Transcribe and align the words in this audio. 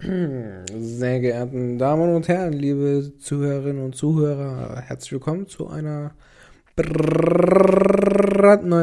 Sehr 0.00 1.20
geehrten 1.20 1.76
Damen 1.76 2.14
und 2.14 2.28
Herren, 2.28 2.52
liebe 2.52 3.14
Zuhörerinnen 3.18 3.84
und 3.84 3.96
Zuhörer, 3.96 4.80
herzlich 4.86 5.10
willkommen 5.10 5.48
zu 5.48 5.66
einer 5.66 6.12
brandneuen 6.76 7.72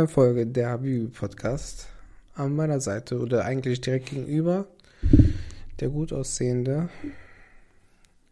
Folge 0.09 0.45
der 0.45 0.71
Habibi 0.71 1.07
Podcast. 1.07 1.87
An 2.33 2.53
meiner 2.53 2.81
Seite 2.81 3.17
oder 3.19 3.45
eigentlich 3.45 3.79
direkt 3.79 4.09
gegenüber 4.09 4.67
der 5.79 5.87
gut 5.87 6.11
aussehende 6.11 6.89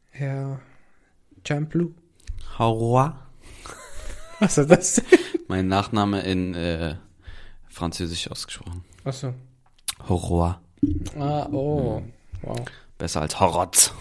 Herr 0.09 0.59
Champlu. 1.47 1.91
Haurois. 2.59 3.13
Was 4.39 4.57
ist 4.57 4.69
das 4.69 4.95
denn? 4.95 5.05
Mein 5.47 5.67
Nachname 5.67 6.21
in 6.23 6.53
äh, 6.53 6.95
Französisch 7.69 8.29
ausgesprochen. 8.29 8.83
Achso. 9.05 9.33
Haurois. 10.09 10.55
Ah, 11.17 11.47
oh. 11.49 12.03
Wow. 12.43 12.59
Besser 12.97 13.21
als 13.21 13.39
Horrotz. 13.39 13.91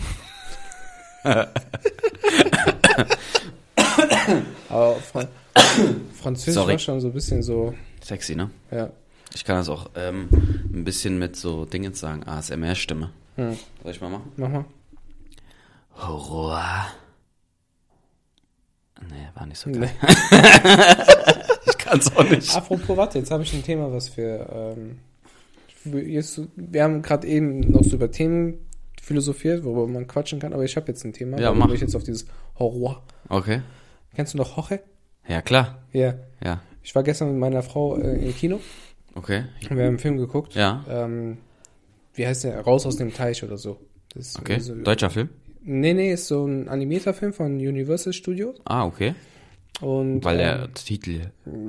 Aber 4.69 4.97
Fra 4.97 5.29
Französisch 6.15 6.55
Sorry. 6.55 6.73
war 6.73 6.79
schon 6.79 7.01
so 7.01 7.09
ein 7.09 7.13
bisschen 7.13 7.43
so, 7.43 7.75
Sexy, 8.03 8.35
ne? 8.35 8.51
ja. 8.71 8.91
Ich 9.35 9.45
kann 9.45 9.57
das 9.57 9.69
auch 9.71 9.89
ähm, 9.95 10.29
ein 10.73 10.85
bisschen 10.85 11.19
mit 11.19 11.37
so 11.37 11.65
Dingens 11.65 11.99
sagen. 12.01 12.23
ASMR-Stimme. 12.25 13.11
Hm. 13.37 13.59
Soll 13.83 13.93
ich 13.93 14.01
mal 14.01 14.11
machen? 14.11 14.31
Mach 14.37 14.49
mal. 14.51 14.65
Haurois. 15.97 16.85
Nee, 19.09 19.29
war 19.35 19.47
nicht 19.47 19.59
so 19.59 19.71
geil. 19.71 19.91
Nee. 20.31 20.39
Ich 21.65 21.79
kann's 21.79 22.15
auch 22.17 22.25
nicht. 22.25 22.55
Apropos, 22.57 22.97
warte, 22.97 23.19
jetzt 23.21 23.31
habe 23.31 23.45
ich 23.45 23.53
ein 23.55 23.63
Thema, 23.63 23.93
was 23.93 24.17
wir. 24.17 24.49
Ähm, 24.53 24.99
wir 25.85 26.83
haben 26.85 27.03
gerade 27.03 27.27
eben 27.27 27.61
noch 27.61 27.83
so 27.85 27.97
über 27.97 28.11
Themen 28.11 28.59
philosophiert, 29.01 29.65
worüber 29.65 29.87
man 29.89 30.07
quatschen 30.07 30.39
kann, 30.39 30.53
aber 30.53 30.65
ich 30.65 30.77
habe 30.77 30.87
jetzt 30.89 31.05
ein 31.05 31.13
Thema, 31.13 31.39
Ja, 31.41 31.53
mach. 31.53 31.73
ich 31.73 31.81
jetzt 31.81 31.97
auf 31.97 32.05
dieses 32.05 32.27
Horror. 32.59 33.03
Okay. 33.29 33.63
Kennst 34.15 34.35
du 34.35 34.39
noch 34.39 34.57
Hoche? 34.57 34.81
Ja, 35.29 35.43
klar. 35.43 35.83
Ja. 35.93 36.15
Ja. 36.45 36.61
Ich 36.83 36.95
war 36.95 37.03
gestern 37.03 37.31
mit 37.33 37.39
meiner 37.39 37.63
Frau 37.63 37.97
äh, 37.97 38.25
im 38.25 38.35
Kino 38.35 38.61
Okay. 39.15 39.45
und 39.63 39.77
wir 39.77 39.83
haben 39.85 39.89
einen 39.91 39.99
Film 39.99 40.19
geguckt. 40.19 40.55
Ja. 40.55 40.85
Ähm, 40.89 41.39
wie 42.15 42.27
heißt 42.27 42.45
der? 42.45 42.61
Raus 42.61 42.87
aus 42.87 42.97
dem 42.97 43.13
Teich 43.13 43.43
oder 43.43 43.57
so. 43.57 43.79
Okay. 44.39 44.59
So, 44.61 44.75
Deutscher 44.75 45.11
Film? 45.11 45.31
nee, 45.65 45.95
nee, 45.95 46.13
ist 46.13 46.27
so 46.27 46.45
ein 46.47 46.69
animierter 46.69 47.15
Film 47.15 47.33
von 47.33 47.55
Universal 47.57 48.13
Studios. 48.13 48.57
Ah, 48.65 48.85
okay. 48.85 49.15
Und, 49.81 50.25
Weil 50.25 50.35
ähm, 50.35 50.41
der 50.41 50.75
Titel 50.75 51.21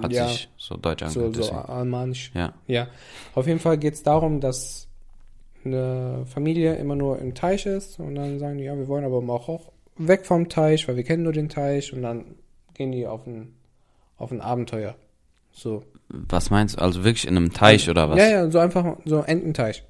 hat 0.02 0.12
ja. 0.12 0.28
sich 0.28 0.50
so 0.58 0.76
deutsch 0.78 1.02
so, 1.02 1.06
angehört. 1.08 1.36
so 1.36 1.42
deswegen. 1.42 1.58
almanisch. 1.58 2.32
Ja. 2.36 2.54
Ja, 2.68 2.88
auf 3.34 3.48
jeden 3.48 3.60
Fall 3.60 3.78
geht 3.78 3.94
es 3.94 4.04
darum, 4.04 4.40
dass 4.40 4.88
eine 5.66 6.26
Familie 6.26 6.76
immer 6.76 6.96
nur 6.96 7.20
im 7.20 7.34
Teich 7.34 7.66
ist 7.66 8.00
und 8.00 8.16
dann 8.16 8.40
sagen 8.40 8.58
die, 8.58 8.66
ja, 8.66 8.78
wir 8.78 8.88
wollen 8.88 9.06
aber 9.06 9.18
auch, 9.18 9.50
auch 9.50 9.72
weg 9.96 10.26
vom 10.26 10.50
Teich, 10.50 10.88
weil 10.88 10.96
wir 10.96 11.04
kennen 11.04 11.24
nur 11.24 11.34
den 11.34 11.50
Teich 11.50 11.94
und 11.94 12.02
dann 12.02 12.36
gehen 12.74 12.92
die 12.92 13.08
auf 13.08 13.26
ein, 13.26 13.54
auf 14.18 14.32
ein 14.32 14.42
Abenteuer. 14.42 14.96
So. 15.52 15.84
Was 16.10 16.50
meinst 16.50 16.76
du? 16.76 16.82
Also 16.82 17.04
wirklich 17.04 17.28
in 17.28 17.38
einem 17.38 17.54
Teich 17.54 17.90
oder 17.90 18.10
was? 18.10 18.18
Ja, 18.18 18.30
ja, 18.30 18.50
so 18.50 18.60
einfach 18.60 18.98
so 19.06 19.22
Ententeich. 19.22 19.84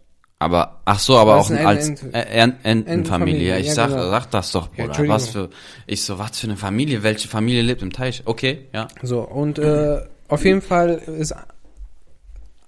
Aber, 0.43 0.81
ach 0.85 0.99
so, 0.99 1.17
aber 1.17 1.37
auch 1.37 1.49
ein 1.49 1.65
als 1.65 1.87
Ent- 1.89 2.13
äh, 2.13 2.21
Ent 2.23 2.55
Entenfamilie. 2.63 3.59
Ich 3.59 3.67
ja, 3.67 3.73
sag, 3.73 3.89
genau. 3.89 4.09
sag 4.09 4.29
das 4.31 4.51
doch, 4.51 4.69
Ja, 4.77 4.85
Bruder. 4.87 5.07
Was 5.07 5.29
für, 5.29 5.49
ich 5.87 6.03
so, 6.03 6.19
was 6.19 6.39
für 6.39 6.47
eine 6.47 6.57
Familie? 6.57 7.03
Welche 7.03 7.27
Familie 7.27 7.61
lebt 7.61 7.81
im 7.81 7.91
Teich? 7.91 8.23
Okay, 8.25 8.67
ja. 8.73 8.87
So, 9.01 9.21
und 9.21 9.59
äh, 9.59 10.01
auf 10.27 10.43
jeden 10.45 10.61
Fall 10.61 10.89
ist 11.19 11.33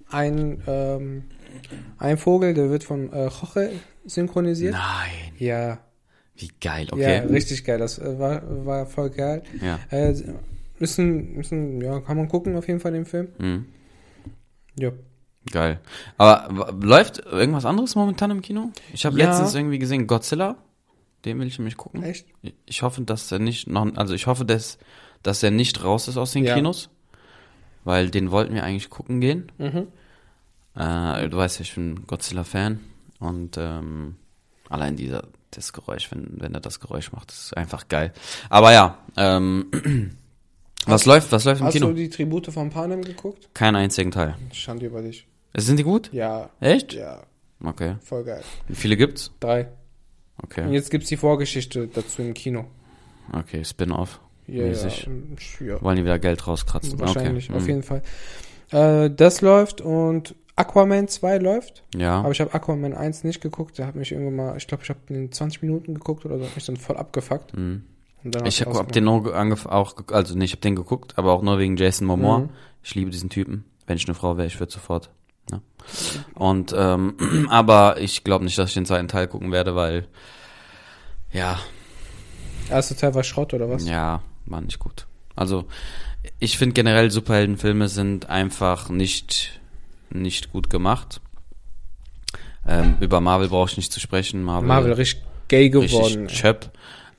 ein, 0.09 0.62
ähm, 0.68 1.23
ein 1.98 2.18
Vogel, 2.18 2.53
der 2.53 2.70
wird 2.70 2.84
von 2.84 3.12
äh, 3.12 3.26
Joche 3.26 3.72
synchronisiert. 4.06 4.73
Nein, 4.73 5.34
Ja, 5.38 5.80
wie 6.36 6.52
geil, 6.62 6.88
ja, 6.90 6.94
okay. 6.94 7.18
richtig 7.31 7.64
geil. 7.64 7.80
Das 7.80 7.98
äh, 7.98 8.20
war, 8.20 8.42
war 8.66 8.86
voll 8.86 9.09
geil. 9.09 9.44
Ja. 9.62 9.80
Äh, 9.90 10.14
müssen, 10.80 11.34
müssen, 11.36 11.81
ja, 11.81 12.00
kann 12.02 12.18
man 12.18 12.28
gucken 12.28 12.56
auf 12.56 12.68
jeden 12.68 12.80
Fall 12.80 12.92
den 12.92 13.06
Film. 13.06 13.30
Mhm. 13.38 13.66
Ja. 14.78 14.92
Geil. 15.56 15.80
Aber 16.18 16.74
läuft 16.82 17.20
irgendwas 17.20 17.64
anderes 17.64 17.96
momentan 17.96 18.30
im 18.30 18.42
Kino? 18.42 18.72
Ich 18.92 19.06
habe 19.06 19.18
Ja. 19.18 19.28
letztens 19.30 19.56
irgendwie 19.56 19.80
gesehen 19.80 20.06
Godzilla. 20.06 20.58
Den 21.24 21.40
will 21.40 21.48
ich 21.48 21.58
nämlich 21.58 21.78
gucken. 21.78 22.04
Echt? 22.04 22.28
Ich 22.66 22.82
hoffe, 22.82 23.02
dass 23.04 23.30
der 23.30 23.40
nicht 23.40 23.66
noch, 23.68 23.88
also 23.96 24.14
ich 24.14 24.28
hoffe, 24.28 24.44
dass, 24.44 24.78
dass 25.24 25.42
er 25.44 25.52
nicht 25.52 25.82
raus 25.82 26.10
ist 26.10 26.18
aus 26.18 26.34
den 26.34 26.44
Ja. 26.44 26.56
Kinos. 26.56 26.90
Weil 27.86 28.10
den 28.10 28.32
wollten 28.32 28.54
wir 28.54 28.66
eigentlich 28.66 28.90
gucken 28.90 29.22
gehen. 29.22 29.50
Mhm. 29.58 29.88
Äh, 30.76 31.30
du 31.30 31.38
weißt 31.38 31.60
ja, 31.60 31.62
ich 31.64 31.74
bin 31.74 32.06
Godzilla-Fan 32.06 32.82
und 33.20 33.56
ähm, 33.58 34.18
allein 34.70 34.98
dieser 34.98 35.24
das 35.52 35.72
Geräusch, 35.72 36.12
wenn, 36.12 36.34
wenn 36.42 36.54
er 36.54 36.60
das 36.60 36.82
Geräusch 36.82 37.14
macht, 37.14 37.32
ist 37.32 37.56
einfach 37.56 37.88
geil. 37.88 38.12
Aber 38.50 38.74
ja, 38.74 38.98
ähm, 39.16 39.68
was 40.86 41.06
läuft, 41.06 41.32
was 41.32 41.46
läuft 41.46 41.62
im 41.62 41.68
Hast 41.68 41.74
Kino? 41.74 41.88
du 41.88 41.94
die 41.94 42.10
Tribute 42.10 42.48
von 42.52 42.70
Panem 42.72 43.02
geguckt? 43.04 43.48
Keinen 43.54 43.78
einzigen 43.78 44.12
Teil. 44.12 44.36
Schande 44.52 44.88
über 44.88 45.02
dich. 45.02 45.26
Sind 45.58 45.78
die 45.78 45.84
gut? 45.84 46.10
Ja, 46.12 46.50
Echt? 46.60 46.94
ja, 46.94 47.24
Okay. 47.64 47.96
voll 48.04 48.24
geil. 48.24 48.42
Wie 48.68 48.76
viele 48.76 48.98
gibt's? 48.98 49.32
Drei. 49.40 49.62
Und 50.38 50.44
Okay. 50.44 50.70
jetzt 50.72 50.92
gibt's 50.92 51.08
die 51.08 51.18
Vorgeschichte 51.18 51.88
dazu 51.88 52.22
im 52.22 52.34
Kino. 52.34 52.66
Okay, 53.32 53.64
Spin-off. 53.64 54.20
Ja, 54.48 54.64
Mäßig. 54.66 55.08
ja, 55.60 55.66
ja. 55.68 55.82
Wollen 55.82 55.96
die 55.98 56.04
wieder 56.04 56.20
Geld 56.20 56.46
rauskratzen? 56.46 57.00
Wahrscheinlich, 57.00 57.50
okay. 57.50 57.58
auf 57.58 57.64
mhm. 57.64 57.70
jeden 57.70 57.84
Fall. 57.84 58.02
Äh, 58.72 59.10
das 59.10 59.42
läuft 59.42 59.82
und 59.82 60.36
Aquaman 60.58 61.08
2 61.08 61.38
läuft. 61.40 61.84
Ja. 61.96 62.20
Aber 62.20 62.32
ich 62.32 62.42
habe 62.42 62.54
Aquaman 62.54 62.94
1 62.94 63.24
nicht 63.24 63.42
geguckt. 63.42 63.78
Der 63.78 63.88
hat 63.88 63.96
mich 63.96 64.12
irgendwann 64.12 64.36
mal, 64.36 64.58
ich 64.58 64.68
glaube, 64.68 64.84
ich 64.84 64.90
habe 64.90 65.00
in 65.10 65.32
20 65.32 65.62
Minuten 65.64 65.96
geguckt 65.96 66.26
oder 66.26 66.38
so, 66.38 66.46
hat 66.46 66.56
mich 66.56 66.66
dann 66.66 66.78
voll 66.78 66.98
abgefuckt. 66.98 67.58
Mhm. 67.58 67.84
Und 68.24 68.48
Ich 68.48 68.62
hab 68.62 68.74
hab, 68.74 68.92
den 68.92 69.08
auch, 69.08 69.24
ge- 69.96 70.16
also 70.16 70.36
nee, 70.38 70.46
ich 70.46 70.54
hab 70.54 70.62
den 70.62 70.76
geguckt, 70.76 71.18
aber 71.18 71.32
auch 71.34 71.42
nur 71.42 71.58
wegen 71.60 71.78
Jason 71.78 72.06
Momoa. 72.08 72.40
Mhm. 72.40 72.50
Ich 72.84 72.94
liebe 72.96 73.10
diesen 73.12 73.30
Typen. 73.30 73.66
Wenn 73.88 73.98
ich 73.98 74.06
eine 74.08 74.16
Frau 74.16 74.38
wäre, 74.38 74.48
ich 74.48 74.60
würde 74.60 74.72
sofort. 74.72 75.10
Ja. 75.51 75.61
Und 76.33 76.73
ähm, 76.78 77.47
aber 77.50 78.00
ich 78.00 78.23
glaube 78.23 78.45
nicht, 78.45 78.57
dass 78.57 78.69
ich 78.69 78.75
den 78.75 78.85
zweiten 78.85 79.07
Teil 79.07 79.28
gucken 79.28 79.51
werde, 79.51 79.75
weil 79.75 80.07
ja, 81.31 81.59
Erster 82.69 82.95
Teil 82.95 83.13
war 83.13 83.23
Schrott 83.23 83.53
oder 83.53 83.69
was? 83.69 83.85
ja, 83.85 84.22
war 84.45 84.61
nicht 84.61 84.79
gut. 84.79 85.06
Also 85.35 85.66
ich 86.39 86.57
finde 86.57 86.73
generell 86.73 87.11
Superheldenfilme 87.11 87.88
sind 87.89 88.29
einfach 88.29 88.89
nicht 88.89 89.59
nicht 90.09 90.51
gut 90.51 90.69
gemacht. 90.69 91.22
Ähm, 92.67 92.97
über 93.00 93.22
Marvel 93.22 93.50
brauche 93.50 93.69
ich 93.69 93.77
nicht 93.77 93.91
zu 93.91 94.00
sprechen. 94.00 94.44
Marvel, 94.44 94.67
Marvel 94.67 94.94
richtig 94.94 95.23
gay 95.47 95.69
geworden. 95.69 96.25
richtig 96.25 96.39
chöp. 96.39 96.72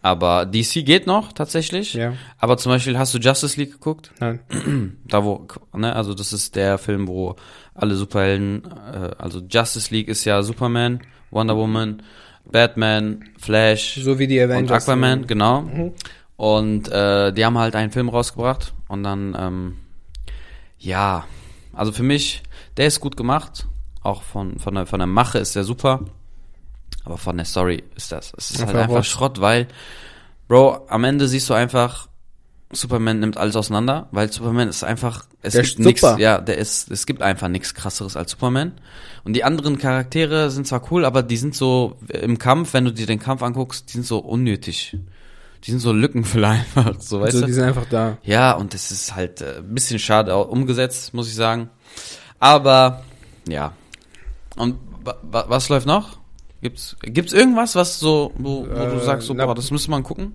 Aber 0.07 0.47
DC 0.47 0.87
geht 0.87 1.09
noch 1.09 1.33
tatsächlich. 1.33 1.95
Ja. 1.95 2.13
Aber 2.39 2.57
zum 2.59 2.71
Beispiel 2.71 2.97
hast 2.97 3.13
du 3.13 3.19
Justice 3.19 3.59
League 3.59 3.73
geguckt? 3.73 4.13
Nein. 4.21 4.39
Da 5.05 5.25
wo, 5.25 5.49
ne, 5.75 5.97
also 5.97 6.15
das 6.15 6.33
ist 6.33 6.55
der 6.55 6.79
Film, 6.79 7.09
wo 7.09 7.35
alle 7.75 7.97
Superhelden, 7.97 8.63
äh, 8.93 9.11
also 9.19 9.41
Justice 9.41 9.93
League 9.93 10.07
ist 10.07 10.25
ja 10.25 10.45
Superman, 10.45 11.01
Wonder 11.33 11.57
Woman, 11.57 12.05
Batman, 12.49 13.25
Flash 13.37 13.99
So 14.01 14.17
wie 14.21 14.29
die 14.29 14.39
und 14.39 14.53
Avengers. 14.53 14.89
Aquaman, 14.89 15.27
genau. 15.27 15.63
Mhm. 15.63 15.93
Und 16.37 16.89
äh, 16.89 17.33
die 17.33 17.45
haben 17.45 17.59
halt 17.59 17.75
einen 17.75 17.91
Film 17.91 18.09
rausgebracht 18.09 18.75
und 18.87 19.03
dann, 19.03 19.37
ähm, 19.37 19.79
ja, 20.79 21.25
also 21.73 21.91
für 21.91 22.05
mich, 22.05 22.45
der 22.77 22.87
ist 22.87 23.01
gut 23.01 23.17
gemacht, 23.17 23.67
auch 24.05 24.23
von 24.23 24.61
von 24.61 24.77
der 24.77 24.87
von 24.87 25.01
der 25.01 25.09
Mache 25.09 25.39
ist 25.39 25.57
der 25.57 25.65
super, 25.65 26.05
aber 27.07 27.19
von 27.19 27.37
der 27.37 27.47
Story 27.47 27.85
ist 27.95 28.13
das, 28.13 28.33
es 28.37 28.51
ist 28.51 28.67
halt 28.67 28.77
Einfach. 28.77 29.05
Schrott, 29.05 29.41
weil, 29.41 29.69
Bro, 30.49 30.87
am 30.89 31.05
Ende 31.05 31.29
siehst 31.29 31.49
du 31.49 31.55
einfach, 31.55 32.09
Superman 32.73 33.21
nimmt 33.21 33.37
alles 33.37 33.55
auseinander, 33.55 34.09
weil 34.11 34.31
Superman 34.33 34.69
ist 34.69 34.83
einfach, 34.83 35.25
es 35.41 35.53
Der 35.53 35.63
gibt 35.63 35.79
nichts, 35.79 36.03
ja, 36.19 36.39
der 36.39 36.59
ist, 36.59 36.91
es 36.91 37.07
gibt 37.07 37.23
einfach 37.23 37.47
nichts 37.47 37.75
krasseres 37.75 38.17
als 38.17 38.33
Superman. 38.33 38.73
Und 39.23 39.35
die 39.35 39.45
anderen 39.45 39.79
Charaktere 39.79 40.51
sind 40.51 40.67
zwar 40.67 40.91
cool, 40.91 41.05
aber 41.05 41.23
die 41.23 41.37
sind 41.37 41.55
so 41.55 41.97
im 42.09 42.39
Kampf, 42.39 42.75
wenn 42.75 42.85
du 42.85 42.93
dir 42.93 43.07
den 43.07 43.21
Kampf 43.21 43.43
anguckst, 43.43 43.89
die 43.89 43.93
sind 43.93 44.07
so 44.07 44.19
unnötig. 44.19 44.97
Die 45.63 45.71
sind 45.71 45.81
so 45.81 45.93
Lückenfüller 45.93 46.49
einfach, 46.77 47.01
so 47.01 47.21
weißt 47.21 47.35
so, 47.35 47.41
du? 47.41 47.47
die 47.47 47.53
sind 47.53 47.65
einfach 47.65 47.87
da. 47.89 48.19
Ja, 48.25 48.53
und 48.53 48.75
das 48.75 48.91
ist 48.91 49.15
halt 49.15 49.41
äh, 49.43 49.59
ein 49.59 49.75
bisschen 49.75 50.01
schade 50.01 50.37
umgesetzt, 50.37 51.15
muss 51.15 51.29
ich 51.29 51.37
sagen. 51.37 51.71
Aber 52.41 53.05
ja. 53.49 53.73
Und 54.57 54.77
wa 55.05 55.17
wa 55.23 55.45
was 55.49 55.69
läuft 55.69 55.87
noch? 55.87 56.19
Gibt's 56.67 56.97
gibt's 57.03 57.33
irgendwas, 57.33 57.77
was 57.77 58.01
so 58.01 58.33
wo, 58.39 58.63
wo 58.69 58.75
du 58.75 58.97
Äh, 58.97 59.05
sagst, 59.05 59.29
so 59.29 59.35
boah, 59.35 59.55
das 59.55 59.71
müsste 59.71 59.89
man 59.93 60.03
gucken? 60.03 60.35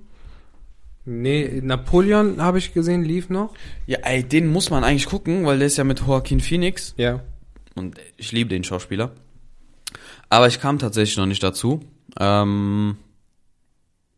Nee, 1.04 1.60
Napoleon 1.62 2.42
habe 2.42 2.58
ich 2.60 2.74
gesehen, 2.74 3.04
lief 3.04 3.30
noch. 3.30 3.54
Ja, 3.86 3.98
ey, 4.04 4.24
den 4.24 4.48
muss 4.50 4.70
man 4.70 4.86
eigentlich 4.86 5.08
gucken, 5.08 5.46
weil 5.46 5.58
der 5.58 5.68
ist 5.68 5.78
ja 5.78 5.84
mit 5.84 6.00
Joaquin 6.00 6.40
Phoenix 6.40 6.94
Ja. 6.96 7.20
und 7.76 7.98
ich 8.16 8.32
liebe 8.32 8.50
den 8.50 8.64
Schauspieler. 8.64 9.12
Aber 10.30 10.48
ich 10.48 10.62
kam 10.62 10.80
tatsächlich 10.80 11.18
noch 11.18 11.26
nicht 11.26 11.44
dazu. 11.44 11.82
Ähm, 12.18 12.96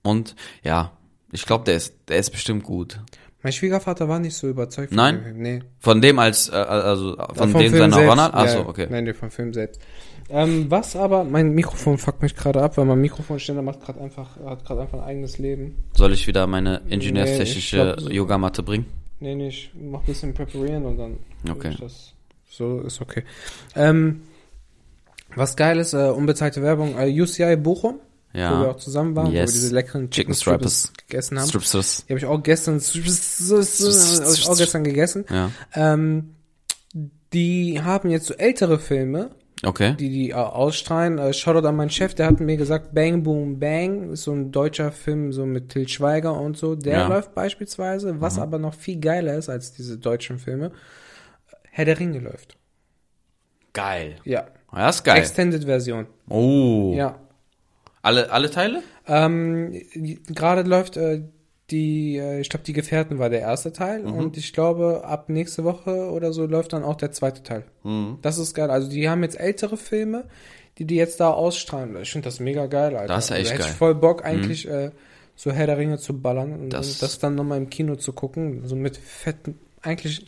und 0.03 0.35
ja, 0.63 0.91
ich 1.31 1.45
glaube, 1.47 1.63
der 1.65 1.75
ist 1.77 1.95
der 2.09 2.17
ist 2.17 2.29
bestimmt 2.29 2.63
gut. 2.63 2.99
Mein 3.41 3.53
Schwiegervater 3.53 4.07
war 4.07 4.19
nicht 4.19 4.35
so 4.35 4.47
überzeugt 4.47 4.89
von 4.89 4.97
Nein? 4.97 5.15
dem 5.15 5.23
Film. 5.23 5.41
Nee. 5.41 5.63
Von 5.79 6.01
dem 6.01 6.19
als, 6.19 6.47
äh, 6.49 6.53
also 6.53 7.17
von 7.33 7.51
dem 7.53 7.71
Film 7.71 7.71
seiner 7.77 7.93
selbst. 7.95 8.11
Ronald? 8.11 8.33
Achso, 8.33 8.57
Ja, 8.59 8.67
okay. 8.67 8.87
Nein, 8.89 9.03
nee, 9.05 9.13
vom 9.13 9.31
Film 9.31 9.53
selbst. 9.53 9.81
Ähm, 10.29 10.71
was 10.71 10.95
aber, 10.95 11.23
mein 11.23 11.53
Mikrofon 11.53 11.97
fuckt 11.97 12.21
mich 12.21 12.35
gerade 12.35 12.61
ab, 12.61 12.77
weil 12.77 12.85
mein 12.85 13.01
Mikrofonständer 13.01 13.61
macht 13.61 13.81
gerade 13.81 13.99
einfach, 14.01 14.37
hat 14.45 14.65
gerade 14.65 14.81
einfach 14.81 14.99
ein 14.99 15.03
eigenes 15.05 15.37
Leben. 15.37 15.75
Soll 15.95 16.13
ich 16.13 16.25
wieder 16.27 16.47
meine 16.47 16.81
Nee, 16.85 16.95
ingenieurstechnische 16.95 17.95
so- 17.99 18.09
Yogamatte 18.09 18.63
bringen? 18.63 18.85
Nee, 19.19 19.35
nee, 19.35 19.49
ich 19.49 19.71
mach 19.79 19.99
ein 19.99 20.05
bisschen 20.05 20.33
präparieren 20.33 20.85
und 20.85 20.97
dann 20.97 21.17
Okay. 21.49 21.71
ich 21.73 21.79
das. 21.79 22.13
So 22.49 22.81
ist 22.81 23.01
okay. 23.01 23.23
Ähm, 23.75 24.21
was 25.35 25.55
geil 25.55 25.79
ist, 25.79 25.93
äh, 25.93 26.09
unbezahlte 26.09 26.61
Werbung, 26.61 26.97
äh, 26.97 27.09
UCI 27.21 27.55
Bochum, 27.55 27.95
wo 28.33 28.37
wir 28.37 28.41
Ja. 28.41 28.71
auch 28.71 28.77
zusammen 28.77 29.15
waren, 29.15 29.27
wo 29.27 29.31
wir 29.31 29.41
Yes. 29.41 29.53
diese 29.53 29.73
leckeren 29.73 30.09
Chicken 30.09 30.11
Chicken 30.11 30.33
Strippers 30.35 30.79
Strippers. 30.83 31.07
gegessen 31.07 31.39
haben. 31.39 31.47
Stripsters. 31.49 32.05
Die 32.07 32.13
habe 32.13 32.19
ich 32.19 32.25
auch 32.25 32.43
gestern, 32.43 32.79
hab 32.79 32.95
ich 32.95 34.47
auch 34.49 34.57
gestern 34.57 34.83
gegessen. 34.83 35.25
Ja. 35.29 35.51
Ähm, 35.73 36.35
die 37.33 37.81
haben 37.81 38.09
jetzt 38.09 38.27
so 38.27 38.33
ältere 38.35 38.77
Filme, 38.79 39.31
Okay. 39.65 39.95
die 39.97 40.09
die 40.09 40.29
äh, 40.31 40.33
ausstrahlen. 40.33 41.17
Äh, 41.19 41.33
Shoutout 41.33 41.65
an 41.67 41.75
meinen 41.75 41.89
Chef, 41.89 42.13
der 42.15 42.27
hat 42.27 42.39
mir 42.39 42.57
gesagt, 42.57 42.93
Bang 42.93 43.23
Boom 43.23 43.59
Bang 43.59 44.11
ist 44.11 44.23
so 44.23 44.31
ein 44.33 44.51
deutscher 44.51 44.91
Film, 44.91 45.31
so 45.31 45.45
mit 45.45 45.69
Til 45.69 45.87
Schweiger 45.87 46.33
und 46.39 46.57
so. 46.57 46.75
Der 46.75 46.99
Ja. 46.99 47.07
läuft 47.07 47.33
beispielsweise, 47.35 48.19
was 48.19 48.39
aber 48.39 48.57
noch 48.59 48.73
viel 48.73 48.99
geiler 48.99 49.35
ist 49.35 49.49
als 49.49 49.71
diese 49.73 49.97
deutschen 49.97 50.39
Filme. 50.39 50.71
Herr 51.71 51.85
der 51.85 51.99
Ringe 51.99 52.19
läuft. 52.19 52.57
Geil. 53.73 54.15
Ja. 54.25 54.47
Ja, 54.75 54.89
ist 54.89 55.03
geil. 55.03 55.17
Extended 55.19 55.63
Version. 55.65 56.07
Oh. 56.29 56.93
Ja. 56.95 57.19
Alle, 58.01 58.31
alle 58.31 58.49
Teile? 58.51 58.83
Ähm, 59.07 59.71
Gerade 60.27 60.63
läuft 60.67 60.97
äh, 60.97 61.23
die, 61.71 62.17
äh, 62.17 62.39
ich 62.41 62.49
glaube, 62.49 62.65
die 62.65 62.73
Gefährten 62.73 63.19
war 63.19 63.29
der 63.29 63.39
erste 63.41 63.71
Teil 63.71 64.05
und 64.05 64.37
ich 64.37 64.53
glaube, 64.53 65.03
ab 65.05 65.29
nächste 65.29 65.63
Woche 65.63 66.09
oder 66.11 66.33
so 66.33 66.45
läuft 66.45 66.73
dann 66.73 66.83
auch 66.83 66.95
der 66.95 67.11
zweite 67.11 67.41
Teil. 67.43 67.63
Mhm. 67.83 68.17
Das 68.21 68.37
ist 68.37 68.53
geil. 68.53 68.69
Also 68.69 68.89
die 68.89 69.09
haben 69.09 69.23
jetzt 69.23 69.39
ältere 69.39 69.77
Filme, 69.77 70.25
die 70.77 70.85
die 70.85 70.95
jetzt 70.95 71.19
da 71.19 71.29
ausstrahlen. 71.31 71.95
Ich 72.01 72.11
finde 72.11 72.25
das 72.25 72.39
mega 72.39 72.65
geil, 72.65 72.95
Alter. 72.97 73.13
Das 73.13 73.25
ist 73.25 73.31
echt 73.31 73.39
also, 73.39 73.51
hätte 73.51 73.59
geil. 73.59 73.67
Mhm. 73.69 73.73
ich 73.73 73.77
voll 73.77 73.95
Bock 73.95 74.25
eigentlich 74.25 74.67
äh, 74.67 74.91
so 75.35 75.51
Herr 75.51 75.65
der 75.67 75.77
Ringe 75.77 75.97
zu 75.97 76.19
ballern 76.19 76.51
und 76.53 76.69
Das- 76.71 76.87
das, 76.89 76.97
das 76.99 77.19
dann 77.19 77.35
nochmal 77.35 77.57
im 77.59 77.69
Kino 77.69 77.95
zu 77.95 78.11
gucken. 78.13 78.67
So 78.67 78.75
mit 78.75 78.97
fetten, 78.97 79.57
eigentlich, 79.81 80.25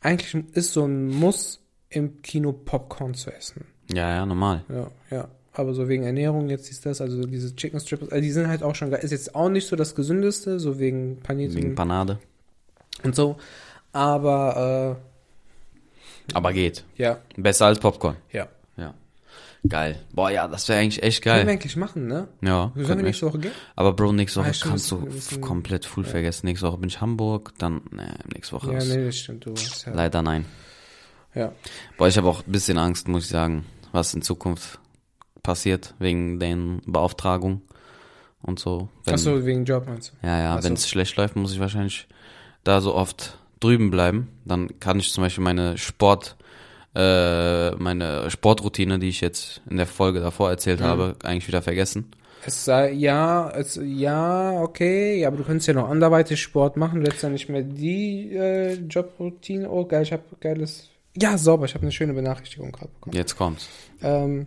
eigentlich 0.00 0.44
ist 0.54 0.72
so 0.72 0.84
ein 0.84 1.08
Muss 1.08 1.60
im 1.88 2.22
Kino 2.22 2.52
Popcorn 2.52 3.14
zu 3.14 3.30
essen. 3.32 3.64
Ja, 3.92 4.08
ja, 4.14 4.26
normal. 4.26 4.64
Ja, 4.68 4.90
ja. 5.10 5.28
Aber 5.52 5.74
so 5.74 5.88
wegen 5.88 6.04
Ernährung, 6.04 6.48
jetzt 6.48 6.70
ist 6.70 6.86
das, 6.86 7.00
also 7.00 7.24
diese 7.26 7.54
Chicken 7.56 7.80
Strips, 7.80 8.10
also 8.10 8.20
die 8.22 8.30
sind 8.30 8.46
halt 8.48 8.62
auch 8.62 8.74
schon 8.76 8.90
geil. 8.90 9.00
Ist 9.02 9.10
jetzt 9.10 9.34
auch 9.34 9.48
nicht 9.48 9.66
so 9.66 9.74
das 9.76 9.94
gesündeste, 9.96 10.60
so 10.60 10.78
wegen 10.78 11.18
Panierten 11.20 11.56
Wegen 11.56 11.74
Panade. 11.74 12.18
und 13.02 13.16
so. 13.16 13.36
Aber, 13.92 14.96
Aber 16.32 16.52
geht. 16.52 16.84
äh, 16.98 17.02
ja, 17.02 17.18
Besser 17.36 17.66
als 17.66 17.78
Popcorn. 17.80 18.16
ja. 18.32 18.46
Ja. 18.76 18.94
Geil. 19.68 20.00
Boah, 20.12 20.30
ja, 20.30 20.46
das 20.48 20.68
wäre 20.68 20.78
eigentlich 20.80 21.02
echt 21.02 21.22
Können 21.22 21.38
wir 21.38 21.44
geil. 21.44 21.52
eigentlich 21.54 21.76
machen, 21.76 22.06
ne? 22.06 22.28
Ja. 22.40 22.70
Wir 22.74 22.84
sollen 22.86 22.98
wir 23.00 23.04
nächste. 23.06 23.26
Woche 23.26 23.40
gehen? 23.40 23.52
Aber 23.76 23.92
Bro, 23.92 24.12
nächste 24.12 24.40
Woche 24.40 24.52
Ah, 24.54 24.68
kannst 24.68 24.90
du 24.90 25.06
komplett 25.40 25.84
full 25.84 26.04
vergessen. 26.04 26.46
Nächste 26.46 26.66
Woche 26.68 26.78
bin 26.78 26.88
ich 26.88 27.00
Hamburg, 27.00 27.52
dann, 27.58 27.82
ne, 27.90 28.14
nächste 28.32 28.54
Woche 28.54 28.72
Ja, 28.72 28.78
ist 28.78 28.88
nee, 28.88 29.04
das 29.04 29.18
stimmt, 29.18 29.44
du 29.44 29.52
ja. 29.52 29.92
leider 29.92 30.22
nein. 30.22 30.46
Ja. 31.34 31.52
Boah, 31.98 32.08
ich 32.08 32.16
habe 32.16 32.28
auch 32.28 32.46
ein 32.46 32.52
bisschen 32.52 32.78
Angst, 32.78 33.06
muss 33.08 33.24
ich 33.24 33.30
sagen, 33.30 33.66
was 33.92 34.14
in 34.14 34.22
Zukunft 34.22 34.78
passiert, 35.42 35.94
wegen 35.98 36.38
den 36.38 36.80
Beauftragungen 36.86 37.62
und 38.42 38.58
so. 38.58 38.88
Wenn, 39.04 39.14
Achso, 39.14 39.44
wegen 39.44 39.64
Job 39.64 39.86
meinst 39.86 40.12
du? 40.22 40.26
Ja, 40.26 40.38
ja, 40.40 40.56
so. 40.58 40.64
wenn 40.64 40.74
es 40.74 40.88
schlecht 40.88 41.16
läuft, 41.16 41.36
muss 41.36 41.52
ich 41.52 41.60
wahrscheinlich 41.60 42.06
da 42.64 42.80
so 42.80 42.94
oft 42.94 43.38
drüben 43.60 43.90
bleiben. 43.90 44.28
Dann 44.44 44.80
kann 44.80 44.98
ich 44.98 45.12
zum 45.12 45.22
Beispiel 45.24 45.44
meine 45.44 45.76
Sport, 45.78 46.36
äh, 46.94 47.70
meine 47.72 48.30
Sportroutine, 48.30 48.98
die 48.98 49.08
ich 49.08 49.20
jetzt 49.20 49.60
in 49.68 49.76
der 49.76 49.86
Folge 49.86 50.20
davor 50.20 50.50
erzählt 50.50 50.80
Mhm. 50.80 50.84
habe, 50.84 51.16
eigentlich 51.22 51.48
wieder 51.48 51.62
vergessen. 51.62 52.10
Es 52.46 52.64
sei, 52.64 52.92
ja, 52.92 53.50
es, 53.50 53.78
ja, 53.82 54.62
okay, 54.62 55.20
ja, 55.20 55.28
aber 55.28 55.36
du 55.36 55.44
könntest 55.44 55.68
ja 55.68 55.74
noch 55.74 55.90
anderweitig 55.90 56.40
Sport 56.40 56.78
machen, 56.78 57.04
ja 57.22 57.28
nicht 57.28 57.50
mehr 57.50 57.62
die 57.62 58.34
äh, 58.34 58.72
Jobroutine. 58.74 59.68
Oh, 59.70 59.84
geil, 59.84 60.04
ich 60.04 60.12
habe 60.12 60.22
geiles. 60.40 60.88
Ja, 61.16 61.36
sauber, 61.36 61.66
ich 61.66 61.74
habe 61.74 61.82
eine 61.82 61.92
schöne 61.92 62.14
Benachrichtigung 62.14 62.72
gerade 62.72 62.88
bekommen. 62.92 63.14
Jetzt 63.14 63.36
kommt's. 63.36 63.68
Ähm, 64.02 64.46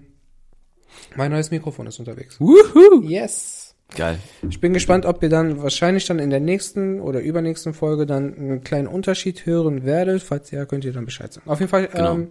mein 1.16 1.31
neues 1.31 1.51
Mikrofon 1.51 1.88
ist 1.88 2.00
unterwegs. 2.00 2.40
Woohoo! 2.40 3.01
Yes. 3.04 3.75
Geil. 3.95 4.19
Ich 4.50 4.60
bin 4.60 4.74
gespannt, 4.74 5.06
ob 5.06 5.22
ihr 5.22 5.30
dann 5.30 5.62
wahrscheinlich 5.62 6.06
dann 6.06 6.18
in 6.18 6.31
der 6.31 6.40
nächsten 6.40 7.00
oder 7.00 7.19
übernächsten 7.22 7.74
Folge 7.75 8.06
dann 8.07 8.34
einen 8.36 8.63
kleinen 8.63 8.88
Unterschied 8.88 9.45
hören 9.45 9.86
werdet. 9.86 10.24
Falls 10.24 10.50
ja, 10.51 10.66
könnt 10.66 10.84
ihr 10.86 10.94
dann 10.94 11.06
Bescheid 11.06 11.31
sagen. 11.31 11.48
Auf 11.50 11.60
jeden 11.60 11.69
Fall, 11.69 11.88
Genau. 11.90 12.13
ähm, 12.16 12.28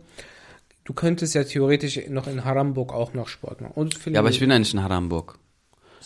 du 0.85 0.93
könntest 0.93 1.35
ja 1.35 1.45
theoretisch 1.45 2.01
noch 2.09 2.27
in 2.27 2.45
Haramburg 2.45 2.93
auch 2.93 3.15
noch 3.15 3.29
Sport 3.29 3.61
machen. 3.61 3.75
Und 3.77 4.05
Ja, 4.07 4.19
aber 4.19 4.31
ich 4.31 4.41
bin 4.41 4.51
ja 4.51 4.59
nicht 4.59 4.75
in 4.75 4.83
Hamburg. 4.83 5.39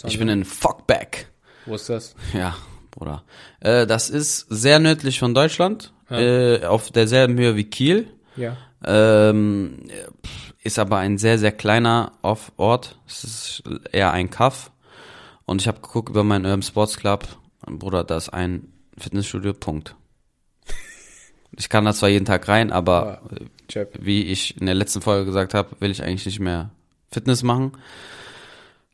Ich 0.04 0.18
bin 0.18 0.28
in 0.28 0.44
Fuckback. 0.44 1.28
Wo 1.64 1.74
ist 1.74 1.88
das? 1.88 2.14
Ja, 2.34 2.54
Bruder. 2.90 3.24
Äh, 3.60 3.86
das 3.86 4.10
ist 4.10 4.46
sehr 4.50 4.78
nördlich 4.78 5.18
von 5.18 5.32
Deutschland, 5.34 5.94
äh, 6.10 6.62
auf 6.66 6.90
derselben 6.90 7.38
Höhe 7.38 7.56
wie 7.56 7.64
Kiel. 7.64 8.08
Ja. 8.36 8.58
Ähm, 8.84 9.78
pff, 10.22 10.30
ist 10.66 10.78
aber 10.78 10.98
ein 10.98 11.16
sehr, 11.18 11.38
sehr 11.38 11.52
kleiner 11.52 12.12
Off- 12.22 12.52
Ort. 12.56 12.98
Es 13.06 13.24
ist 13.24 13.62
eher 13.92 14.12
ein 14.12 14.30
Kaff. 14.30 14.70
Und 15.44 15.62
ich 15.62 15.68
habe 15.68 15.80
geguckt 15.80 16.08
über 16.10 16.24
meinen 16.24 16.44
Urban 16.44 16.62
Sports 16.62 16.96
Club. 16.96 17.26
Bruder, 17.66 18.04
da 18.04 18.16
ist 18.16 18.28
ein 18.30 18.72
Fitnessstudio, 18.98 19.52
Punkt. 19.54 19.94
Ich 21.58 21.70
kann 21.70 21.86
da 21.86 21.94
zwar 21.94 22.10
jeden 22.10 22.26
Tag 22.26 22.48
rein, 22.48 22.70
aber 22.70 23.22
Chap. 23.68 23.94
wie 23.98 24.24
ich 24.24 24.60
in 24.60 24.66
der 24.66 24.74
letzten 24.74 25.00
Folge 25.00 25.24
gesagt 25.24 25.54
habe, 25.54 25.74
will 25.80 25.90
ich 25.90 26.02
eigentlich 26.02 26.26
nicht 26.26 26.40
mehr 26.40 26.68
Fitness 27.10 27.42
machen. 27.42 27.72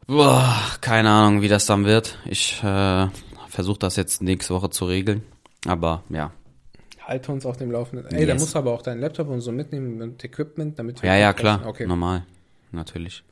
Boah, 0.07 0.55
keine 0.81 1.11
Ahnung, 1.11 1.43
wie 1.43 1.49
das 1.49 1.67
dann 1.67 1.85
wird. 1.87 2.19
Ich 2.25 2.63
äh, 2.63 3.09
versuche 3.49 3.79
das 3.81 3.97
jetzt 3.97 4.23
nächste 4.23 4.55
Woche 4.55 4.71
zu 4.71 4.85
regeln. 4.85 5.23
Aber 5.67 6.05
ja. 6.09 6.31
Halte 7.07 7.33
uns 7.33 7.45
auf 7.47 7.57
dem 7.57 7.71
Laufenden. 7.71 8.07
Ey, 8.13 8.27
da 8.27 8.33
Yes. 8.35 8.41
musst 8.43 8.55
du 8.55 8.59
aber 8.59 8.73
auch 8.73 8.83
deinen 8.83 9.01
Laptop 9.01 9.29
und 9.29 9.41
so 9.41 9.53
mitnehmen 9.53 10.01
und 10.03 10.23
Equipment, 10.25 10.79
damit 10.79 11.03
wir 11.03 11.09
Ja, 11.11 11.17
ja, 11.17 11.33
klar. 11.33 11.63
Okay. 11.67 11.87
Normal. 11.87 12.25
Natürlich. 12.71 13.23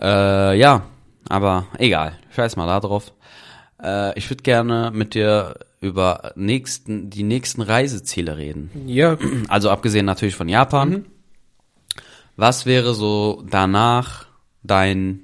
Äh, 0.00 0.58
ja, 0.58 0.82
aber 1.28 1.66
egal. 1.78 2.18
Scheiß 2.34 2.56
mal 2.56 2.66
da 2.66 2.80
drauf. 2.80 3.12
Äh, 3.82 4.16
ich 4.18 4.30
würde 4.30 4.42
gerne 4.42 4.90
mit 4.94 5.14
dir 5.14 5.56
über 5.80 6.32
nächsten, 6.36 7.10
die 7.10 7.24
nächsten 7.24 7.60
Reiseziele 7.60 8.36
reden. 8.36 8.70
Ja, 8.86 9.18
Also 9.48 9.68
abgesehen 9.70 10.06
natürlich 10.06 10.36
von 10.36 10.48
Japan. 10.48 10.88
Mhm. 10.90 11.04
Was 12.36 12.64
wäre 12.66 12.94
so 12.94 13.42
danach 13.50 14.26
dein 14.62 15.20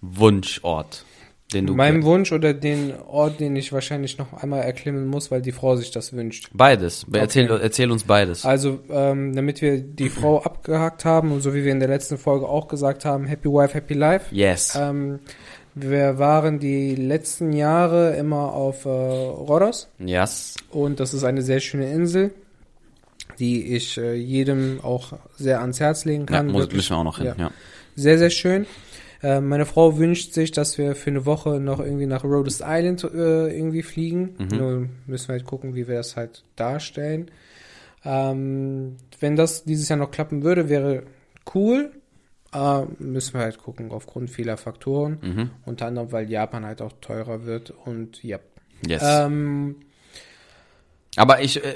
Wunschort, 0.00 1.04
den 1.52 1.66
du 1.66 1.74
mein 1.74 2.02
Wunsch 2.04 2.32
oder 2.32 2.54
den 2.54 2.92
Ort, 3.08 3.40
den 3.40 3.56
ich 3.56 3.72
wahrscheinlich 3.72 4.18
noch 4.18 4.32
einmal 4.32 4.62
erklimmen 4.62 5.06
muss, 5.06 5.30
weil 5.30 5.42
die 5.42 5.52
Frau 5.52 5.76
sich 5.76 5.90
das 5.90 6.12
wünscht. 6.12 6.48
beides. 6.52 7.06
Erzähl, 7.12 7.50
Okay. 7.50 7.60
erzähl 7.62 7.90
uns 7.90 8.04
beides. 8.04 8.44
Also, 8.44 8.80
ähm, 8.90 9.34
damit 9.34 9.60
wir 9.62 9.78
die 9.80 10.08
Frau 10.08 10.40
abgehakt 10.44 11.04
haben 11.04 11.32
und 11.32 11.40
so 11.40 11.54
wie 11.54 11.64
wir 11.64 11.72
in 11.72 11.80
der 11.80 11.88
letzten 11.88 12.18
Folge 12.18 12.48
auch 12.48 12.68
gesagt 12.68 13.04
haben, 13.04 13.26
Happy 13.26 13.48
Wife, 13.48 13.74
Happy 13.74 13.94
Life. 13.94 14.34
Yes. 14.34 14.76
Ähm, 14.80 15.18
wir 15.74 16.18
waren 16.18 16.58
die 16.58 16.94
letzten 16.96 17.52
Jahre 17.52 18.16
immer 18.16 18.52
auf 18.52 18.84
äh, 18.84 18.88
Rhodos 18.88 19.88
yes. 19.98 20.56
und 20.70 20.98
das 21.00 21.14
ist 21.14 21.22
eine 21.24 21.42
sehr 21.42 21.60
schöne 21.60 21.90
Insel, 21.92 22.32
die 23.38 23.74
ich 23.76 23.96
äh, 23.96 24.14
jedem 24.14 24.80
auch 24.82 25.12
sehr 25.36 25.60
ans 25.60 25.78
Herz 25.80 26.04
legen 26.04 26.26
Ja, 26.28 26.36
kann. 26.38 26.48
muss, 26.48 26.62
Wirklich 26.62 26.76
müssen 26.78 26.90
wir 26.90 26.98
auch 26.98 27.04
noch 27.04 27.18
hin. 27.18 27.26
ja. 27.28 27.34
Ja. 27.38 27.50
Sehr, 27.96 28.18
sehr 28.18 28.30
schön. 28.30 28.66
Äh, 29.22 29.40
meine 29.40 29.66
Frau 29.66 29.98
wünscht 29.98 30.32
sich, 30.32 30.50
dass 30.50 30.78
wir 30.78 30.94
für 30.94 31.10
eine 31.10 31.26
Woche 31.26 31.60
noch 31.60 31.80
irgendwie 31.80 32.06
nach 32.06 32.24
Rhodes 32.24 32.62
Island 32.64 33.04
äh, 33.04 33.54
irgendwie 33.54 33.82
fliegen. 33.82 34.34
Mhm. 34.38 34.56
Nur 34.56 34.88
müssen 35.06 35.28
wir 35.28 35.32
halt 35.34 35.44
gucken, 35.44 35.74
wie 35.74 35.88
wir 35.88 35.96
das 35.96 36.16
halt 36.16 36.44
darstellen. 36.56 37.30
Ähm, 38.04 38.96
wenn 39.18 39.36
das 39.36 39.64
dieses 39.64 39.88
Jahr 39.88 39.98
noch 39.98 40.10
klappen 40.10 40.42
würde, 40.42 40.68
wäre 40.68 41.02
cool. 41.54 41.90
Äh, 42.52 42.82
müssen 42.98 43.34
wir 43.34 43.42
halt 43.42 43.58
gucken, 43.58 43.90
aufgrund 43.92 44.30
vieler 44.30 44.56
Faktoren. 44.56 45.18
Mhm. 45.20 45.50
Unter 45.66 45.86
anderem, 45.86 46.12
weil 46.12 46.30
Japan 46.30 46.64
halt 46.64 46.80
auch 46.80 46.92
teurer 47.00 47.44
wird. 47.44 47.70
Und 47.84 48.22
ja. 48.24 48.38
Yes. 48.86 49.02
Ähm, 49.04 49.76
Aber 51.16 51.42
ich, 51.42 51.56
äh, 51.64 51.74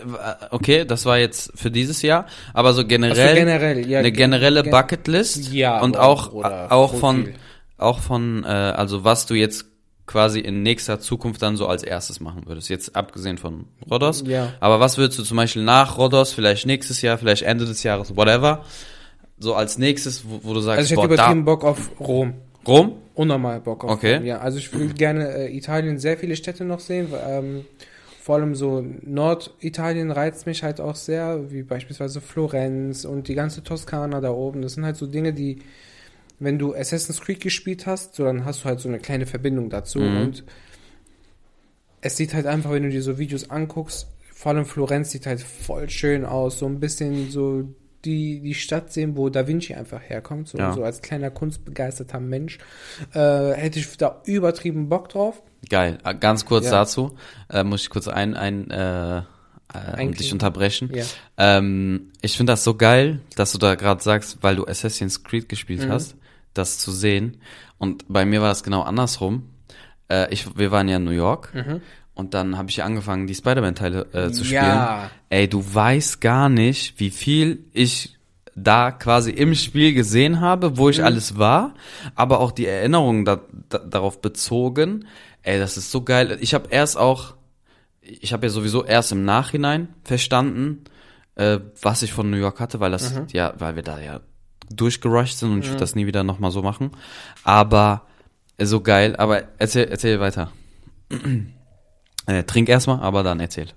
okay, 0.50 0.84
das 0.84 1.06
war 1.06 1.18
jetzt 1.18 1.52
für 1.56 1.70
dieses 1.70 2.02
Jahr, 2.02 2.26
aber 2.52 2.72
so 2.72 2.86
generell, 2.86 3.20
also 3.20 3.34
generell, 3.34 3.88
ja. 3.88 3.98
eine 3.98 4.12
generelle 4.12 4.62
gen- 4.62 4.70
Bucketlist 4.70 5.52
Ja, 5.52 5.80
und 5.80 5.96
auch, 5.96 6.30
Bruder, 6.30 6.70
auch 6.70 6.94
von, 6.94 7.24
viel. 7.24 7.34
auch 7.76 7.98
von, 7.98 8.44
äh, 8.44 8.46
also 8.46 9.02
was 9.04 9.26
du 9.26 9.34
jetzt 9.34 9.66
quasi 10.06 10.38
in 10.38 10.62
nächster 10.62 11.00
Zukunft 11.00 11.40
dann 11.42 11.56
so 11.56 11.66
als 11.66 11.82
erstes 11.82 12.20
machen 12.20 12.42
würdest. 12.46 12.68
Jetzt 12.68 12.94
abgesehen 12.94 13.38
von 13.38 13.64
Rhodos. 13.90 14.22
Ja. 14.26 14.52
Aber 14.60 14.78
was 14.78 14.98
würdest 14.98 15.18
du 15.18 15.22
zum 15.22 15.38
Beispiel 15.38 15.62
nach 15.64 15.96
Rhodos, 15.98 16.32
vielleicht 16.34 16.66
nächstes 16.66 17.00
Jahr, 17.02 17.16
vielleicht 17.18 17.42
Ende 17.42 17.64
des 17.64 17.82
Jahres, 17.82 18.14
whatever, 18.14 18.64
so 19.38 19.54
als 19.54 19.78
nächstes, 19.78 20.24
wo, 20.28 20.40
wo 20.42 20.54
du 20.54 20.60
sagst, 20.60 20.78
Also 20.78 20.94
ich 20.94 21.00
hätte 21.00 21.08
da, 21.08 21.14
übertrieben 21.14 21.44
Bock 21.46 21.64
auf 21.64 21.90
Rom. 21.98 22.34
Rom? 22.68 22.92
Unnormal 23.14 23.60
Bock 23.60 23.82
auf 23.84 23.90
Okay. 23.92 24.16
Rom, 24.16 24.24
Ja, 24.26 24.38
also 24.38 24.58
ich 24.58 24.72
will 24.78 24.92
gerne 24.92 25.26
äh, 25.48 25.56
Italien 25.56 25.98
sehr 25.98 26.18
viele 26.18 26.36
Städte 26.36 26.64
noch 26.64 26.80
sehen. 26.80 27.08
Ähm, 27.26 27.64
vor 28.24 28.36
allem 28.36 28.54
so 28.54 28.82
Norditalien 29.02 30.10
reizt 30.10 30.46
mich 30.46 30.62
halt 30.62 30.80
auch 30.80 30.94
sehr, 30.94 31.50
wie 31.50 31.62
beispielsweise 31.62 32.22
Florenz 32.22 33.04
und 33.04 33.28
die 33.28 33.34
ganze 33.34 33.62
Toskana 33.62 34.22
da 34.22 34.30
oben. 34.30 34.62
Das 34.62 34.72
sind 34.72 34.86
halt 34.86 34.96
so 34.96 35.06
Dinge, 35.06 35.34
die, 35.34 35.58
wenn 36.38 36.58
du 36.58 36.74
Assassin's 36.74 37.20
Creed 37.20 37.40
gespielt 37.40 37.84
hast, 37.86 38.14
so 38.14 38.24
dann 38.24 38.46
hast 38.46 38.62
du 38.62 38.64
halt 38.64 38.80
so 38.80 38.88
eine 38.88 38.98
kleine 38.98 39.26
Verbindung 39.26 39.68
dazu 39.68 39.98
Mhm. 39.98 40.16
und 40.22 40.44
es 42.00 42.16
sieht 42.16 42.32
halt 42.32 42.46
einfach, 42.46 42.70
wenn 42.72 42.84
du 42.84 42.88
dir 42.88 43.02
so 43.02 43.18
Videos 43.18 43.50
anguckst, 43.50 44.06
vor 44.32 44.52
allem 44.52 44.64
Florenz 44.64 45.10
sieht 45.10 45.26
halt 45.26 45.40
voll 45.40 45.90
schön 45.90 46.24
aus, 46.24 46.58
so 46.58 46.64
ein 46.64 46.80
bisschen 46.80 47.30
so 47.30 47.64
die, 48.04 48.40
die 48.40 48.54
Stadt 48.54 48.92
sehen, 48.92 49.16
wo 49.16 49.28
Da 49.28 49.46
Vinci 49.46 49.74
einfach 49.74 50.00
herkommt, 50.02 50.48
so, 50.48 50.58
Ja. 50.58 50.72
so 50.72 50.84
als 50.84 51.02
kleiner 51.02 51.30
kunstbegeisterter 51.30 52.20
Mensch, 52.20 52.58
äh, 53.14 53.52
hätte 53.52 53.78
ich 53.78 53.96
da 53.96 54.20
übertrieben 54.24 54.88
Bock 54.88 55.08
drauf. 55.08 55.42
Geil. 55.68 55.98
Äh, 56.04 56.14
Ganz 56.14 56.44
kurz 56.44 56.66
Ja. 56.66 56.70
dazu, 56.72 57.16
äh, 57.50 57.64
muss 57.64 57.82
ich 57.82 57.90
kurz 57.90 58.08
ein, 58.08 58.34
ein 58.34 58.70
äh, 58.70 59.18
äh, 59.18 59.22
Einklinken. 59.72 60.16
dich 60.18 60.32
unterbrechen. 60.32 60.90
Ja. 60.94 61.04
Ähm, 61.38 62.12
ich 62.20 62.36
finde 62.36 62.52
das 62.52 62.64
so 62.64 62.74
geil, 62.76 63.20
dass 63.36 63.52
du 63.52 63.58
da 63.58 63.74
gerade 63.74 64.02
sagst, 64.02 64.38
weil 64.42 64.56
du 64.56 64.66
Assassin's 64.66 65.24
Creed 65.24 65.48
gespielt 65.48 65.84
Mhm. 65.86 65.90
hast, 65.90 66.16
das 66.52 66.78
zu 66.78 66.92
sehen. 66.92 67.38
Und 67.78 68.04
bei 68.08 68.24
mir 68.24 68.40
war 68.42 68.52
es 68.52 68.62
genau 68.62 68.82
andersrum. 68.82 69.48
Äh, 70.08 70.32
ich, 70.32 70.56
wir 70.56 70.70
waren 70.70 70.86
ja 70.88 70.98
in 70.98 71.04
New 71.04 71.10
York 71.10 71.52
Mhm. 71.54 71.80
Und 72.14 72.34
dann 72.34 72.56
habe 72.56 72.70
ich 72.70 72.76
ja 72.76 72.84
angefangen, 72.84 73.26
die 73.26 73.34
Spider-Man-Teile 73.34 74.06
äh, 74.12 74.30
zu 74.30 74.44
spielen. 74.44 74.62
Ja. 74.62 75.10
Ey, 75.30 75.48
du 75.48 75.64
weißt 75.74 76.20
gar 76.20 76.48
nicht, 76.48 76.98
wie 77.00 77.10
viel 77.10 77.64
ich 77.72 78.16
da 78.56 78.92
quasi 78.92 79.30
im 79.32 79.54
Spiel 79.56 79.94
gesehen 79.94 80.40
habe, 80.40 80.76
wo 80.76 80.88
ich 80.88 80.98
Mhm. 80.98 81.04
alles 81.06 81.38
war, 81.38 81.74
aber 82.14 82.38
auch 82.38 82.52
die 82.52 82.66
Erinnerungen 82.66 83.24
da, 83.24 83.40
da, 83.68 83.78
darauf 83.78 84.20
bezogen. 84.20 85.06
Ey, 85.42 85.58
das 85.58 85.76
ist 85.76 85.90
so 85.90 86.02
geil. 86.02 86.38
Ich 86.40 86.54
habe 86.54 86.68
erst 86.70 86.96
auch, 86.96 87.34
ich 88.00 88.32
habe 88.32 88.46
ja 88.46 88.50
sowieso 88.50 88.84
erst 88.84 89.10
im 89.10 89.24
Nachhinein 89.24 89.88
verstanden, 90.04 90.84
äh, 91.34 91.58
was 91.82 92.02
ich 92.04 92.12
von 92.12 92.30
New 92.30 92.36
York 92.36 92.60
hatte, 92.60 92.78
weil 92.78 92.92
das 92.92 93.12
Mhm. 93.12 93.26
ja, 93.32 93.54
weil 93.58 93.74
wir 93.74 93.82
da 93.82 93.98
ja 94.00 94.20
durchgerusht 94.72 95.38
sind 95.38 95.50
und 95.52 95.58
ich 95.60 95.66
würde 95.68 95.80
das 95.80 95.96
nie 95.96 96.06
wieder 96.06 96.22
nochmal 96.22 96.52
so 96.52 96.62
machen. 96.62 96.92
Aber 97.42 98.02
äh, 98.56 98.66
so 98.66 98.80
geil. 98.82 99.16
Aber 99.16 99.42
erzähl, 99.58 99.88
erzähl 99.90 100.20
weiter. 100.20 100.52
Äh, 102.26 102.42
trink 102.44 102.68
erstmal, 102.68 103.00
aber 103.00 103.22
dann 103.22 103.40
erzähl. 103.40 103.68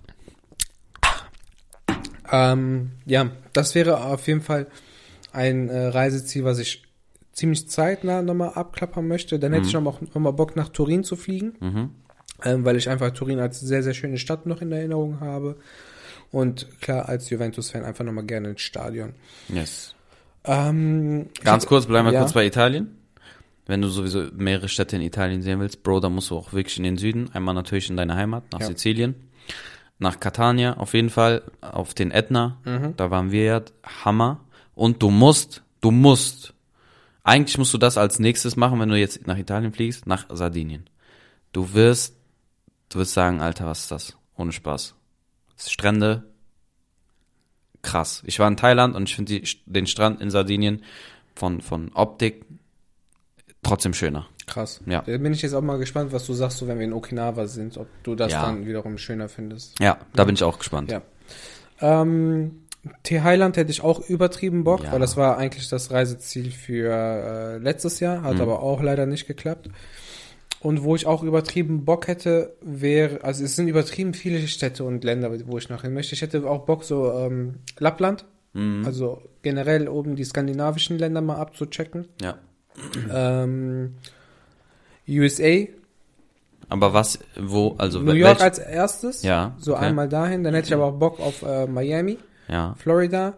Ähm, 2.32 2.92
ja, 3.06 3.30
das 3.54 3.76
wäre 3.76 4.04
auf 4.06 4.28
jeden 4.28 4.42
Fall 4.42 4.68
ein 5.32 5.70
äh, 5.70 5.88
Reiseziel, 5.88 6.44
was 6.44 6.60
ich 6.60 6.84
ziemlich 7.32 7.70
zeitnah 7.70 8.22
nochmal 8.22 8.54
abklappern 8.54 9.08
möchte. 9.08 9.40
Dann 9.40 9.54
hätte 9.54 9.68
ich 9.68 9.78
auch 9.78 10.02
nochmal 10.02 10.34
Bock 10.34 10.56
nach 10.56 10.70
Turin 10.70 11.04
zu 11.04 11.16
fliegen, 11.16 11.54
Mhm. 11.60 11.90
ähm, 12.44 12.66
weil 12.66 12.76
ich 12.76 12.90
einfach 12.90 13.12
Turin 13.12 13.40
als 13.40 13.60
sehr, 13.60 13.84
sehr 13.84 13.94
schöne 13.94 14.18
Stadt 14.18 14.46
noch 14.46 14.62
in 14.62 14.72
Erinnerung 14.72 15.20
habe. 15.20 15.58
Und 16.32 16.68
klar, 16.82 17.08
als 17.08 17.30
Juventus-Fan 17.30 17.86
einfach 17.86 18.04
nochmal 18.04 18.26
gerne 18.26 18.50
ins 18.50 18.62
Stadion. 18.62 19.14
Yes. 19.48 19.96
Ähm, 20.44 21.30
Ganz 21.44 21.66
kurz, 21.66 21.86
bleiben 21.86 22.08
wir 22.08 22.14
ja. 22.14 22.20
kurz 22.20 22.34
bei 22.34 22.46
Italien. 22.46 22.98
Wenn 23.68 23.82
du 23.82 23.90
sowieso 23.90 24.28
mehrere 24.34 24.70
Städte 24.70 24.96
in 24.96 25.02
Italien 25.02 25.42
sehen 25.42 25.60
willst, 25.60 25.84
Bro, 25.84 26.00
dann 26.00 26.16
musst 26.16 26.30
du 26.32 26.38
auch 26.38 26.54
wirklich 26.54 26.78
in 26.78 26.84
den 26.84 26.98
Süden. 26.98 27.30
Einmal 27.34 27.54
natürlich 27.54 27.90
in 27.90 27.98
deine 27.98 28.16
Heimat, 28.16 28.52
nach 28.54 28.62
Ja. 28.62 28.68
Sizilien. 28.68 29.16
Nach 30.00 30.20
Catania 30.20 30.78
auf 30.78 30.94
jeden 30.94 31.10
Fall, 31.10 31.44
auf 31.62 31.94
den 31.94 32.12
Ätna. 32.12 32.58
Mhm. 32.64 32.96
Da 32.98 33.12
waren 33.12 33.32
wir 33.32 33.44
ja. 33.44 33.62
Hammer. 34.06 34.40
Und 34.74 35.04
du 35.04 35.10
musst, 35.10 35.64
du 35.82 35.92
musst, 35.92 36.54
eigentlich 37.24 37.58
musst 37.58 37.74
du 37.74 37.78
das 37.78 37.98
als 37.98 38.20
nächstes 38.20 38.56
machen, 38.56 38.80
wenn 38.80 38.90
du 38.90 38.98
jetzt 38.98 39.28
nach 39.28 39.38
Italien 39.38 39.74
fliegst, 39.74 40.08
nach 40.08 40.26
Sardinien. 40.30 40.90
Du 41.52 41.74
wirst, 41.74 42.16
du 42.90 43.00
wirst 43.00 43.14
sagen, 43.14 43.42
Alter, 43.42 43.66
was 43.66 43.82
ist 43.82 43.92
das? 43.92 44.18
Ohne 44.38 44.52
Spaß. 44.52 44.94
Strände, 45.58 46.24
krass. 47.82 48.22
Ich 48.26 48.40
war 48.40 48.48
in 48.48 48.58
Thailand 48.58 48.96
und 48.96 49.10
ich 49.10 49.16
finde 49.16 49.42
den 49.66 49.88
Strand 49.88 50.22
in 50.22 50.30
Sardinien 50.30 50.84
von, 51.34 51.62
von 51.62 51.92
Optik 51.94 52.46
trotzdem 53.64 53.94
schöner. 53.94 54.28
krass. 54.46 54.80
Ja. 54.86 55.02
Da 55.06 55.18
bin 55.18 55.34
ich 55.34 55.42
jetzt 55.42 55.54
auch 55.54 55.62
mal 55.62 55.78
gespannt, 55.78 56.14
was 56.14 56.26
du 56.26 56.34
sagst, 56.34 56.58
so 56.60 56.68
wenn 56.68 56.78
wir 56.80 56.86
in 56.86 56.94
Okinawa 56.94 57.48
sind, 57.48 57.78
ob 57.78 57.88
du 58.04 58.16
das 58.16 58.32
Ja. 58.32 58.46
dann 58.46 58.66
wiederum 58.66 58.98
schöner 58.98 59.28
findest. 59.28 59.78
Ja, 59.80 59.98
da 60.16 60.24
bin 60.24 60.36
ich 60.36 60.44
auch 60.44 60.58
gespannt. 60.58 60.90
Ja. 60.92 61.02
Ähm, 61.82 62.62
T-Highland 63.04 63.58
hätte 63.58 63.72
ich 63.72 63.82
auch 63.84 64.00
übertrieben 64.10 64.64
Bock, 64.64 64.84
Ja. 64.84 64.94
weil 64.94 65.00
das 65.00 65.18
war 65.18 65.38
eigentlich 65.38 65.68
das 65.68 65.92
Reiseziel 65.92 66.52
für 66.52 66.90
äh, 66.94 67.58
letztes 67.58 68.00
Jahr, 68.00 68.22
hat 68.24 68.36
Mhm. 68.36 68.42
aber 68.42 68.62
auch 68.62 68.82
leider 68.82 69.06
nicht 69.06 69.28
geklappt. 69.28 69.70
Und 70.62 70.84
wo 70.84 70.96
ich 70.96 71.06
auch 71.06 71.22
übertrieben 71.22 71.84
Bock 71.86 72.08
hätte, 72.08 72.56
wäre, 72.62 73.24
also 73.24 73.44
es 73.44 73.56
sind 73.56 73.68
übertrieben 73.68 74.14
viele 74.14 74.48
Städte 74.48 74.86
und 74.86 75.04
Länder, 75.04 75.30
wo 75.46 75.58
ich 75.58 75.70
noch 75.70 75.82
hin 75.84 75.94
möchte. 75.94 76.16
Ich 76.16 76.22
hätte 76.22 76.50
auch 76.50 76.66
Bock, 76.66 76.84
so 76.84 77.12
ähm, 77.12 77.56
Lappland, 77.78 78.26
Mhm. 78.54 78.84
also 78.86 79.22
generell 79.44 79.88
oben 79.90 80.16
die 80.16 80.24
skandinavischen 80.24 80.98
Länder 80.98 81.22
mal 81.22 81.36
abzuchecken. 81.36 82.08
ja. 82.22 82.38
Ähm, 83.14 83.96
USA, 85.08 85.66
Aber 86.70 86.94
was, 86.94 87.20
wo, 87.40 87.76
also 87.78 88.00
New 88.00 88.12
York 88.14 88.40
welch- 88.40 88.44
als 88.44 88.60
erstes, 88.60 89.24
ja, 89.24 89.56
so 89.58 89.76
okay. 89.76 89.86
einmal 89.86 90.10
dahin. 90.10 90.44
Dann 90.44 90.54
hätte 90.54 90.68
ich 90.68 90.74
aber 90.74 90.86
auch 90.86 91.00
Bock 91.00 91.20
auf 91.20 91.42
äh, 91.44 91.66
Miami. 91.68 92.18
Ja, 92.50 92.76
Florida, 92.78 93.34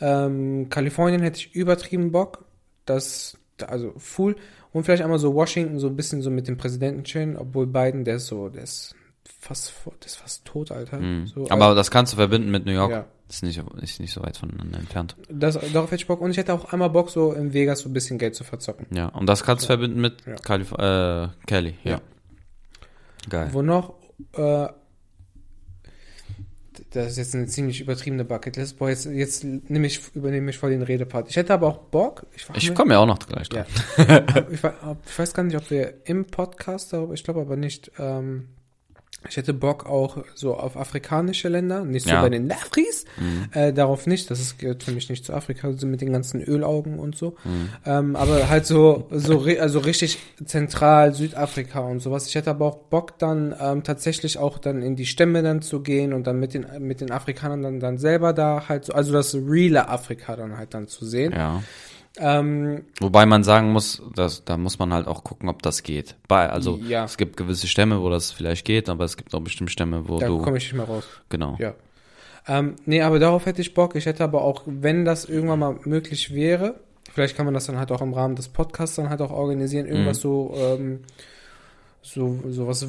ähm, 0.00 0.68
Kalifornien 0.68 1.22
hätte 1.22 1.38
ich 1.38 1.54
übertrieben 1.54 2.12
Bock. 2.12 2.44
Das, 2.84 3.36
also 3.66 3.92
full. 3.96 4.36
Und 4.72 4.84
vielleicht 4.84 5.02
einmal 5.02 5.18
so 5.18 5.34
Washington, 5.34 5.78
so 5.78 5.86
ein 5.86 5.96
bisschen 5.96 6.22
so 6.22 6.30
mit 6.30 6.48
dem 6.48 6.56
Präsidenten 6.56 7.04
chillen, 7.04 7.36
obwohl 7.36 7.66
Biden, 7.66 8.04
der 8.04 8.16
ist 8.16 8.26
so, 8.26 8.48
der 8.48 8.62
ist 8.64 8.94
fast, 9.40 9.72
der 9.86 10.06
ist 10.06 10.16
fast 10.16 10.44
tot, 10.44 10.70
Alter. 10.70 10.98
mhm. 10.98 11.26
So, 11.26 11.50
aber 11.50 11.74
das 11.74 11.90
kannst 11.90 12.12
du 12.12 12.16
verbinden 12.16 12.50
mit 12.50 12.66
New 12.66 12.72
York. 12.72 12.90
Ja. 12.90 13.04
Ist 13.28 13.42
nicht, 13.42 13.62
ist 13.80 13.98
nicht 14.00 14.12
so 14.12 14.22
weit 14.22 14.36
voneinander 14.36 14.78
entfernt. 14.78 15.16
das, 15.30 15.58
darauf 15.72 15.90
hätte 15.90 16.02
ich 16.02 16.06
Bock. 16.06 16.20
Und 16.20 16.30
ich 16.32 16.36
hätte 16.36 16.52
auch 16.52 16.72
einmal 16.72 16.90
Bock, 16.90 17.08
so 17.08 17.32
in 17.32 17.54
Vegas 17.54 17.80
so 17.80 17.88
ein 17.88 17.94
bisschen 17.94 18.18
Geld 18.18 18.34
zu 18.34 18.44
verzocken. 18.44 18.86
Ja, 18.94 19.08
und 19.08 19.26
das 19.26 19.42
kannst 19.42 19.64
du 19.64 19.66
verbinden 19.68 20.00
mit 20.02 20.16
Ja. 20.26 20.34
Kalif 20.36 20.72
äh, 20.72 21.28
Kelly, 21.46 21.74
ja. 21.82 21.92
Ja. 21.92 22.00
Geil. 23.30 23.48
Wo 23.52 23.62
noch, 23.62 23.94
äh, 24.34 24.66
das 26.90 27.12
ist 27.12 27.16
jetzt 27.16 27.34
eine 27.34 27.46
ziemlich 27.46 27.80
übertriebene 27.80 28.24
Bucketlist. 28.24 28.78
Boah, 28.78 28.90
jetzt, 28.90 29.06
jetzt 29.06 29.44
ich, 29.44 30.00
übernehme 30.14 30.50
ich 30.50 30.58
voll 30.58 30.70
den 30.70 30.82
Redepart. 30.82 31.28
Ich 31.30 31.36
hätte 31.36 31.54
aber 31.54 31.68
auch 31.68 31.78
Bock. 31.78 32.26
Ich, 32.34 32.46
Ich 32.54 32.74
komme 32.74 32.94
ja 32.94 32.98
auch 33.00 33.06
noch 33.06 33.18
gleich 33.18 33.48
drauf. 33.48 33.66
Ja. 33.96 34.24
ich, 34.50 34.62
weiß, 34.62 34.72
ich 35.06 35.18
weiß 35.18 35.32
gar 35.34 35.42
nicht, 35.44 35.56
ob 35.56 35.70
wir 35.70 36.06
im 36.06 36.26
Podcast 36.26 36.92
darüber, 36.92 37.14
ich 37.14 37.24
glaube 37.24 37.40
aber 37.40 37.56
nicht, 37.56 37.92
ähm, 37.98 38.48
ich 39.28 39.36
hätte 39.36 39.54
Bock 39.54 39.86
auch 39.86 40.18
so 40.34 40.54
auf 40.56 40.76
afrikanische 40.76 41.48
Länder, 41.48 41.84
nicht 41.84 42.04
so 42.04 42.10
Ja. 42.10 42.22
bei 42.22 42.28
den 42.28 42.46
Nafris, 42.46 43.04
Mhm. 43.18 43.48
äh, 43.52 43.72
darauf 43.72 44.06
nicht, 44.06 44.30
das 44.30 44.40
ist, 44.40 44.58
gehört 44.58 44.82
für 44.82 44.92
mich 44.92 45.08
nicht 45.08 45.24
zu 45.24 45.32
Afrika, 45.32 45.72
so 45.72 45.86
mit 45.86 46.00
den 46.00 46.12
ganzen 46.12 46.42
Ölaugen 46.42 46.98
und 46.98 47.16
so, 47.16 47.36
Mhm. 47.44 47.68
ähm, 47.86 48.16
aber 48.16 48.48
halt 48.48 48.66
so, 48.66 49.06
so, 49.10 49.44
also 49.60 49.78
richtig 49.78 50.18
zentral 50.44 51.14
Südafrika 51.14 51.80
und 51.80 52.00
sowas. 52.00 52.26
Ich 52.26 52.34
hätte 52.34 52.50
aber 52.50 52.66
auch 52.66 52.76
Bock 52.76 53.18
dann 53.18 53.54
ähm, 53.60 53.82
tatsächlich 53.82 54.38
auch 54.38 54.58
dann 54.58 54.82
in 54.82 54.96
die 54.96 55.06
Stämme 55.06 55.42
dann 55.42 55.62
zu 55.62 55.80
gehen 55.80 56.12
und 56.12 56.26
dann 56.26 56.38
mit 56.38 56.54
den, 56.54 56.66
mit 56.80 57.00
den 57.00 57.10
Afrikanern 57.10 57.62
dann, 57.62 57.80
dann 57.80 57.98
selber 57.98 58.32
da 58.32 58.68
halt 58.68 58.84
so, 58.84 58.92
also 58.92 59.12
das 59.12 59.34
reale 59.34 59.88
Afrika 59.88 60.36
dann 60.36 60.56
halt 60.58 60.74
dann 60.74 60.88
zu 60.88 61.04
sehen. 61.06 61.32
Ja. 61.32 61.62
Ähm, 62.18 62.84
Wobei 63.00 63.24
man 63.26 63.42
sagen 63.42 63.72
muss, 63.72 64.02
dass, 64.14 64.44
da 64.44 64.56
muss 64.58 64.78
man 64.78 64.92
halt 64.92 65.06
auch 65.06 65.24
gucken, 65.24 65.48
ob 65.48 65.62
das 65.62 65.82
geht. 65.82 66.16
Bei, 66.28 66.48
also 66.50 66.76
Ja. 66.76 67.04
es 67.04 67.16
gibt 67.16 67.36
gewisse 67.36 67.66
Stämme, 67.66 68.02
wo 68.02 68.10
das 68.10 68.30
vielleicht 68.32 68.66
geht, 68.66 68.88
aber 68.88 69.04
es 69.04 69.16
gibt 69.16 69.34
auch 69.34 69.40
bestimmt 69.40 69.70
Stämme, 69.70 70.08
wo 70.08 70.18
da 70.18 70.26
du 70.26 70.38
komme 70.42 70.58
ich 70.58 70.64
nicht 70.64 70.74
mehr 70.74 70.84
raus. 70.86 71.04
genau. 71.30 71.56
Ja. 71.58 71.74
Ähm, 72.48 72.74
nee, 72.86 73.00
aber 73.02 73.18
darauf 73.18 73.46
hätte 73.46 73.60
ich 73.62 73.72
Bock. 73.72 73.94
Ich 73.94 74.04
hätte 74.06 74.24
aber 74.24 74.42
auch, 74.42 74.62
wenn 74.66 75.04
das 75.04 75.24
irgendwann 75.24 75.60
mal 75.60 75.76
möglich 75.84 76.34
wäre, 76.34 76.74
vielleicht 77.14 77.36
kann 77.36 77.44
man 77.46 77.54
das 77.54 77.66
dann 77.66 77.78
halt 77.78 77.92
auch 77.92 78.02
im 78.02 78.12
Rahmen 78.14 78.34
des 78.36 78.48
Podcasts 78.48 78.96
dann 78.96 79.08
halt 79.10 79.20
auch 79.22 79.30
organisieren, 79.30 79.86
irgendwas 79.86 80.18
so, 80.20 80.52
ähm, 80.56 81.00
so, 82.04 82.40
so 82.48 82.66
was 82.66 82.84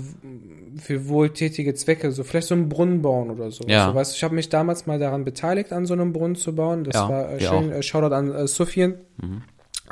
für 0.81 1.07
wohltätige 1.07 1.73
Zwecke, 1.75 2.11
so 2.11 2.23
vielleicht 2.23 2.47
so 2.47 2.55
einen 2.55 2.67
Brunnen 2.67 3.01
bauen 3.03 3.29
oder 3.29 3.51
so. 3.51 3.63
Ja. 3.67 3.89
So, 3.89 3.95
weißt, 3.95 4.15
ich 4.15 4.23
habe 4.23 4.33
mich 4.35 4.49
damals 4.49 4.87
mal 4.87 4.97
daran 4.97 5.23
beteiligt, 5.23 5.71
an 5.71 5.85
so 5.85 5.93
einem 5.93 6.13
Brunnen 6.13 6.35
zu 6.35 6.55
bauen. 6.55 6.83
Das 6.83 6.95
Ja, 6.95 7.09
war 7.09 7.31
äh, 7.31 7.39
schön. 7.39 7.71
Äh, 7.71 7.83
Shoutout 7.83 8.13
an 8.15 8.33
äh, 8.33 8.47
Sufjan. 8.47 8.95
Mhm. 9.21 9.43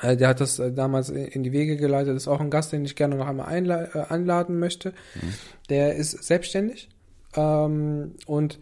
Äh, 0.01 0.17
der 0.17 0.29
hat 0.29 0.41
das 0.41 0.57
äh, 0.57 0.71
damals 0.73 1.09
in 1.09 1.25
in 1.27 1.43
die 1.43 1.51
Wege 1.51 1.77
geleitet. 1.77 2.15
Das 2.15 2.23
ist 2.23 2.27
auch 2.27 2.41
ein 2.41 2.49
Gast, 2.49 2.71
den 2.73 2.83
ich 2.83 2.95
gerne 2.95 3.15
noch 3.15 3.27
einmal 3.27 3.45
einla 3.47 3.83
äh, 3.93 4.05
anladen 4.09 4.57
möchte. 4.57 4.89
Mhm. 5.15 5.33
Der 5.69 5.95
ist 5.95 6.11
selbstständig 6.23 6.89
ähm, 7.35 8.15
und 8.25 8.57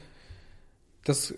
das 1.06 1.34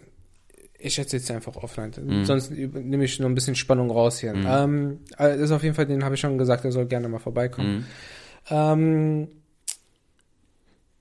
ich 0.83 0.97
erzähle 0.97 1.19
jetzt 1.21 1.29
einfach 1.29 1.55
offline, 1.57 1.91
Mhm. 2.03 2.25
sonst 2.25 2.49
nehme 2.49 3.03
ich 3.03 3.19
nur 3.19 3.29
ein 3.29 3.35
bisschen 3.35 3.53
Spannung 3.55 3.91
raus 3.91 4.17
hier. 4.19 4.33
Mhm. 4.33 4.45
Ähm, 4.47 4.99
äh, 5.19 5.29
das 5.33 5.41
ist 5.41 5.51
auf 5.51 5.61
jeden 5.61 5.75
Fall, 5.75 5.85
den 5.85 6.03
habe 6.03 6.15
ich 6.15 6.21
schon 6.21 6.39
gesagt, 6.39 6.63
der 6.63 6.71
soll 6.71 6.87
gerne 6.87 7.07
mal 7.07 7.19
vorbeikommen. 7.19 7.75
Mhm. 7.79 7.85
Ähm, 8.49 9.27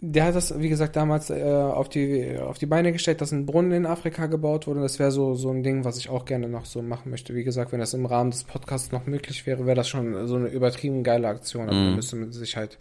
der 0.03 0.25
hat 0.25 0.35
das, 0.35 0.59
wie 0.59 0.71
gesagt, 0.71 0.97
damals 0.97 1.29
äh, 1.29 1.43
auf, 1.45 1.91
die, 1.91 2.39
auf 2.39 2.57
die 2.57 2.65
Beine 2.67 2.91
gestellt, 2.91 3.21
dass 3.21 3.33
ein 3.33 3.45
Brunnen 3.45 3.73
in 3.73 3.85
Afrika 3.87 4.27
gebaut 4.27 4.67
wurde. 4.67 4.81
Das 4.81 4.99
wäre 4.99 5.11
so, 5.11 5.35
so 5.35 5.51
ein 5.51 5.63
Ding, 5.63 5.85
was 5.85 5.99
ich 5.99 6.09
auch 6.09 6.25
gerne 6.25 6.49
noch 6.49 6.65
so 6.65 6.81
machen 6.81 7.11
möchte. 7.11 7.35
Wie 7.35 7.45
gesagt, 7.45 7.73
wenn 7.73 7.81
das 7.81 7.93
im 7.93 8.07
Rahmen 8.07 8.31
des 8.31 8.45
Podcasts 8.45 8.93
noch 8.93 9.05
möglich 9.07 9.45
wäre, 9.47 9.67
wäre 9.67 9.77
das 9.77 9.89
schon 9.91 10.27
so 10.27 10.37
eine 10.37 10.49
übertrieben 10.49 11.03
geile 11.05 11.29
Aktion. 11.29 11.65
Aber 11.69 11.75
Mhm. 11.77 11.87
da 11.91 11.97
müsste 11.97 12.17
man 12.17 12.33
sich 12.33 12.57
halt 12.57 12.79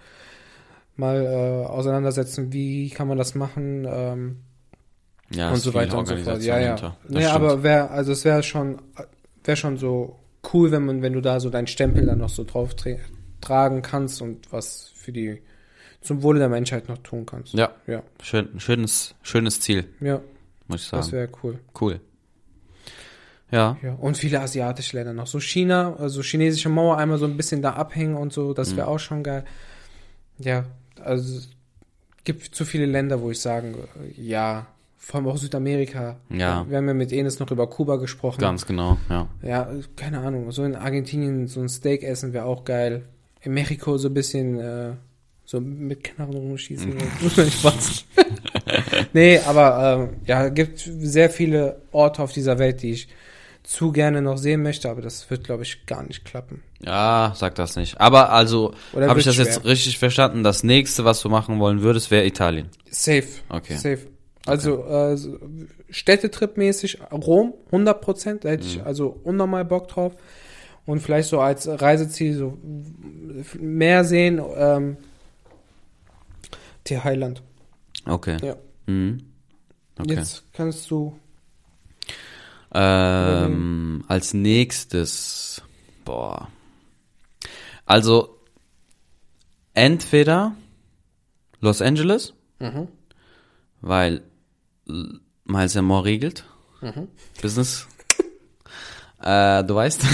mal 0.95 1.25
äh, 1.25 1.65
auseinandersetzen, 1.67 2.53
wie 2.53 2.89
kann 2.89 3.09
man 3.09 3.17
das 3.17 3.35
machen 3.35 3.85
ähm, 3.89 4.37
Ja, 5.33 5.49
und 5.51 5.57
so 5.57 5.73
weiter 5.73 5.97
und 5.97 6.07
so 6.07 6.15
fort. 6.15 6.41
Ja, 6.41 6.57
ja. 6.59 6.75
Das 6.75 6.91
Nee, 7.09 7.19
stimmt. 7.21 7.35
aber 7.35 7.63
wär, 7.63 7.91
also 7.91 8.13
es 8.13 8.23
wäre 8.23 8.43
schon, 8.43 8.81
wäre 9.43 9.57
schon 9.57 9.75
so 9.77 10.15
cool, 10.53 10.71
wenn 10.71 10.85
man, 10.85 11.01
wenn 11.01 11.13
du 11.13 11.21
da 11.21 11.41
so 11.41 11.49
deinen 11.49 11.67
Stempel 11.67 12.05
dann 12.05 12.19
noch 12.19 12.29
so 12.29 12.45
drauf 12.45 12.75
tragen 13.41 13.81
kannst 13.81 14.21
und 14.21 14.51
was 14.51 14.91
für 14.95 15.11
die 15.11 15.41
zum 16.01 16.23
Wohle 16.23 16.39
der 16.39 16.49
Menschheit 16.49 16.87
noch 16.87 16.97
tun 16.99 17.25
kannst. 17.25 17.53
Ja, 17.53 17.71
Ja, 17.87 18.03
schön, 18.23 18.59
schönes, 18.59 19.15
schönes 19.21 19.59
Ziel, 19.59 19.85
ja, 19.99 20.21
muss 20.67 20.83
ich 20.83 20.89
das 20.89 21.07
sagen. 21.07 21.17
wäre 21.17 21.29
cool. 21.43 21.59
Cool. 21.79 21.99
Ja, 23.51 23.77
Ja, 23.81 23.93
und 23.95 24.15
viele 24.17 24.41
asiatische 24.41 24.95
Länder 24.95 25.13
noch. 25.13 25.25
So 25.27 25.39
China, 25.39 25.95
also 25.97 26.21
chinesische 26.21 26.69
Mauer 26.69 26.97
einmal 26.97 27.17
so 27.17 27.25
ein 27.25 27.35
bisschen 27.35 27.61
da 27.61 27.71
abhängen 27.73 28.15
und 28.15 28.31
so, 28.31 28.53
das 28.53 28.75
wäre 28.75 28.87
auch 28.87 28.99
schon 28.99 29.23
geil. 29.23 29.43
Ja, 30.37 30.65
also 31.03 31.37
es 31.39 31.49
gibt 32.23 32.43
zu 32.53 32.63
viele 32.63 32.85
Länder, 32.85 33.21
wo 33.21 33.31
ich 33.31 33.39
sagen, 33.41 33.75
ja, 34.15 34.67
vor 34.97 35.19
allem 35.19 35.29
auch 35.29 35.37
Südamerika. 35.37 36.17
Ja. 36.29 36.69
Wir 36.69 36.77
haben 36.77 36.87
ja 36.87 36.93
mit 36.93 37.11
Enes 37.11 37.39
noch 37.39 37.49
über 37.49 37.67
Kuba 37.67 37.95
gesprochen. 37.95 38.39
ganz 38.39 38.67
genau, 38.67 38.97
ja. 39.09 39.27
Ja, 39.41 39.69
keine 39.95 40.19
Ahnung. 40.19 40.51
So 40.51 40.63
in 40.63 40.75
Argentinien 40.75 41.47
so 41.47 41.59
ein 41.61 41.69
Steak 41.69 42.03
essen 42.03 42.33
wäre 42.33 42.45
auch 42.45 42.65
geil. 42.65 43.05
In 43.41 43.53
Mexiko 43.53 43.97
so 43.97 44.09
ein 44.09 44.13
bisschen 44.13 44.59
äh, 44.59 44.91
so 45.45 45.59
mit 45.61 46.03
Knarren 46.03 46.35
rumschießen. 46.35 46.93
Spaß. 47.51 48.05
nee, 49.13 49.39
aber 49.39 50.09
ähm, 50.11 50.17
ja, 50.25 50.49
gibt 50.49 50.79
sehr 50.79 51.29
viele 51.29 51.81
Orte 51.91 52.21
auf 52.21 52.31
dieser 52.33 52.59
Welt, 52.59 52.81
die 52.81 52.91
ich 52.91 53.07
zu 53.63 53.91
gerne 53.91 54.21
noch 54.21 54.37
sehen 54.37 54.63
möchte, 54.63 54.89
aber 54.89 55.01
das 55.01 55.29
wird, 55.29 55.43
glaube 55.43 55.63
ich, 55.63 55.85
gar 55.85 56.03
nicht 56.03 56.25
klappen. 56.25 56.63
Ja, 56.83 57.33
sag 57.35 57.55
das 57.55 57.75
nicht. 57.75 57.99
Aber 57.99 58.31
also, 58.31 58.73
habe 58.95 59.19
ich 59.19 59.25
das 59.25 59.37
jetzt 59.37 59.61
schwer. 59.61 59.65
richtig 59.71 59.99
verstanden? 59.99 60.43
Das 60.43 60.63
nächste, 60.63 61.05
was 61.05 61.21
du 61.21 61.29
machen 61.29 61.59
wollen 61.59 61.81
würdest, 61.81 62.09
wäre 62.09 62.25
Italien. 62.25 62.69
Safe. 62.89 63.27
Okay. 63.49 63.75
Safe. 63.75 63.99
Also 64.45 64.85
äh, 64.85 65.17
so 65.17 65.37
Städtetrip-mäßig 65.91 66.99
Rom, 67.11 67.53
100 67.67 68.01
Prozent, 68.01 68.45
da 68.45 68.49
hätte 68.49 68.63
Mhm. 68.65 68.69
ich 68.69 68.83
also 68.83 69.19
unnormal 69.23 69.65
Bock 69.65 69.87
drauf. 69.87 70.13
Und 70.85 71.01
vielleicht 71.01 71.29
so 71.29 71.39
als 71.39 71.67
Reiseziel 71.67 72.35
so 72.35 72.57
mehr 73.59 74.03
sehen, 74.03 74.41
ähm, 74.55 74.97
Highland. 77.03 77.43
Okay. 78.05 78.37
Ja. 78.43 78.55
Mhm. 78.87 79.19
Okay. 79.99 80.15
Jetzt 80.15 80.43
kannst 80.53 80.89
du, 80.89 81.19
Ähm, 82.71 84.03
als 84.07 84.33
nächstes, 84.33 85.61
boah. 86.05 86.47
Also, 87.85 88.37
entweder 89.73 90.55
Los 91.61 91.81
Angeles, 91.81 92.33
Mhm. 92.59 92.87
weil 93.81 94.21
Miles 95.45 95.75
More 95.81 96.05
regelt. 96.05 96.45
Business. 97.41 97.87
Äh, 99.21 99.63
du 99.63 99.75
weißt. 99.75 100.05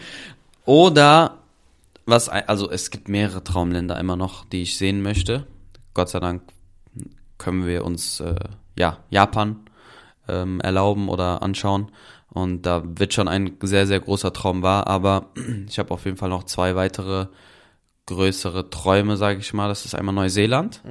Oder 0.64 1.38
was, 2.06 2.28
also 2.28 2.70
es 2.70 2.90
gibt 2.90 3.08
mehrere 3.08 3.42
Traumländer 3.42 3.98
immer 3.98 4.16
noch, 4.16 4.44
die 4.44 4.62
ich 4.62 4.76
sehen 4.76 5.02
möchte. 5.02 5.46
Gott 5.94 6.08
sei 6.08 6.20
Dank 6.20 6.42
können 7.38 7.66
wir 7.66 7.84
uns, 7.84 8.20
äh, 8.20 8.34
ja, 8.78 8.98
Japan 9.10 9.60
ähm, 10.28 10.60
erlauben 10.60 11.08
oder 11.08 11.42
anschauen. 11.42 11.90
Und 12.28 12.62
da 12.62 12.82
wird 12.84 13.14
schon 13.14 13.28
ein 13.28 13.56
sehr, 13.62 13.86
sehr 13.86 14.00
großer 14.00 14.32
Traum 14.32 14.62
wahr. 14.62 14.86
Aber 14.86 15.30
ich 15.68 15.78
habe 15.78 15.92
auf 15.92 16.04
jeden 16.04 16.16
Fall 16.16 16.30
noch 16.30 16.44
zwei 16.44 16.74
weitere 16.74 17.26
größere 18.06 18.70
Träume, 18.70 19.16
sage 19.16 19.38
ich 19.40 19.52
mal. 19.54 19.68
Das 19.68 19.84
ist 19.84 19.94
einmal 19.94 20.14
Neuseeland. 20.14 20.82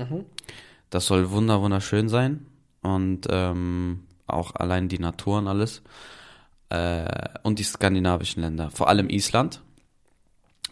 Das 0.89 1.05
soll 1.05 1.31
wunder 1.31 1.61
wunderschön 1.61 2.09
sein. 2.09 2.45
Und 2.81 3.27
ähm, 3.29 4.03
auch 4.25 4.55
allein 4.55 4.89
die 4.89 4.99
Natur 4.99 5.39
und 5.39 5.47
alles. 5.47 5.83
Äh, 6.69 7.29
und 7.43 7.59
die 7.59 7.63
skandinavischen 7.63 8.41
Länder. 8.41 8.69
Vor 8.71 8.87
allem 8.89 9.09
Island. 9.09 9.61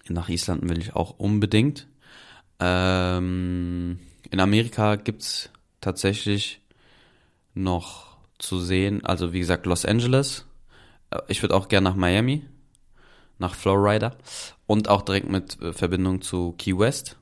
Nach 0.07 0.29
Island 0.29 0.67
will 0.69 0.79
ich 0.79 0.95
auch 0.95 1.19
unbedingt. 1.19 1.87
Ähm, 2.59 3.99
in 4.29 4.39
Amerika 4.39 4.95
gibt's 4.95 5.49
tatsächlich 5.81 6.61
noch 7.53 8.17
zu 8.39 8.59
sehen, 8.59 9.03
also 9.05 9.33
wie 9.33 9.39
gesagt 9.39 9.65
Los 9.65 9.85
Angeles. 9.85 10.45
Äh, 11.11 11.19
Ich 11.27 11.41
würde 11.41 11.55
auch 11.55 11.67
gerne 11.67 11.89
nach 11.89 11.95
Miami, 11.95 12.45
nach 13.39 13.55
Florida 13.55 14.15
und 14.67 14.89
auch 14.89 15.01
direkt 15.01 15.29
mit 15.29 15.61
äh, 15.61 15.73
Verbindung 15.73 16.21
zu 16.21 16.53
Key 16.57 16.77
West. 16.77 17.17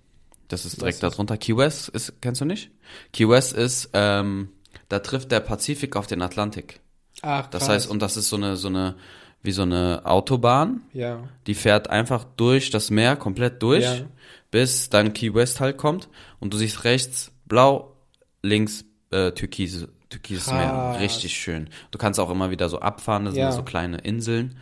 Das 0.48 0.66
ist 0.66 0.82
direkt 0.82 0.96
ist- 0.96 1.04
darunter. 1.04 1.38
Key 1.38 1.56
West 1.58 1.90
ist, 1.90 2.22
kennst 2.22 2.42
du 2.42 2.46
nicht? 2.46 2.72
Key 3.14 3.28
West 3.30 3.54
ist, 3.54 3.90
ähm, 3.94 4.50
da 4.88 5.00
trifft 5.00 5.32
der 5.32 5.40
Pazifik 5.42 5.96
auf 5.96 6.08
den 6.08 6.22
Atlantik. 6.22 6.80
Ach, 7.22 7.48
Das 7.48 7.64
krass. 7.64 7.70
heißt, 7.70 7.90
und 7.90 8.02
das 8.02 8.18
ist 8.18 8.30
so 8.30 8.36
eine, 8.36 8.56
so 8.56 8.68
eine, 8.68 8.96
wie 9.42 9.52
so 9.52 9.62
eine 9.64 10.02
Autobahn, 10.06 10.82
ja, 10.94 11.20
die 11.48 11.54
fährt 11.56 11.90
einfach 11.90 12.26
durch 12.38 12.70
das 12.72 12.90
Meer, 12.92 13.16
komplett 13.16 13.62
durch, 13.64 13.84
Ja. 13.86 14.06
bis 14.52 14.90
dann 14.90 15.14
Key 15.14 15.34
West 15.34 15.60
halt 15.60 15.78
kommt 15.78 16.10
und 16.40 16.54
du 16.54 16.58
siehst 16.58 16.84
rechts 16.84 17.32
blau, 17.46 17.96
links 18.42 18.86
äh, 19.12 19.32
türkise, 19.32 19.90
türkises 20.10 20.52
Meer. 20.52 20.98
Richtig 21.00 21.34
schön. 21.36 21.70
Du 21.92 21.98
kannst 21.98 22.20
auch 22.20 22.30
immer 22.30 22.50
wieder 22.52 22.68
so 22.70 22.80
abfahren, 22.80 23.26
das 23.26 23.36
Ja. 23.36 23.50
sind 23.52 23.58
so 23.58 23.64
kleine 23.64 23.98
Inseln. 24.00 24.58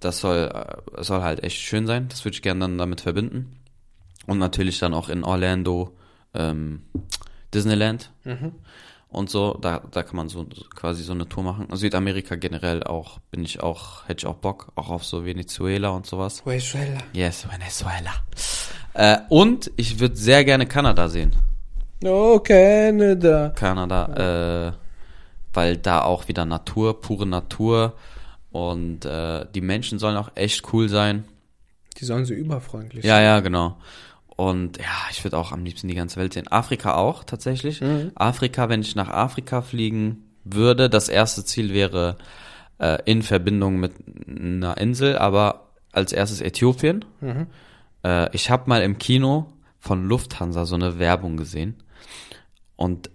Das 0.00 0.18
soll, 0.18 0.50
äh, 0.52 1.02
soll 1.02 1.22
halt 1.22 1.42
echt 1.44 1.58
schön 1.60 1.86
sein. 1.86 2.08
Das 2.08 2.24
würde 2.24 2.34
ich 2.34 2.42
gerne 2.42 2.60
dann 2.60 2.78
damit 2.78 3.00
verbinden. 3.02 3.56
Und 4.26 4.38
natürlich 4.38 4.78
dann 4.78 4.94
auch 4.94 5.08
in 5.08 5.22
Orlando 5.24 5.94
ähm, 6.34 6.82
Disneyland 7.52 8.10
Mhm. 8.24 8.52
Und 9.14 9.30
so. 9.30 9.56
Da, 9.60 9.80
da 9.90 10.02
kann 10.02 10.16
man 10.16 10.28
so 10.28 10.46
so 10.52 10.64
quasi 10.74 11.02
so 11.02 11.12
eine 11.12 11.28
Tour 11.28 11.44
machen. 11.44 11.68
Südamerika 11.72 12.36
generell 12.36 12.82
auch, 12.82 13.18
bin 13.30 13.44
ich 13.44 13.62
auch, 13.62 14.08
hätte 14.08 14.20
ich 14.20 14.26
auch 14.26 14.36
Bock, 14.36 14.72
auch 14.74 14.90
auf 14.90 15.04
so 15.04 15.24
Venezuela 15.24 15.90
und 15.90 16.06
sowas. 16.06 16.44
Venezuela. 16.44 16.98
Yes, 17.12 17.46
Venezuela. 17.50 18.12
Äh, 18.94 19.18
und 19.28 19.70
ich 19.76 19.98
würde 20.00 20.16
sehr 20.16 20.44
gerne 20.44 20.66
Kanada 20.66 21.08
sehen. 21.08 21.34
Oh, 22.04 22.38
Canada. 22.38 23.50
Kanada, 23.50 24.68
äh, 24.68 24.72
weil 25.52 25.76
da 25.76 26.02
auch 26.02 26.28
wieder 26.28 26.44
Natur, 26.44 27.00
pure 27.00 27.26
Natur 27.26 27.94
und 28.52 29.04
äh, 29.04 29.46
die 29.54 29.60
Menschen 29.60 29.98
sollen 29.98 30.16
auch 30.16 30.30
echt 30.34 30.72
cool 30.72 30.88
sein. 30.88 31.24
Die 31.96 32.04
sollen 32.04 32.24
so 32.24 32.34
überfreundlich 32.34 33.04
Ja, 33.04 33.20
ja, 33.20 33.40
genau. 33.40 33.76
Und 34.36 34.78
ja, 34.78 34.84
ich 35.10 35.22
würde 35.22 35.38
auch 35.38 35.52
am 35.52 35.64
liebsten 35.64 35.88
die 35.88 35.94
ganze 35.94 36.18
Welt 36.18 36.32
sehen. 36.34 36.48
Afrika 36.48 36.94
auch 36.94 37.24
tatsächlich. 37.24 37.80
Afrika, 38.14 38.68
wenn 38.68 38.80
ich 38.80 38.96
nach 38.96 39.08
Afrika 39.08 39.62
fliegen 39.62 40.24
würde, 40.44 40.90
das 40.90 41.08
erste 41.08 41.44
Ziel 41.44 41.72
wäre 41.72 42.18
äh, 42.78 42.98
in 43.04 43.22
Verbindung 43.22 43.78
mit 43.78 43.92
einer 44.28 44.76
Insel, 44.78 45.16
aber 45.18 45.68
als 45.92 46.12
erstes 46.12 46.40
Äthiopien. 46.40 47.04
Äh, 48.04 48.34
ich 48.34 48.50
habe 48.50 48.68
mal 48.68 48.82
im 48.82 48.98
Kino 48.98 49.52
von 49.78 50.04
Lufthansa 50.06 50.64
so 50.64 50.74
eine 50.74 50.98
Werbung 50.98 51.36
gesehen 51.36 51.82
und 52.76 53.10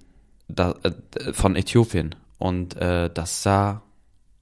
da, 0.47 0.75
äh, 0.83 1.33
von 1.33 1.55
Äthiopien 1.55 2.15
und 2.37 2.75
äh, 2.77 3.09
das 3.13 3.43
sah 3.43 3.81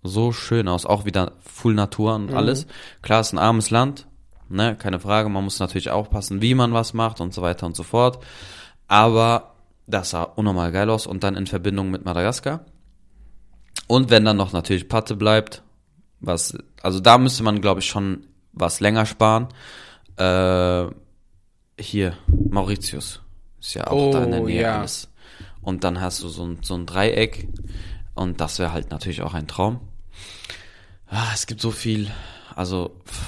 so 0.04 0.32
schön 0.32 0.68
aus, 0.68 0.86
auch 0.86 1.06
wieder 1.06 1.34
full 1.40 1.74
Natur 1.74 2.16
und 2.16 2.34
alles. 2.34 2.68
Klar, 3.02 3.22
es 3.22 3.28
ist 3.28 3.34
ein 3.34 3.40
armes 3.40 3.72
Land, 3.72 4.07
ne, 4.50 4.76
keine 4.76 5.00
Frage, 5.00 5.30
man 5.30 5.44
muss 5.44 5.60
natürlich 5.60 5.90
aufpassen, 5.90 6.42
wie 6.42 6.56
man 6.56 6.74
was 6.74 6.94
macht 6.94 7.22
und 7.22 7.34
so 7.34 7.42
weiter 7.42 7.66
und 7.66 7.76
so 7.76 7.84
fort. 7.84 8.24
Aber 8.88 9.56
das 9.86 10.12
sah 10.12 10.24
unnormal 10.24 10.72
geil 10.72 10.90
aus 10.90 11.08
und 11.08 11.24
dann 11.24 11.36
in 11.36 11.48
Verbindung 11.48 11.92
mit 11.92 12.06
Madagaskar. 12.06 12.66
Und 13.88 14.10
wenn 14.10 14.26
dann 14.26 14.38
noch 14.38 14.54
natürlich 14.54 14.90
Patte 14.90 15.16
bleibt, 15.16 15.64
was, 16.20 16.58
also 16.82 17.00
da 17.00 17.18
müsste 17.18 17.44
man, 17.44 17.62
glaube 17.62 17.80
ich, 17.80 17.88
schon 17.88 18.26
was 18.54 18.80
länger 18.80 19.06
sparen. 19.06 19.48
Äh, 20.18 20.88
hier, 21.80 22.18
Mauritius. 22.50 23.22
Ist 23.60 23.76
ja 23.76 23.88
auch 23.88 24.12
da 24.12 24.24
in 24.24 24.32
der 24.32 24.42
Oh, 24.42 24.46
Nähe 24.46 24.62
ja. 24.64 24.80
alles. 24.80 25.10
Und 25.62 25.84
dann 25.84 26.02
hast 26.02 26.24
du 26.24 26.28
so 26.28 26.46
ein, 26.46 26.60
so 26.64 26.74
ein 26.76 26.86
Dreieck. 26.86 27.48
Und 28.16 28.42
das 28.42 28.58
wäre 28.60 28.74
halt 28.74 28.90
natürlich 28.90 29.22
auch 29.22 29.34
ein 29.34 29.48
Traum. 29.48 29.80
Ah, 31.10 31.28
es 31.34 31.46
gibt 31.46 31.62
so 31.62 31.72
viel. 31.72 32.10
Also, 32.56 33.00
pff, 33.06 33.26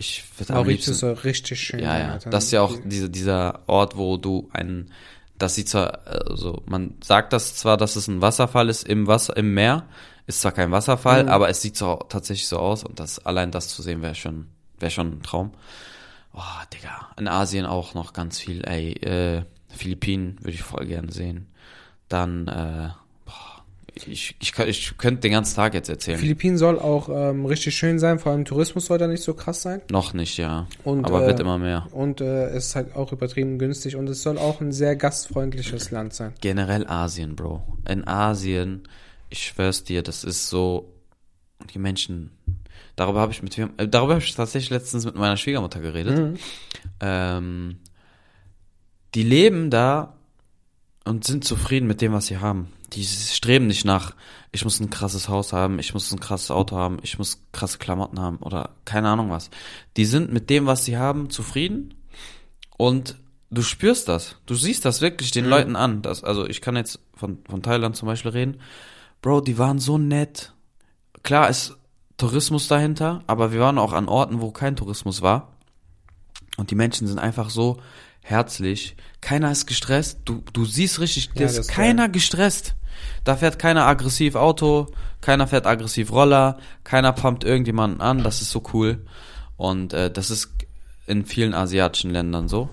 ich 0.00 0.24
würde 0.38 0.54
Mauritius 0.54 1.00
soll 1.00 1.12
richtig 1.12 1.60
schön 1.60 1.80
Ja, 1.80 1.98
ja. 1.98 2.18
Das 2.18 2.44
ist 2.46 2.52
ja 2.52 2.62
auch 2.62 2.74
diese, 2.84 3.10
dieser 3.10 3.60
Ort, 3.66 3.96
wo 3.96 4.16
du 4.16 4.48
einen, 4.52 4.92
das 5.38 5.54
sieht 5.54 5.68
zwar, 5.68 6.06
also 6.06 6.62
man 6.66 6.94
sagt 7.04 7.32
das 7.34 7.54
zwar, 7.54 7.76
dass 7.76 7.96
es 7.96 8.08
ein 8.08 8.22
Wasserfall 8.22 8.70
ist 8.70 8.88
im 8.88 9.06
Wasser, 9.06 9.36
im 9.36 9.52
Meer, 9.52 9.86
ist 10.26 10.40
zwar 10.40 10.52
kein 10.52 10.70
Wasserfall, 10.70 11.28
aber 11.28 11.50
es 11.50 11.60
sieht 11.60 11.76
so 11.76 11.96
tatsächlich 12.08 12.48
so 12.48 12.58
aus 12.58 12.82
und 12.82 12.98
das, 12.98 13.24
allein 13.24 13.50
das 13.50 13.68
zu 13.68 13.82
sehen 13.82 14.00
wäre 14.00 14.14
schon, 14.14 14.46
wäre 14.78 14.90
schon 14.90 15.18
ein 15.18 15.22
Traum. 15.22 15.52
Oh, 16.32 16.40
Digga. 16.72 17.10
In 17.18 17.28
Asien 17.28 17.66
auch 17.66 17.94
noch 17.94 18.12
ganz 18.12 18.38
viel, 18.38 18.64
ey, 18.64 18.92
äh, 18.92 19.42
Philippinen 19.68 20.38
würde 20.38 20.52
ich 20.52 20.62
voll 20.62 20.86
gerne 20.86 21.12
sehen. 21.12 21.48
Dann, 22.08 22.48
äh, 22.48 22.90
ich, 23.94 24.36
ich, 24.40 24.58
ich 24.58 24.98
könnte 24.98 25.20
den 25.22 25.32
ganzen 25.32 25.56
Tag 25.56 25.74
jetzt 25.74 25.88
erzählen. 25.88 26.18
Philippinen 26.18 26.58
soll 26.58 26.78
auch 26.78 27.08
ähm, 27.08 27.46
richtig 27.46 27.76
schön 27.76 27.98
sein, 27.98 28.18
vor 28.18 28.32
allem 28.32 28.44
Tourismus 28.44 28.86
soll 28.86 28.98
da 28.98 29.06
nicht 29.06 29.22
so 29.22 29.34
krass 29.34 29.62
sein. 29.62 29.80
Noch 29.90 30.14
nicht, 30.14 30.36
ja. 30.36 30.66
Und, 30.84 31.04
Aber 31.04 31.24
äh, 31.24 31.26
wird 31.26 31.40
immer 31.40 31.58
mehr. 31.58 31.86
Und 31.92 32.20
äh, 32.20 32.48
es 32.48 32.68
ist 32.68 32.76
halt 32.76 32.94
auch 32.94 33.12
übertrieben 33.12 33.58
günstig 33.58 33.96
und 33.96 34.08
es 34.08 34.22
soll 34.22 34.38
auch 34.38 34.60
ein 34.60 34.72
sehr 34.72 34.96
gastfreundliches 34.96 35.90
Land 35.90 36.14
sein. 36.14 36.32
Generell 36.40 36.86
Asien, 36.86 37.36
Bro. 37.36 37.62
In 37.88 38.06
Asien, 38.06 38.82
ich 39.28 39.46
schwör's 39.46 39.84
dir, 39.84 40.02
das 40.02 40.24
ist 40.24 40.48
so, 40.48 40.92
die 41.74 41.78
Menschen, 41.78 42.30
darüber 42.96 43.20
habe 43.20 43.32
ich 43.32 43.42
mit, 43.42 43.56
äh, 43.58 43.88
darüber 43.88 44.14
habe 44.14 44.24
ich 44.24 44.34
tatsächlich 44.34 44.70
letztens 44.70 45.04
mit 45.04 45.16
meiner 45.16 45.36
Schwiegermutter 45.36 45.80
geredet. 45.80 46.18
Mhm. 46.18 46.38
Ähm, 47.00 47.76
die 49.14 49.24
leben 49.24 49.70
da 49.70 50.14
und 51.04 51.24
sind 51.24 51.44
zufrieden 51.44 51.86
mit 51.86 52.00
dem, 52.00 52.12
was 52.12 52.26
sie 52.26 52.38
haben. 52.38 52.68
Die 52.92 53.04
streben 53.04 53.66
nicht 53.66 53.84
nach, 53.84 54.14
ich 54.52 54.64
muss 54.64 54.80
ein 54.80 54.90
krasses 54.90 55.28
Haus 55.28 55.52
haben, 55.52 55.78
ich 55.78 55.94
muss 55.94 56.10
ein 56.12 56.20
krasses 56.20 56.50
Auto 56.50 56.76
haben, 56.76 56.98
ich 57.02 57.18
muss 57.18 57.42
krasse 57.52 57.78
Klamotten 57.78 58.20
haben 58.20 58.38
oder 58.38 58.70
keine 58.84 59.08
Ahnung 59.08 59.30
was. 59.30 59.50
Die 59.96 60.04
sind 60.04 60.32
mit 60.32 60.50
dem, 60.50 60.66
was 60.66 60.84
sie 60.84 60.96
haben, 60.98 61.30
zufrieden 61.30 61.94
und 62.76 63.16
du 63.50 63.62
spürst 63.62 64.08
das. 64.08 64.36
Du 64.46 64.54
siehst 64.54 64.84
das 64.84 65.00
wirklich 65.00 65.30
den 65.30 65.44
Leuten 65.44 65.76
an. 65.76 66.02
Das, 66.02 66.24
also 66.24 66.46
ich 66.46 66.60
kann 66.60 66.76
jetzt 66.76 67.00
von, 67.14 67.38
von 67.48 67.62
Thailand 67.62 67.96
zum 67.96 68.06
Beispiel 68.06 68.30
reden. 68.30 68.60
Bro, 69.22 69.42
die 69.42 69.58
waren 69.58 69.78
so 69.78 69.98
nett. 69.98 70.54
Klar 71.22 71.48
ist 71.48 71.76
Tourismus 72.16 72.68
dahinter, 72.68 73.22
aber 73.26 73.52
wir 73.52 73.60
waren 73.60 73.78
auch 73.78 73.92
an 73.92 74.08
Orten, 74.08 74.40
wo 74.40 74.50
kein 74.50 74.76
Tourismus 74.76 75.22
war. 75.22 75.56
Und 76.56 76.70
die 76.70 76.74
Menschen 76.74 77.06
sind 77.06 77.18
einfach 77.18 77.50
so 77.50 77.80
herzlich. 78.22 78.96
Keiner 79.20 79.50
ist 79.50 79.66
gestresst. 79.66 80.20
Du, 80.24 80.42
du 80.52 80.64
siehst 80.64 81.00
richtig, 81.00 81.30
Ja, 81.34 81.46
ist 81.46 81.58
ist 81.58 81.68
keiner 81.68 82.08
gestresst. 82.08 82.74
Da 83.24 83.36
fährt 83.36 83.58
keiner 83.58 83.86
aggressiv 83.86 84.34
Auto, 84.34 84.88
keiner 85.20 85.46
fährt 85.46 85.66
aggressiv 85.66 86.12
Roller, 86.12 86.58
keiner 86.84 87.12
pumpt 87.12 87.44
irgendjemanden 87.44 88.00
an. 88.00 88.22
Das 88.22 88.40
ist 88.40 88.50
so 88.50 88.62
cool. 88.72 89.04
Und 89.56 89.92
äh, 89.92 90.10
das 90.10 90.30
ist 90.30 90.52
in 91.06 91.24
vielen 91.26 91.54
asiatischen 91.54 92.10
Ländern 92.10 92.48
so. 92.48 92.70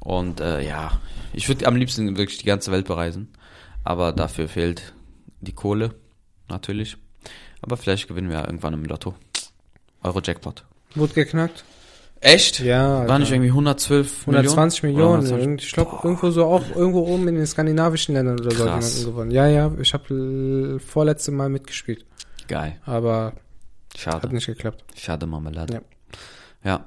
Und 0.00 0.40
äh, 0.40 0.62
ja, 0.62 1.00
ich 1.32 1.48
würde 1.48 1.66
am 1.66 1.76
liebsten 1.76 2.16
wirklich 2.16 2.38
die 2.38 2.46
ganze 2.46 2.70
Welt 2.72 2.86
bereisen. 2.86 3.32
Aber 3.84 4.12
dafür 4.12 4.48
fehlt 4.48 4.92
die 5.40 5.52
Kohle, 5.52 5.94
natürlich. 6.48 6.96
Aber 7.60 7.76
vielleicht 7.76 8.08
gewinnen 8.08 8.28
wir 8.28 8.38
ja 8.38 8.44
irgendwann 8.44 8.74
im 8.74 8.84
Lotto. 8.84 9.14
Euro 10.02 10.20
Jackpot. 10.20 10.64
Wurde 10.94 11.14
geknackt? 11.14 11.64
Echt? 12.20 12.58
Ja. 12.60 13.06
War 13.06 13.18
nicht 13.18 13.30
irgendwie 13.30 13.50
112 13.50 14.20
120 14.26 14.82
Millionen? 14.82 15.22
Millionen. 15.22 15.26
Oder 15.26 15.36
120? 15.36 15.40
Irgend- 15.46 15.62
Ich 15.62 15.72
glaube, 15.72 15.98
irgendwo 16.02 16.30
so 16.30 16.46
auch 16.46 16.62
irgendwo 16.74 17.00
oben 17.06 17.28
in 17.28 17.36
den 17.36 17.46
skandinavischen 17.46 18.14
Ländern 18.14 18.40
oder 18.40 18.50
so 18.50 18.64
hat 18.70 18.82
jemanden 18.82 19.04
gewonnen. 19.04 19.30
Ja, 19.30 19.46
ja, 19.46 19.70
ich 19.80 19.94
habe 19.94 20.80
vorletzte 20.84 21.30
Mal 21.30 21.48
mitgespielt. 21.48 22.04
Geil. 22.48 22.76
Aber 22.86 23.26
hat 23.26 23.34
Schade. 23.96 24.34
nicht 24.34 24.46
geklappt. 24.46 24.82
Schade 24.96 25.26
Marmelade. 25.26 25.74
Ja. 25.74 25.80
ja, 26.64 26.84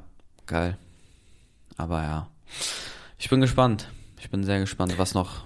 geil. 0.47 0.77
Aber 1.77 2.01
ja. 2.03 2.27
Ich 3.17 3.29
bin 3.29 3.39
gespannt. 3.41 3.87
Ich 4.19 4.29
bin 4.29 4.43
sehr 4.43 4.59
gespannt, 4.59 4.93
was 4.97 5.13
noch. 5.13 5.45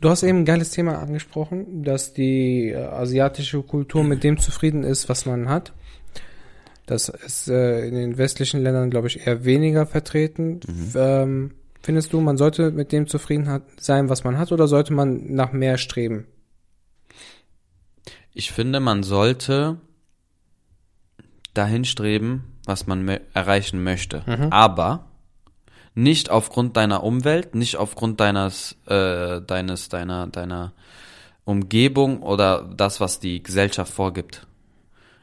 Du 0.00 0.10
hast 0.10 0.24
eben 0.24 0.38
ein 0.38 0.44
geiles 0.44 0.70
Thema 0.70 0.98
angesprochen, 0.98 1.84
dass 1.84 2.12
die 2.12 2.70
äh, 2.70 2.76
asiatische 2.84 3.62
Kultur 3.62 4.02
mit 4.02 4.24
dem 4.24 4.36
zufrieden 4.38 4.82
ist, 4.82 5.08
was 5.08 5.26
man 5.26 5.48
hat. 5.48 5.72
Das 6.86 7.08
ist 7.08 7.48
äh, 7.48 7.86
in 7.86 7.94
den 7.94 8.18
westlichen 8.18 8.60
Ländern, 8.62 8.90
glaube 8.90 9.06
ich, 9.06 9.26
eher 9.26 9.44
weniger 9.44 9.86
vertreten. 9.86 10.60
Ähm, 10.94 11.52
findest 11.80 12.12
du, 12.12 12.20
man 12.20 12.36
sollte 12.36 12.70
mit 12.70 12.92
dem 12.92 13.06
zufrieden 13.06 13.48
hat, 13.48 13.62
sein, 13.78 14.08
was 14.08 14.24
man 14.24 14.38
hat, 14.38 14.52
oder 14.52 14.66
sollte 14.66 14.92
man 14.92 15.32
nach 15.34 15.52
mehr 15.52 15.78
streben? 15.78 16.26
Ich 18.34 18.50
finde, 18.50 18.80
man 18.80 19.02
sollte 19.02 19.78
dahin 21.54 21.84
streben, 21.84 22.58
was 22.64 22.86
man 22.86 23.06
erreichen 23.34 23.82
möchte. 23.84 24.22
Aber 24.50 25.06
nicht 25.94 26.30
aufgrund 26.30 26.76
deiner 26.76 27.02
Umwelt, 27.02 27.54
nicht 27.54 27.76
aufgrund 27.76 28.20
deines, 28.20 28.76
äh, 28.86 29.40
deines, 29.42 29.88
deiner, 29.88 30.26
deiner 30.26 30.72
Umgebung 31.44 32.22
oder 32.22 32.62
das, 32.62 33.00
was 33.00 33.20
die 33.20 33.42
Gesellschaft 33.42 33.92
vorgibt. 33.92 34.46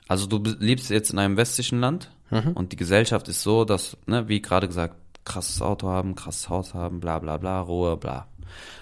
Also 0.10 0.26
du 0.26 0.40
lebst 0.60 0.90
jetzt 0.90 1.12
in 1.12 1.20
einem 1.20 1.38
westlichen 1.38 1.80
Land 1.80 2.12
und 2.56 2.72
die 2.72 2.78
Gesellschaft 2.78 3.28
ist 3.28 3.44
so, 3.44 3.64
dass, 3.64 3.96
ne, 4.08 4.28
wie 4.28 4.42
gerade 4.42 4.68
gesagt, 4.68 4.96
krasses 5.24 5.62
Auto 5.62 5.88
haben, 5.88 6.16
krasses 6.16 6.50
Haus 6.50 6.74
haben, 6.74 7.00
bla 7.00 7.20
bla 7.20 7.38
bla, 7.38 7.62
Ruhe, 7.62 7.96
bla. 7.96 8.28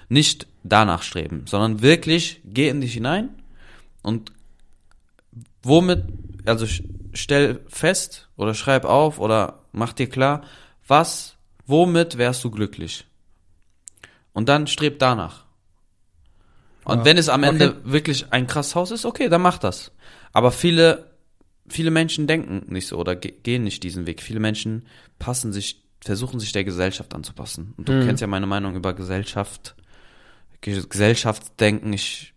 Nicht 0.07 0.47
danach 0.63 1.03
streben, 1.03 1.43
sondern 1.45 1.81
wirklich 1.81 2.41
geh 2.45 2.69
in 2.69 2.79
dich 2.79 2.93
hinein 2.93 3.29
und 4.03 4.31
womit, 5.63 6.05
also 6.45 6.65
stell 7.13 7.59
fest 7.67 8.29
oder 8.37 8.53
schreib 8.53 8.85
auf 8.85 9.19
oder 9.19 9.59
mach 9.73 9.91
dir 9.91 10.07
klar, 10.07 10.43
was, 10.87 11.35
womit 11.65 12.17
wärst 12.17 12.43
du 12.45 12.51
glücklich? 12.51 13.05
Und 14.31 14.47
dann 14.47 14.67
streb 14.67 14.99
danach. 14.99 15.43
Und 16.85 16.99
Ah, 16.99 17.05
wenn 17.05 17.17
es 17.17 17.27
am 17.27 17.43
okay. 17.43 17.49
Ende 17.49 17.81
wirklich 17.83 18.31
ein 18.31 18.47
krasses 18.47 18.75
Haus 18.75 18.91
ist, 18.91 19.05
okay, 19.05 19.27
dann 19.27 19.41
mach 19.41 19.57
das. 19.57 19.91
Aber 20.31 20.51
viele, 20.51 21.06
viele 21.67 21.91
Menschen 21.91 22.27
denken 22.27 22.71
nicht 22.71 22.87
so 22.87 22.97
oder 22.97 23.15
ge 23.15 23.33
gehen 23.43 23.63
nicht 23.63 23.83
diesen 23.83 24.05
Weg. 24.07 24.21
Viele 24.21 24.39
Menschen 24.39 24.85
passen 25.19 25.51
sich, 25.53 25.81
versuchen 26.01 26.39
sich 26.39 26.51
der 26.51 26.63
Gesellschaft 26.63 27.13
anzupassen. 27.13 27.73
Und 27.77 27.87
du 27.89 27.93
Mhm. 27.93 28.05
kennst 28.05 28.21
ja 28.21 28.27
meine 28.27 28.47
Meinung 28.47 28.75
über 28.75 28.93
Gesellschaft, 28.93 29.75
Ge 30.61 30.81
Gesellschaftsdenken. 30.89 31.93
Ich 31.93 32.33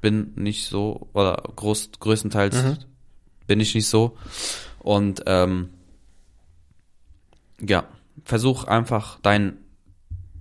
bin 0.00 0.32
nicht 0.36 0.66
so, 0.66 1.08
oder 1.12 1.42
groß, 1.56 1.90
größtenteils 2.00 2.62
Mhm. 2.62 2.78
bin 3.46 3.60
ich 3.60 3.74
nicht 3.74 3.86
so. 3.88 4.16
Und 4.78 5.22
ähm, 5.26 5.68
ja, 7.60 7.86
versuch 8.24 8.64
einfach 8.64 9.18
dein, 9.20 9.58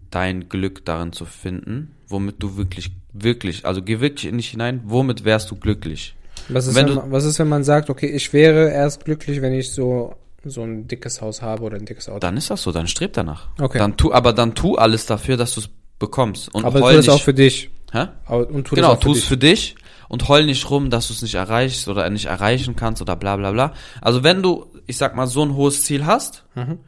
dein 0.09 0.47
Glück 0.47 0.85
darin 0.85 1.11
zu 1.11 1.25
finden, 1.25 1.91
womit 2.07 2.41
du 2.41 2.55
wirklich, 2.55 2.91
wirklich, 3.11 3.65
also 3.65 3.81
geh 3.81 3.99
wirklich 3.99 4.25
in 4.31 4.37
dich 4.37 4.49
hinein, 4.49 4.81
womit 4.85 5.25
wärst 5.25 5.51
du 5.51 5.55
glücklich? 5.57 6.15
Was 6.49 6.67
ist, 6.67 6.75
Wenn 6.75 6.87
wenn, 6.87 6.95
man, 6.95 7.11
was 7.11 7.25
ist, 7.25 7.39
wenn 7.39 7.47
man 7.47 7.63
sagt, 7.63 7.89
okay, 7.89 8.07
ich 8.07 8.33
wäre 8.33 8.69
erst 8.71 9.05
glücklich, 9.05 9.41
wenn 9.41 9.53
ich 9.53 9.71
so, 9.71 10.15
so 10.43 10.63
ein 10.63 10.87
dickes 10.87 11.21
Haus 11.21 11.41
habe 11.41 11.63
oder 11.63 11.77
ein 11.77 11.85
dickes 11.85 12.09
Auto? 12.09 12.19
Dann 12.19 12.37
ist 12.37 12.49
das 12.49 12.63
so, 12.63 12.71
dann 12.71 12.87
streb 12.87 13.13
danach. 13.13 13.47
Okay. 13.59 13.77
Dann 13.77 13.97
tu, 13.97 14.11
aber 14.13 14.33
dann 14.33 14.55
tu 14.55 14.75
alles 14.75 15.05
dafür, 15.05 15.37
dass 15.37 15.53
du 15.55 15.61
es 15.61 15.69
bekommst. 15.99 16.53
Und 16.53 16.65
Aber 16.65 16.79
heul 16.81 16.91
tu 16.91 16.97
das 16.97 17.05
nicht, 17.07 17.15
auch 17.15 17.21
für 17.21 17.33
dich. 17.33 17.69
hä? 17.91 18.07
Und 18.27 18.65
tu 18.67 18.75
genau, 18.75 18.95
tu 18.95 19.11
es 19.11 19.23
für 19.23 19.37
dich 19.37 19.75
und 20.07 20.27
heul 20.27 20.45
nicht 20.45 20.69
rum, 20.71 20.89
dass 20.89 21.07
du 21.07 21.13
es 21.13 21.21
nicht 21.21 21.35
erreichst 21.35 21.87
oder 21.87 22.09
nicht 22.09 22.25
erreichen 22.25 22.75
kannst 22.75 23.01
oder 23.01 23.15
bla 23.15 23.35
bla 23.35 23.51
bla. 23.51 23.73
Also 24.01 24.23
wenn 24.23 24.41
du, 24.41 24.65
ich 24.87 24.97
sag 24.97 25.15
mal, 25.15 25.27
so 25.27 25.43
ein 25.43 25.55
hohes 25.55 25.83
Ziel 25.83 26.05
hast, 26.05 26.45
Mhm. 26.55 26.79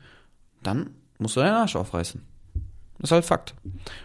dann 0.64 0.92
musst 1.20 1.36
du 1.36 1.42
deinen 1.42 1.54
Arsch 1.54 1.76
aufreißen. 1.76 2.22
Das 3.00 3.10
ist 3.10 3.12
halt 3.12 3.26
Fakt. 3.26 3.54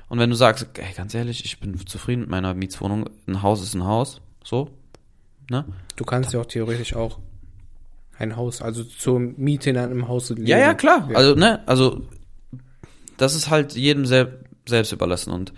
Und 0.09 0.19
wenn 0.19 0.31
du 0.31 0.37
sagst, 0.37 0.67
ey, 0.75 0.93
ganz 0.97 1.15
ehrlich, 1.15 1.45
ich 1.45 1.61
bin 1.61 1.79
zufrieden 1.87 2.21
mit 2.23 2.31
meiner 2.31 2.53
Mietswohnung, 2.55 3.09
ein 3.27 3.43
Haus 3.43 3.63
ist 3.63 3.75
ein 3.75 3.85
Haus, 3.85 4.21
so, 4.43 4.71
ne? 5.51 5.65
Du 5.97 6.05
kannst 6.05 6.33
ja 6.33 6.41
auch 6.41 6.47
theoretisch 6.47 6.95
auch 6.95 7.19
ein 8.19 8.37
Haus, 8.37 8.63
also 8.63 8.85
zur 8.85 9.21
Miete 9.21 9.71
in 9.71 9.77
einem 9.77 10.09
Haus 10.09 10.31
leben. 10.31 10.47
Ja, 10.47 10.59
ja, 10.59 10.75
klar. 10.75 11.09
Ja. 11.11 11.17
Also, 11.17 11.35
ne, 11.35 11.67
also 11.67 12.03
das 13.17 13.35
ist 13.35 13.51
halt 13.51 13.75
jedem 13.75 14.07
sel 14.07 14.41
selbst 14.67 14.93
überlassen. 14.93 15.33
Und 15.33 15.53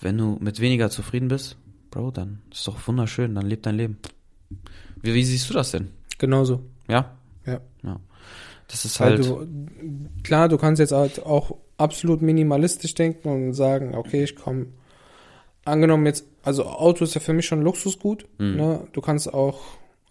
wenn 0.00 0.16
du 0.16 0.38
mit 0.40 0.60
weniger 0.60 0.90
zufrieden 0.90 1.28
bist, 1.28 1.56
Bro, 1.90 2.10
dann 2.12 2.40
ist 2.52 2.66
doch 2.68 2.76
wunderschön, 2.86 3.34
dann 3.34 3.46
lebt 3.46 3.66
dein 3.66 3.76
Leben. 3.76 3.98
Wie, 5.02 5.14
wie 5.14 5.24
siehst 5.24 5.48
du 5.48 5.54
das 5.54 5.70
denn? 5.70 5.88
Genauso. 6.18 6.62
Ja? 6.88 7.16
Ja. 7.46 7.60
Ja. 7.82 8.00
Das 8.68 8.84
ist 8.84 9.00
halt. 9.00 9.24
du, 9.24 9.46
klar, 10.22 10.48
du 10.48 10.58
kannst 10.58 10.78
jetzt 10.78 10.92
halt 10.92 11.24
auch 11.24 11.56
absolut 11.78 12.20
minimalistisch 12.20 12.94
denken 12.94 13.28
und 13.28 13.54
sagen, 13.54 13.94
okay, 13.94 14.24
ich 14.24 14.36
komme, 14.36 14.66
angenommen 15.64 16.06
jetzt, 16.06 16.26
also 16.48 16.64
Auto 16.64 17.04
ist 17.04 17.14
ja 17.14 17.20
für 17.20 17.32
mich 17.34 17.46
schon 17.46 17.62
Luxusgut, 17.62 18.26
Mhm. 18.38 18.56
ne? 18.56 18.88
Du 18.92 19.00
kannst 19.00 19.32
auch 19.32 19.60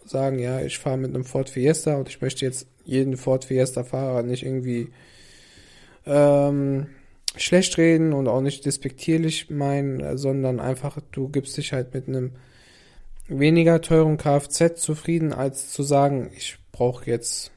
sagen, 0.06 0.40
ja, 0.40 0.62
ich 0.62 0.78
fahre 0.78 0.98
mit 0.98 1.14
einem 1.14 1.26
Ford 1.26 1.50
Fiesta 1.50 1.96
und 1.96 2.08
ich 2.10 2.22
möchte 2.22 2.46
jetzt 2.46 2.68
jeden 2.86 3.18
Ford 3.18 3.44
Fiesta 3.46 3.84
Fahrer 3.84 4.24
nicht 4.24 4.44
irgendwie 4.46 4.90
ähm, 6.06 6.88
schlecht 7.36 7.78
reden 7.78 8.14
und 8.14 8.28
auch 8.28 8.42
nicht 8.42 8.66
despektierlich 8.66 9.50
meinen, 9.50 10.18
sondern 10.18 10.60
einfach, 10.60 11.00
du 11.12 11.28
gibst 11.30 11.58
dich 11.58 11.74
halt 11.74 11.94
mit 11.94 12.08
einem 12.08 12.32
weniger 13.28 13.82
teuren 13.82 14.18
Kfz 14.18 14.76
zufrieden, 14.82 15.34
als 15.34 15.72
zu 15.72 15.84
sagen, 15.84 16.32
ich 16.38 16.58
brauche 16.72 17.10
jetzt 17.10 17.52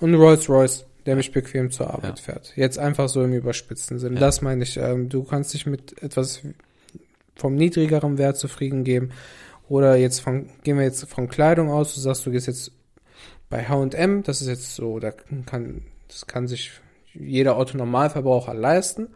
einen 0.00 0.14
Rolls 0.14 0.48
Royce, 0.48 0.84
der 1.06 1.16
mich 1.16 1.32
bequem 1.32 1.70
zur 1.70 1.90
Arbeit 1.92 2.18
Ja. 2.20 2.24
fährt. 2.24 2.52
Jetzt 2.56 2.78
einfach 2.78 3.08
so 3.08 3.24
im 3.24 3.32
überspitzten 3.32 3.98
Sinn. 3.98 4.14
Ja. 4.14 4.20
Das 4.20 4.40
meine 4.42 4.62
ich. 4.62 4.76
Ähm, 4.76 5.08
du 5.08 5.24
kannst 5.24 5.52
dich 5.54 5.66
mit 5.66 6.00
etwas 6.02 6.42
vom 7.34 7.54
niedrigeren 7.54 8.18
Wert 8.18 8.36
zufrieden 8.36 8.84
geben. 8.84 9.10
Oder 9.68 9.96
jetzt 9.96 10.20
von, 10.20 10.50
gehen 10.64 10.76
wir 10.76 10.84
jetzt 10.84 11.04
von 11.08 11.28
Kleidung 11.28 11.70
aus, 11.70 11.94
du 11.94 12.00
sagst, 12.00 12.26
du 12.26 12.30
gehst 12.30 12.46
jetzt 12.46 12.72
bei 13.48 13.68
H&M, 13.68 14.22
das 14.22 14.40
ist 14.40 14.48
jetzt 14.48 14.74
so, 14.74 14.98
da 14.98 15.10
kann, 15.10 15.82
das 16.08 16.26
kann 16.26 16.48
sich 16.48 16.72
jeder 17.14 17.56
Autonormalverbraucher 17.56 18.54
leisten. 18.54 19.08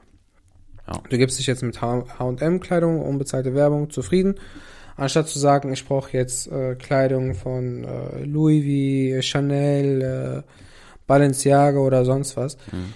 Ja. 0.86 1.00
Du 1.08 1.18
gibst 1.18 1.38
dich 1.38 1.46
jetzt 1.46 1.62
mit 1.62 1.80
H&M-Kleidung, 1.80 3.00
unbezahlte 3.00 3.54
Werbung 3.54 3.90
zufrieden, 3.90 4.36
anstatt 4.96 5.28
zu 5.28 5.38
sagen, 5.38 5.72
ich 5.72 5.86
brauche 5.86 6.12
jetzt 6.12 6.50
äh, 6.50 6.74
Kleidung 6.76 7.34
von 7.34 7.84
äh, 7.84 8.24
Louis 8.24 9.16
V, 9.16 9.22
Chanel, 9.22 10.02
äh, 10.02 10.50
Balenciaga 11.06 11.78
oder 11.78 12.04
sonst 12.04 12.36
was. 12.36 12.56
Mhm. 12.72 12.94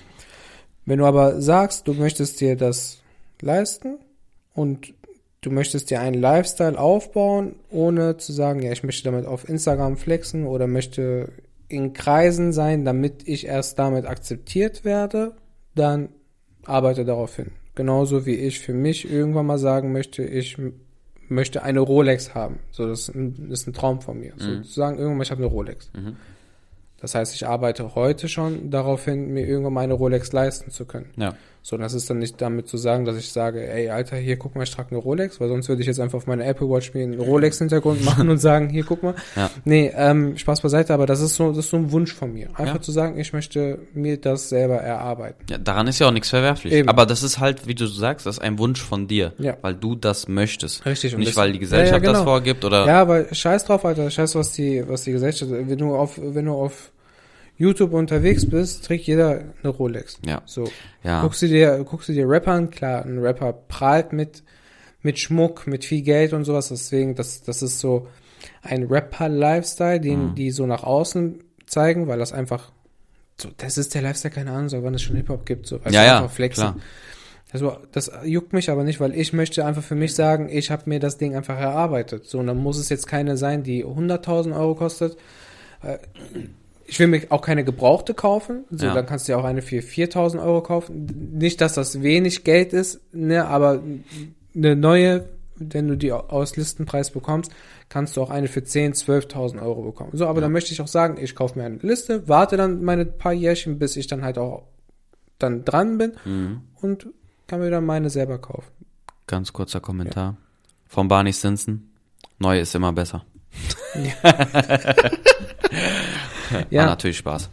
Wenn 0.87 0.99
du 0.99 1.07
aber 1.07 1.41
sagst, 1.41 1.87
du 1.89 1.95
möchtest 1.95 2.41
dir 2.41 2.57
das 2.57 3.03
leisten 3.41 3.99
und 4.55 4.93
du 5.41 5.51
möchtest 5.51 5.91
dir 5.91 6.01
einen 6.01 6.21
Lifestyle 6.21 6.79
aufbauen, 6.79 7.55
ohne 7.71 8.17
zu 8.17 8.33
sagen, 8.33 8.63
ja, 8.63 8.73
ich 8.73 8.83
möchte 8.83 9.05
damit 9.05 9.27
auf 9.27 9.49
Instagram 9.49 9.97
flexen 9.97 10.47
oder 10.47 10.67
möchte 10.67 11.33
in 11.69 11.93
Kreisen 11.93 12.53
sein, 12.53 12.85
damit 12.85 13.27
ich 13.29 13.47
erst 13.47 13.79
damit 13.79 14.07
akzeptiert 14.07 14.85
werde, 14.85 15.37
dann 15.75 16.09
arbeite 16.65 17.05
darauf 17.05 17.37
hin. 17.37 17.53
Genauso 17.75 18.27
wie 18.27 18.35
ich 18.35 18.59
für 18.59 18.75
mich 18.75 19.11
irgendwann 19.11 19.47
mal 19.47 19.59
sagen 19.59 19.93
möchte, 19.93 20.23
ich 20.25 20.59
möchte 21.29 21.63
eine 21.63 21.81
Rolex 21.81 22.35
haben. 22.35 22.59
So, 22.73 22.87
das 22.87 23.09
ist 23.09 23.15
ein, 23.15 23.49
das 23.49 23.61
ist 23.61 23.69
ein 23.69 23.73
Traum 23.73 24.01
von 24.01 24.19
mir. 24.19 24.35
So, 24.37 24.61
zu 24.61 24.73
sagen, 24.73 24.99
irgendwann 24.99 25.19
mal, 25.19 25.23
ich 25.23 25.31
habe 25.31 25.43
eine 25.43 25.51
Rolex. 25.51 25.91
Mhm. 25.95 26.17
Das 27.01 27.15
heißt, 27.15 27.35
ich 27.35 27.47
arbeite 27.47 27.95
heute 27.95 28.29
schon 28.29 28.71
darauf 28.71 29.05
hin, 29.05 29.33
mir 29.33 29.47
irgendwann 29.47 29.73
mal 29.73 29.81
eine 29.83 29.95
Rolex 29.95 30.33
leisten 30.33 30.71
zu 30.71 30.85
können. 30.85 31.11
Ja. 31.17 31.35
So, 31.63 31.77
das 31.77 31.93
ist 31.93 32.09
dann 32.09 32.19
nicht 32.19 32.41
damit 32.41 32.69
zu 32.69 32.79
sagen, 32.79 33.05
dass 33.05 33.19
ich 33.19 33.33
sage, 33.33 33.71
ey, 33.71 33.91
Alter, 33.91 34.17
hier, 34.17 34.39
guck 34.39 34.55
mal, 34.57 34.63
ich 34.63 34.71
trage 34.71 34.93
eine 34.93 34.99
Rolex, 34.99 35.41
weil 35.43 35.49
sonst 35.49 35.69
würde 35.69 35.83
ich 35.83 35.89
jetzt 35.89 36.01
einfach 36.01 36.17
auf 36.17 36.27
meine 36.27 36.43
Apple 36.45 36.71
Watch 36.71 36.95
mir 36.95 37.03
einen 37.03 37.21
Rolex-Hintergrund 37.21 38.03
machen 38.05 38.31
und 38.31 38.39
sagen, 38.39 38.71
hier, 38.71 38.83
guck 38.83 39.03
mal. 39.03 39.15
Ja. 39.37 39.51
Nee, 39.67 39.93
ähm, 39.95 40.39
Spaß 40.39 40.63
beiseite, 40.63 40.95
aber 40.95 41.05
das 41.05 41.21
ist 41.21 41.35
so, 41.35 41.49
das 41.51 41.59
ist 41.67 41.71
so 41.71 41.77
ein 41.77 41.93
Wunsch 41.93 42.15
von 42.15 42.33
mir. 42.33 42.49
Einfach 42.55 42.77
Ja. 42.77 42.81
zu 42.81 42.93
sagen, 42.93 43.19
ich 43.19 43.35
möchte 43.35 43.79
mir 43.93 44.19
das 44.19 44.49
selber 44.49 44.77
erarbeiten. 44.77 45.45
Ja, 45.51 45.59
daran 45.59 45.87
ist 45.87 45.99
ja 45.99 46.09
auch 46.09 46.13
nichts 46.13 46.31
verwerflich. 46.31 46.73
Eben. 46.73 46.89
Aber 46.89 47.05
das 47.05 47.23
ist 47.23 47.39
halt, 47.41 47.67
wie 47.67 47.75
du 47.75 47.85
sagst, 47.87 48.25
das 48.25 48.39
ist 48.39 48.43
ein 48.43 48.59
Wunsch 48.59 48.81
von 48.83 49.07
dir, 49.07 49.35
Ja. 49.37 49.59
weil 49.61 49.75
du 49.75 49.95
das 49.97 50.29
möchtest. 50.29 50.87
Richtig, 50.87 51.13
und 51.15 51.21
Nicht, 51.21 51.37
weil 51.37 51.53
die 51.53 51.59
Gesellschaft 51.59 51.93
ja, 51.93 51.99
genau. 51.99 52.13
das 52.15 52.23
vorgibt 52.23 52.65
oder. 52.65 52.87
Ja, 52.87 53.03
aber 53.03 53.35
scheiß 53.35 53.67
drauf, 53.67 53.85
Alter, 53.85 54.09
scheiß 54.11 54.35
was 54.35 54.53
die, 54.53 54.83
was 54.89 55.03
die 55.03 55.13
Gesellschaft, 55.13 55.51
wenn 55.51 55.77
du 55.79 55.95
auf, 55.95 56.19
wenn 56.23 56.47
du 56.47 56.53
auf 56.55 56.90
YouTube 57.61 57.93
unterwegs 57.93 58.49
bist, 58.49 58.85
trägt 58.87 59.07
jeder 59.07 59.45
eine 59.63 59.69
Rolex. 59.73 60.19
Ja. 60.27 60.41
So. 60.47 60.65
Ja. 61.05 61.21
Guckst 61.23 61.43
du 61.43 61.47
dir, 61.49 61.85
guckst 61.85 62.09
du 62.09 62.13
dir 62.15 62.27
Rapper 62.29 62.53
an, 62.53 62.71
klar, 62.71 63.05
ein 63.05 63.19
Rapper 63.19 63.53
prahlt 63.53 64.13
mit, 64.13 64.43
mit 65.03 65.19
Schmuck, 65.19 65.67
mit 65.67 65.85
viel 65.85 66.03
Geld 66.03 66.33
und 66.33 66.45
sowas, 66.45 66.69
deswegen, 66.69 67.15
das, 67.15 67.43
das 67.43 67.63
ist 67.63 67.79
so 67.79 68.09
ein 68.63 68.85
Rapper-Lifestyle, 68.85 70.01
den 70.01 70.31
Mhm. 70.31 70.35
die 70.35 70.51
so 70.51 70.67
nach 70.67 70.83
außen 70.83 71.45
zeigen, 71.67 72.07
weil 72.09 72.19
das 72.19 72.33
einfach, 72.33 72.73
so, 73.41 73.51
das 73.59 73.77
ist 73.79 73.95
der 73.95 74.03
Lifestyle, 74.03 74.33
keine 74.35 74.53
Ahnung, 74.53 74.69
so, 74.71 74.83
wann 74.83 74.95
es 74.95 75.03
schon 75.03 75.17
Hip-Hop 75.17 75.45
gibt, 75.45 75.67
so, 75.67 75.85
weißt 75.85 75.95
Ja, 75.95 76.05
ja, 76.05 76.17
einfach 76.19 76.31
flexen. 76.35 76.63
klar. 76.63 76.77
Also, 77.53 77.77
das 77.93 78.11
juckt 78.25 78.53
mich 78.53 78.71
aber 78.71 78.85
nicht, 78.85 79.01
weil 79.01 79.13
ich 79.15 79.33
möchte 79.33 79.65
einfach 79.67 79.83
für 79.83 79.97
mich 79.97 80.15
sagen, 80.15 80.49
ich 80.49 80.71
habe 80.71 80.85
mir 80.87 81.01
das 81.01 81.19
Ding 81.19 81.35
einfach 81.35 81.59
erarbeitet. 81.59 82.25
So, 82.27 82.39
und 82.39 82.47
dann 82.47 82.59
muss 82.59 82.79
es 82.79 82.89
jetzt 82.91 83.09
keine 83.09 83.37
sein, 83.37 83.65
die 83.65 83.85
100.000 83.85 84.55
Euro 84.55 84.77
kostet. 84.77 85.17
Ich 86.91 86.99
will 86.99 87.07
mir 87.07 87.23
auch 87.31 87.41
keine 87.43 87.63
gebrauchte 87.65 88.15
kaufen. 88.15 88.65
So, 88.71 88.87
Ja. 88.87 88.95
dann 88.95 89.07
kannst 89.07 89.29
du 89.29 89.33
ja 89.33 89.39
auch 89.39 89.45
eine 89.45 89.63
für 89.63 89.81
4.000 89.81 90.43
Euro 90.43 90.61
kaufen. 90.61 91.07
Nicht, 91.39 91.61
dass 91.61 91.75
das 91.75 92.03
wenig 92.03 92.43
Geld 92.43 92.73
ist, 92.73 93.01
ne, 93.15 93.47
aber 93.47 93.81
eine 94.57 94.75
neue, 94.75 95.29
wenn 95.55 95.87
du 95.87 95.97
die 95.97 96.11
aus 96.13 96.57
Listenpreis 96.57 97.13
bekommst, 97.13 97.53
kannst 97.89 98.17
du 98.17 98.23
auch 98.23 98.31
eine 98.31 98.49
für 98.49 98.61
10.000, 98.61 99.05
12.000 99.31 99.63
Euro 99.63 99.83
bekommen. 99.83 100.11
So, 100.15 100.27
aber 100.27 100.41
dann 100.41 100.51
möchte 100.53 100.73
ich 100.73 100.81
auch 100.81 100.89
sagen, 100.89 101.17
ich 101.23 101.35
kaufe 101.37 101.57
mir 101.59 101.65
eine 101.65 101.77
Liste, 101.77 102.27
warte 102.29 102.57
dann 102.57 102.83
meine 102.83 103.05
paar 103.07 103.33
Jährchen, 103.33 103.79
bis 103.79 103.97
ich 103.97 104.09
dann 104.09 104.25
halt 104.25 104.37
auch 104.39 104.65
dann 105.39 105.65
dran 105.65 105.97
bin 105.97 106.13
Mhm. 106.25 106.61
und 106.81 107.07
kann 107.47 107.61
mir 107.61 107.71
dann 107.71 107.87
meine 107.87 108.11
selber 108.11 108.39
kaufen. 108.39 108.69
Ganz 109.29 109.53
kurzer 109.53 109.81
Kommentar. 109.81 110.37
Von 110.89 111.07
Barney 111.07 111.33
Stinson. 111.33 111.89
Neu 112.41 112.59
ist 112.59 112.75
immer 112.75 112.93
besser. 112.93 113.25
War 114.23 114.35
Ja, 116.71 116.87
natürlich 116.87 117.19
Spaß. 117.19 117.51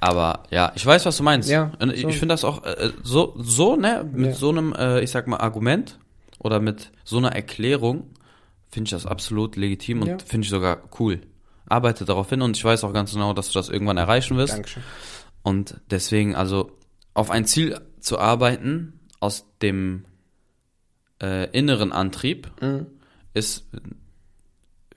Aber 0.00 0.42
ja, 0.50 0.72
ich 0.74 0.84
weiß, 0.84 1.06
was 1.06 1.16
du 1.16 1.22
meinst. 1.22 1.48
Ja, 1.50 1.72
Und 1.80 1.92
ich, 1.92 2.02
so. 2.02 2.08
ich 2.08 2.18
finde 2.18 2.34
das 2.34 2.44
auch 2.44 2.64
äh, 2.64 2.90
so, 3.02 3.34
so, 3.38 3.76
ne, 3.76 4.08
mit 4.12 4.26
Ja. 4.30 4.34
so 4.34 4.50
einem, 4.50 4.72
äh, 4.74 5.00
ich 5.00 5.10
sag 5.10 5.26
mal, 5.26 5.38
Argument 5.38 5.98
oder 6.38 6.60
mit 6.60 6.92
so 7.04 7.16
einer 7.18 7.32
Erklärung 7.34 8.10
finde 8.70 8.88
ich 8.88 8.90
das 8.90 9.06
absolut 9.06 9.56
legitim 9.56 10.02
und 10.02 10.08
Ja. 10.08 10.18
finde 10.24 10.44
ich 10.44 10.50
sogar 10.50 10.78
cool. 11.00 11.20
Arbeite 11.68 12.04
darauf 12.04 12.28
hin 12.28 12.42
und 12.42 12.56
ich 12.56 12.64
weiß 12.64 12.84
auch 12.84 12.92
ganz 12.92 13.12
genau, 13.12 13.32
dass 13.32 13.48
du 13.48 13.54
das 13.58 13.68
irgendwann 13.70 13.96
erreichen 13.96 14.36
wirst. 14.36 14.52
Dankeschön. 14.54 14.82
Und 15.42 15.80
deswegen, 15.90 16.34
also 16.36 16.72
auf 17.14 17.30
ein 17.30 17.46
Ziel 17.46 17.80
zu 18.00 18.18
arbeiten 18.18 19.00
aus 19.20 19.46
dem 19.62 20.04
äh, 21.22 21.50
inneren 21.56 21.92
Antrieb 21.92 22.50
Mhm. 22.60 22.86
ist 23.32 23.64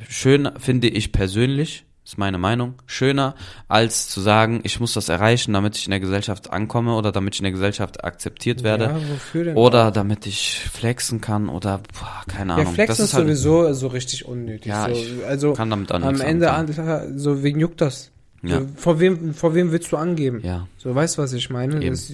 schön, 0.08 0.50
finde 0.58 0.90
ich 0.90 1.12
persönlich, 1.12 1.86
ist 2.10 2.18
meine 2.18 2.40
Meinung, 2.40 2.74
schöner 2.88 3.36
als 3.68 4.10
zu 4.10 4.20
sagen, 4.20 4.62
ich 4.64 4.80
muss 4.80 4.94
das 4.94 5.10
erreichen, 5.10 5.54
damit 5.54 5.78
ich 5.78 5.86
in 5.86 5.92
der 5.92 6.00
Gesellschaft 6.00 6.52
ankomme 6.52 6.96
oder 6.96 7.12
damit 7.12 7.36
ich 7.36 7.42
in 7.42 7.44
der 7.44 7.52
Gesellschaft 7.52 8.04
akzeptiert 8.04 8.64
werde 8.64 8.86
Ja, 8.86 8.96
wofür 9.12 9.44
denn? 9.44 9.56
oder 9.56 9.92
damit 9.92 10.26
ich 10.26 10.60
flexen 10.74 11.22
kann 11.22 11.50
oder 11.50 11.82
boah, 11.94 12.24
keine 12.28 12.54
ja, 12.54 12.58
Ahnung. 12.60 12.74
Flex 12.74 12.88
das 12.98 13.00
ist 13.00 13.14
halt, 13.14 13.26
sowieso 13.26 13.72
so 13.74 13.88
richtig 13.88 14.26
unnötig. 14.26 14.66
Ja, 14.66 14.86
so, 14.86 14.92
ich 14.92 15.26
also 15.28 15.54
kann 15.54 15.70
damit 15.70 15.92
auch 15.92 16.02
am 16.02 16.20
Ende, 16.20 16.52
an, 16.52 16.68
so 17.16 17.44
wen 17.44 17.60
juckt 17.60 17.80
das? 17.80 18.10
Ja. 18.42 18.62
So, 18.62 18.68
vor 18.76 19.00
wem, 19.00 19.36
vor 19.36 19.54
wem 19.54 19.72
willst 19.72 19.92
du 19.92 19.98
angeben? 19.98 20.42
Ja. 20.44 20.68
So, 20.78 20.96
weißt 20.96 21.18
du, 21.18 21.22
was 21.22 21.34
ich 21.34 21.52
meine? 21.52 21.80
Das, 21.80 22.12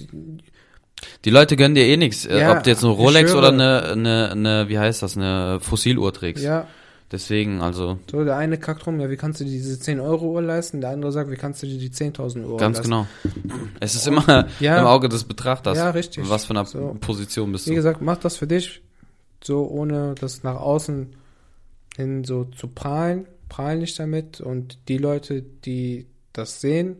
Die 1.24 1.30
Leute 1.30 1.56
gönnen 1.56 1.74
dir 1.74 1.86
eh 1.86 1.96
nichts, 1.96 2.26
äh, 2.26 2.38
Ja, 2.40 2.52
ob 2.52 2.64
du 2.64 2.70
jetzt 2.70 2.84
eine 2.84 2.92
Rolex 2.92 3.32
oder 3.32 3.48
eine, 3.48 3.82
eine, 3.82 4.30
eine, 4.30 4.68
wie 4.68 4.78
heißt 4.78 5.02
das, 5.02 5.16
eine 5.16 5.58
Fossiluhr 5.60 6.12
trägst. 6.12 6.44
ja, 6.44 6.66
Deswegen, 7.12 7.60
also, 7.60 7.98
so, 8.10 8.24
der 8.24 8.36
eine 8.36 8.58
kackt 8.58 8.84
rum, 8.86 8.98
ja, 9.00 9.08
wie 9.08 9.16
kannst 9.16 9.40
du 9.40 9.44
dir 9.44 9.52
diese 9.52 9.78
10 9.78 10.00
Euro 10.00 10.32
Uhr 10.32 10.42
leisten? 10.42 10.80
Der 10.80 10.90
andere 10.90 11.12
sagt, 11.12 11.30
wie 11.30 11.36
kannst 11.36 11.62
du 11.62 11.66
dir 11.68 11.78
die 11.78 11.90
10.000 11.90 12.42
Euro 12.44 12.56
ganz 12.56 12.78
leisten? 12.78 12.90
genau. 12.90 13.06
Es 13.78 13.94
ist 13.94 14.08
immer 14.08 14.48
Ja. 14.60 14.80
im 14.80 14.86
Auge 14.86 15.08
des 15.08 15.22
Betrachters. 15.22 15.78
Ja, 15.78 15.90
richtig. 15.90 16.28
Was 16.28 16.46
für 16.46 16.56
eine 16.56 16.66
So. 16.66 16.96
Position 17.00 17.52
bist 17.52 17.66
Wie 17.66 17.70
du? 17.70 17.76
gesagt, 17.76 18.02
mach 18.02 18.16
das 18.18 18.36
für 18.36 18.48
dich, 18.48 18.82
so 19.44 19.68
ohne 19.68 20.16
das 20.20 20.42
nach 20.42 20.56
außen 20.56 21.14
hin 21.96 22.24
so 22.24 22.44
zu 22.44 22.66
prahlen. 22.68 23.26
Prahlen 23.48 23.78
nicht 23.78 23.96
damit 24.00 24.40
und 24.40 24.76
die 24.88 24.98
Leute, 24.98 25.42
die 25.64 26.06
das 26.32 26.60
sehen, 26.60 26.96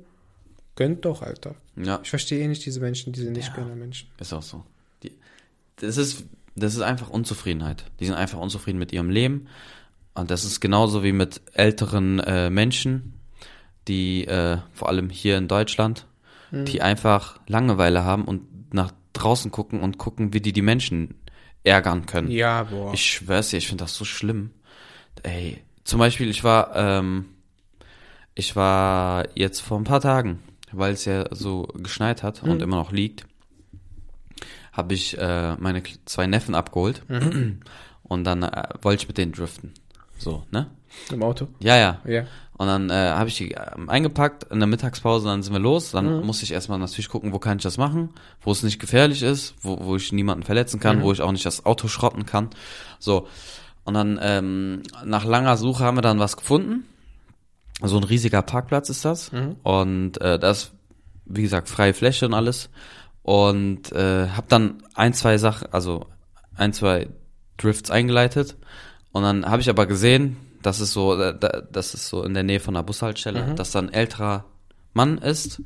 gönnt 0.76 1.04
doch, 1.04 1.22
Alter. 1.22 1.56
Ja, 1.74 1.98
Ich 2.04 2.10
verstehe 2.10 2.44
eh 2.44 2.46
nicht 2.46 2.64
diese 2.64 2.78
Menschen, 2.78 3.12
diese 3.12 3.30
nicht 3.32 3.52
gönner 3.56 3.74
Menschen. 3.74 4.08
ist 4.20 4.32
auch 4.32 4.42
so. 4.42 4.62
Die, 5.02 5.10
das 5.80 5.96
ist, 5.96 6.24
das 6.54 6.74
ist 6.76 6.80
einfach 6.82 7.10
Unzufriedenheit. 7.10 7.84
Die 7.98 8.06
sind 8.06 8.14
einfach 8.14 8.38
unzufrieden 8.38 8.78
mit 8.78 8.92
ihrem 8.92 9.10
Leben. 9.10 9.48
Und 10.16 10.30
das 10.30 10.44
ist 10.44 10.60
genauso 10.60 11.02
wie 11.02 11.12
mit 11.12 11.40
älteren 11.52 12.20
äh, 12.20 12.50
Menschen, 12.50 13.20
die 13.86 14.26
äh, 14.26 14.58
vor 14.72 14.88
allem 14.88 15.10
hier 15.10 15.36
in 15.38 15.48
Deutschland, 15.48 16.06
die 16.52 16.80
einfach 16.80 17.40
Langeweile 17.48 18.04
haben 18.04 18.24
und 18.24 18.72
nach 18.72 18.92
draußen 19.12 19.50
gucken 19.50 19.80
und 19.80 19.98
gucken, 19.98 20.32
wie 20.32 20.40
die 20.40 20.52
die 20.52 20.62
Menschen 20.62 21.14
ärgern 21.64 22.06
können. 22.06 22.30
Ja, 22.30 22.62
boah. 22.64 22.94
Ich 22.94 23.04
schwör's 23.04 23.50
dir, 23.50 23.58
ich 23.58 23.68
finde 23.68 23.84
das 23.84 23.94
so 23.94 24.04
schlimm. 24.04 24.50
Ey, 25.22 25.62
zum 25.84 25.98
Beispiel, 25.98 26.30
ich 26.30 26.44
war, 26.44 26.74
ähm, 26.76 27.26
ich 28.34 28.54
war 28.54 29.26
jetzt 29.34 29.60
vor 29.60 29.78
ein 29.78 29.84
paar 29.84 30.00
Tagen, 30.00 30.40
weil 30.72 30.92
es 30.92 31.04
ja 31.04 31.24
so 31.34 31.64
geschneit 31.74 32.22
hat 32.22 32.42
und 32.42 32.62
immer 32.62 32.76
noch 32.76 32.92
liegt, 32.92 33.26
habe 34.72 34.94
ich 34.94 35.18
äh, 35.18 35.56
meine 35.56 35.82
zwei 36.04 36.26
Neffen 36.26 36.54
abgeholt 36.54 37.02
und 38.02 38.24
dann 38.24 38.42
äh, 38.44 38.68
wollte 38.82 39.02
ich 39.02 39.08
mit 39.08 39.18
denen 39.18 39.32
driften. 39.32 39.72
So, 40.18 40.44
ne? 40.50 40.70
Im 41.10 41.22
Auto. 41.22 41.48
Ja, 41.60 41.76
ja. 41.76 42.00
Ja. 42.06 42.24
Und 42.58 42.68
dann 42.68 42.88
äh, 42.88 42.94
habe 42.94 43.28
ich 43.28 43.36
die 43.36 43.50
ähm, 43.52 43.90
eingepackt 43.90 44.44
in 44.44 44.60
der 44.60 44.66
Mittagspause, 44.66 45.26
dann 45.26 45.42
sind 45.42 45.52
wir 45.52 45.60
los. 45.60 45.90
Dann 45.90 46.24
musste 46.24 46.44
ich 46.44 46.52
erstmal 46.52 46.78
natürlich 46.78 47.10
gucken, 47.10 47.32
wo 47.32 47.38
kann 47.38 47.58
ich 47.58 47.62
das 47.62 47.76
machen, 47.76 48.10
wo 48.40 48.50
es 48.50 48.62
nicht 48.62 48.78
gefährlich 48.78 49.22
ist, 49.22 49.54
wo, 49.60 49.78
wo 49.84 49.96
ich 49.96 50.10
niemanden 50.12 50.42
verletzen 50.42 50.80
kann, 50.80 51.02
wo 51.02 51.12
ich 51.12 51.20
auch 51.20 51.32
nicht 51.32 51.44
das 51.44 51.66
Auto 51.66 51.88
schrotten 51.88 52.24
kann. 52.24 52.48
So. 52.98 53.28
Und 53.84 53.94
dann 53.94 54.18
ähm, 54.22 54.82
nach 55.04 55.24
langer 55.24 55.56
Suche 55.58 55.84
haben 55.84 55.98
wir 55.98 56.02
dann 56.02 56.18
was 56.18 56.36
gefunden. 56.36 56.84
So 57.82 57.98
ein 57.98 58.04
riesiger 58.04 58.40
Parkplatz 58.40 58.88
ist 58.88 59.04
das. 59.04 59.30
Und 59.62 60.18
äh, 60.22 60.38
das, 60.38 60.72
wie 61.26 61.42
gesagt, 61.42 61.68
freie 61.68 61.92
Fläche 61.92 62.24
und 62.24 62.32
alles. 62.32 62.70
Und 63.22 63.92
äh, 63.92 64.28
habe 64.30 64.46
dann 64.48 64.82
ein, 64.94 65.12
zwei 65.12 65.36
Sachen, 65.36 65.68
also 65.72 66.06
ein, 66.54 66.72
zwei 66.72 67.08
Drifts 67.58 67.90
eingeleitet. 67.90 68.56
Und 69.16 69.22
dann 69.22 69.46
habe 69.46 69.62
ich 69.62 69.70
aber 69.70 69.86
gesehen, 69.86 70.36
dass 70.62 70.80
es 70.80 70.92
so, 70.92 71.18
äh, 71.18 71.34
da- 71.38 71.62
das 71.72 71.94
ist 71.94 72.08
so 72.08 72.22
in 72.22 72.34
der 72.34 72.42
Nähe 72.42 72.60
von 72.60 72.74
der 72.74 72.82
Bushaltestelle, 72.82 73.54
dass 73.54 73.70
da 73.70 73.78
ein 73.78 73.90
älterer 73.92 74.44
Mann 74.92 75.16
ist 75.18 75.62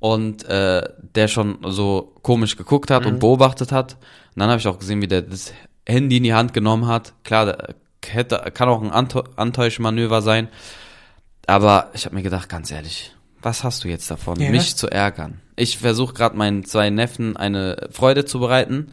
und 0.00 0.44
äh, 0.44 0.86
der 1.14 1.28
schon 1.28 1.58
so 1.68 2.12
komisch 2.22 2.56
geguckt 2.56 2.90
hat 2.90 3.06
und 3.06 3.18
beobachtet 3.20 3.72
hat. 3.72 3.94
Und 4.34 4.40
dann 4.40 4.50
habe 4.50 4.60
ich 4.60 4.68
auch 4.68 4.78
gesehen, 4.78 5.00
wie 5.00 5.08
der 5.08 5.22
das 5.22 5.52
Handy 5.86 6.18
in 6.18 6.24
die 6.24 6.34
Hand 6.34 6.52
genommen 6.52 6.86
hat. 6.88 7.14
Klar, 7.24 7.46
der 7.46 7.74
hätte, 8.06 8.50
kann 8.52 8.68
auch 8.68 8.82
ein 8.82 8.90
Antä- 8.92 9.24
Antäuschmanöver 9.36 10.20
sein. 10.20 10.48
Aber 11.46 11.90
ich 11.94 12.04
habe 12.04 12.14
mir 12.16 12.22
gedacht, 12.22 12.48
ganz 12.50 12.70
ehrlich, 12.70 13.14
was 13.40 13.64
hast 13.64 13.84
du 13.84 13.88
jetzt 13.88 14.10
davon, 14.10 14.38
Ja. 14.40 14.50
mich 14.50 14.76
zu 14.76 14.88
ärgern? 14.90 15.40
Ich 15.56 15.78
versuche 15.78 16.12
gerade 16.14 16.36
meinen 16.36 16.64
zwei 16.64 16.90
Neffen 16.90 17.36
eine 17.36 17.88
Freude 17.92 18.24
zu 18.26 18.40
bereiten 18.40 18.92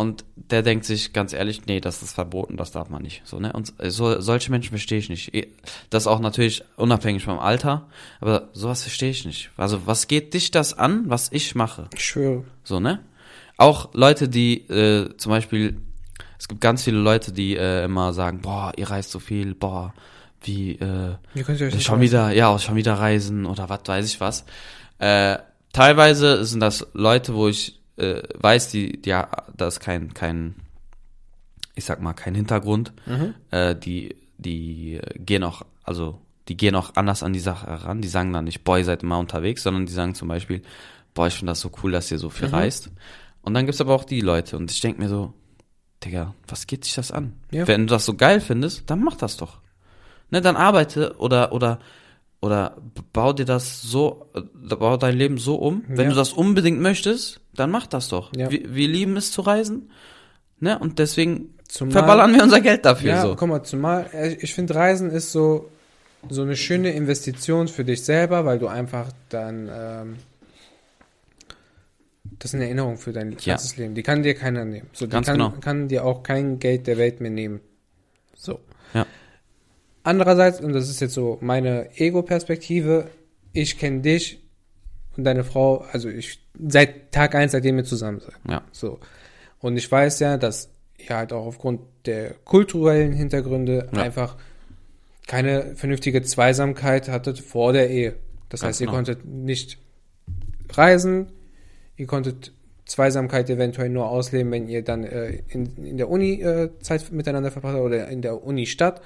Und 0.00 0.24
der 0.34 0.62
denkt 0.62 0.86
sich 0.86 1.12
ganz 1.12 1.34
ehrlich, 1.34 1.66
nee, 1.66 1.78
das 1.78 2.02
ist 2.02 2.14
verboten, 2.14 2.56
das 2.56 2.72
darf 2.72 2.88
man 2.88 3.02
nicht. 3.02 3.20
So, 3.26 3.38
ne? 3.38 3.52
Und 3.52 3.74
so, 3.78 4.18
solche 4.22 4.50
Menschen 4.50 4.70
verstehe 4.70 4.96
ich 4.96 5.10
nicht. 5.10 5.34
Eh, 5.34 5.48
Das 5.90 6.06
auch 6.06 6.20
natürlich 6.20 6.64
unabhängig 6.76 7.22
vom 7.24 7.38
Alter, 7.38 7.86
aber 8.18 8.48
sowas 8.54 8.80
verstehe 8.80 9.10
ich 9.10 9.26
nicht. 9.26 9.50
Also, 9.58 9.86
was 9.86 10.08
geht 10.08 10.32
dich 10.32 10.50
das 10.50 10.72
an, 10.72 11.10
was 11.10 11.30
ich 11.32 11.54
mache? 11.54 11.90
Ich 11.92 12.02
schwöre. 12.02 12.44
So, 12.64 12.80
ne? 12.80 13.00
Auch 13.58 13.90
Leute, 13.92 14.30
die 14.30 14.66
äh, 14.70 15.14
zum 15.18 15.32
Beispiel, 15.32 15.76
es 16.38 16.48
gibt 16.48 16.62
ganz 16.62 16.82
viele 16.82 16.96
Leute, 16.96 17.30
die 17.30 17.58
äh, 17.58 17.84
immer 17.84 18.14
sagen, 18.14 18.40
boah, 18.40 18.72
ihr 18.78 18.88
reist 18.88 19.10
so 19.10 19.18
viel, 19.18 19.54
boah, 19.54 19.92
wie, 20.40 20.76
äh, 20.76 21.16
Wie 21.34 21.42
könnt 21.42 21.60
ihr 21.60 21.66
euch 21.66 21.84
schon 21.84 22.00
wieder, 22.00 22.30
ja, 22.30 22.58
schon 22.58 22.76
wieder 22.76 22.94
reisen 22.94 23.44
oder 23.44 23.68
was 23.68 23.80
weiß 23.84 24.06
ich 24.06 24.18
was. 24.18 24.46
Äh, 24.98 25.36
teilweise 25.74 26.42
sind 26.46 26.60
das 26.60 26.86
Leute, 26.94 27.34
wo 27.34 27.48
ich 27.48 27.79
äh, 28.00 28.22
weiß, 28.34 28.70
die, 28.70 29.00
ja, 29.04 29.28
da 29.56 29.68
ist 29.68 29.80
kein, 29.80 30.14
kein, 30.14 30.54
ich 31.74 31.84
sag 31.84 32.00
mal, 32.00 32.14
kein 32.14 32.34
Hintergrund. 32.34 32.92
Äh, 33.50 33.76
die, 33.76 34.16
die 34.38 35.00
gehen 35.16 35.44
auch, 35.44 35.62
also 35.84 36.20
die 36.48 36.56
gehen 36.56 36.74
auch 36.74 36.94
anders 36.96 37.22
an 37.22 37.32
die 37.32 37.40
Sache 37.40 37.66
heran. 37.66 38.00
Die 38.00 38.08
sagen 38.08 38.32
dann 38.32 38.44
nicht, 38.44 38.64
boah, 38.64 38.78
ihr 38.78 38.84
seid 38.84 39.02
immer 39.02 39.18
unterwegs, 39.18 39.62
sondern 39.62 39.86
die 39.86 39.92
sagen 39.92 40.14
zum 40.14 40.28
Beispiel, 40.28 40.62
boah, 41.14 41.26
ich 41.26 41.34
finde 41.34 41.52
das 41.52 41.60
so 41.60 41.70
cool, 41.82 41.92
dass 41.92 42.10
ihr 42.10 42.18
so 42.18 42.30
viel 42.30 42.48
reist. 42.48 42.90
Und 43.42 43.54
dann 43.54 43.66
gibt's 43.66 43.80
aber 43.80 43.94
auch 43.94 44.04
die 44.04 44.20
Leute 44.20 44.56
und 44.56 44.70
ich 44.70 44.80
denk 44.80 44.98
mir 44.98 45.08
so, 45.08 45.32
Digga, 46.04 46.34
was 46.48 46.66
geht 46.66 46.84
sich 46.84 46.94
das 46.94 47.12
an? 47.12 47.34
Ja. 47.50 47.66
Wenn 47.66 47.86
du 47.86 47.94
das 47.94 48.06
so 48.06 48.14
geil 48.14 48.40
findest, 48.40 48.88
dann 48.90 49.02
mach 49.02 49.16
das 49.16 49.36
doch. 49.36 49.58
Ne, 50.30 50.40
dann 50.40 50.56
arbeite 50.56 51.16
oder 51.18 51.52
oder 51.52 51.80
oder 52.40 52.76
bau 53.12 53.32
dir 53.32 53.44
das 53.44 53.82
so, 53.82 54.26
äh, 54.34 54.40
bau 54.74 54.96
dein 54.96 55.16
Leben 55.16 55.38
so 55.38 55.56
um. 55.56 55.84
Wenn 55.88 56.04
Ja. 56.06 56.10
du 56.10 56.16
das 56.16 56.32
unbedingt 56.32 56.80
möchtest, 56.80 57.40
dann 57.54 57.70
mach 57.70 57.86
das 57.86 58.08
doch. 58.08 58.34
Ja. 58.34 58.50
Wir, 58.50 58.74
wir 58.74 58.88
lieben 58.88 59.16
es 59.16 59.30
zu 59.32 59.42
reisen, 59.42 59.90
ne? 60.58 60.78
Und 60.78 60.98
deswegen 60.98 61.54
Zumal- 61.68 61.92
verballern 61.92 62.34
wir 62.34 62.42
unser 62.42 62.60
Geld 62.60 62.84
dafür 62.84 63.10
Ja, 63.10 63.22
so. 63.22 63.36
guck 63.36 63.48
mal, 63.48 63.62
zumal, 63.62 64.06
äh, 64.12 64.34
ich 64.40 64.54
finde, 64.54 64.74
Reisen 64.74 65.10
ist 65.10 65.32
so, 65.32 65.68
so 66.28 66.42
eine 66.42 66.56
schöne 66.56 66.92
Investition 66.92 67.68
für 67.68 67.84
dich 67.84 68.02
selber, 68.02 68.44
weil 68.44 68.58
du 68.58 68.68
einfach 68.68 69.10
dann, 69.28 69.68
ähm, 69.72 70.16
das 72.38 72.50
ist 72.50 72.54
eine 72.54 72.64
Erinnerung 72.64 72.96
für 72.96 73.12
dein 73.12 73.32
Ja. 73.32 73.54
ganzes 73.54 73.76
Leben. 73.76 73.94
Die 73.94 74.02
kann 74.02 74.22
dir 74.22 74.34
keiner 74.34 74.64
nehmen. 74.64 74.88
So, 74.92 75.06
die 75.06 75.10
Ganz 75.12 75.26
kann, 75.26 75.36
genau. 75.38 75.52
kann 75.60 75.88
dir 75.88 76.04
auch 76.04 76.22
kein 76.22 76.58
Geld 76.58 76.86
der 76.86 76.96
Welt 76.98 77.20
mehr 77.20 77.30
nehmen. 77.30 77.60
So. 78.34 78.60
Ja. 78.94 79.06
Andererseits, 80.10 80.60
und 80.60 80.72
das 80.72 80.88
ist 80.90 80.98
jetzt 81.00 81.14
so 81.14 81.38
meine 81.40 81.96
Ego-Perspektive, 81.96 83.06
ich 83.52 83.78
kenne 83.78 84.00
dich 84.00 84.42
und 85.16 85.22
deine 85.22 85.44
Frau, 85.44 85.84
also 85.92 86.08
ich, 86.08 86.40
seit 86.58 87.12
Tag 87.12 87.36
eins, 87.36 87.52
seitdem 87.52 87.76
wir 87.76 87.84
zusammen 87.84 88.18
sind. 88.18 88.32
Ja. 88.48 88.62
So. 88.72 88.98
Und 89.60 89.76
ich 89.76 89.88
weiß 89.88 90.18
ja, 90.18 90.36
dass 90.36 90.68
ihr 90.98 91.16
halt 91.16 91.32
auch 91.32 91.46
aufgrund 91.46 91.82
der 92.06 92.34
kulturellen 92.44 93.12
Hintergründe 93.12 93.88
Ja. 93.92 94.02
einfach 94.02 94.36
keine 95.28 95.76
vernünftige 95.76 96.22
Zweisamkeit 96.22 97.08
hattet 97.08 97.38
vor 97.38 97.72
der 97.72 97.88
Ehe. 97.88 98.16
Das 98.48 98.62
Ganz 98.62 98.70
heißt, 98.70 98.80
ihr 98.80 98.86
genau. 98.86 98.96
konntet 98.96 99.24
nicht 99.24 99.78
reisen, 100.72 101.28
ihr 101.96 102.08
konntet 102.08 102.52
Zweisamkeit 102.84 103.48
eventuell 103.48 103.90
nur 103.90 104.08
ausleben, 104.08 104.50
wenn 104.50 104.66
ihr 104.66 104.82
dann 104.82 105.04
äh, 105.04 105.38
in, 105.50 105.76
in 105.76 105.98
der 105.98 106.08
Uni 106.08 106.42
äh, 106.42 106.70
Zeit 106.80 107.12
miteinander 107.12 107.52
verbracht 107.52 107.74
habt 107.74 107.84
oder 107.84 108.08
in 108.08 108.22
der 108.22 108.42
Uni-Stadt. 108.42 109.00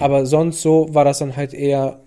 Aber 0.00 0.26
sonst 0.26 0.62
so 0.62 0.92
war 0.94 1.04
das 1.04 1.18
dann 1.18 1.36
halt 1.36 1.52
eher 1.54 2.00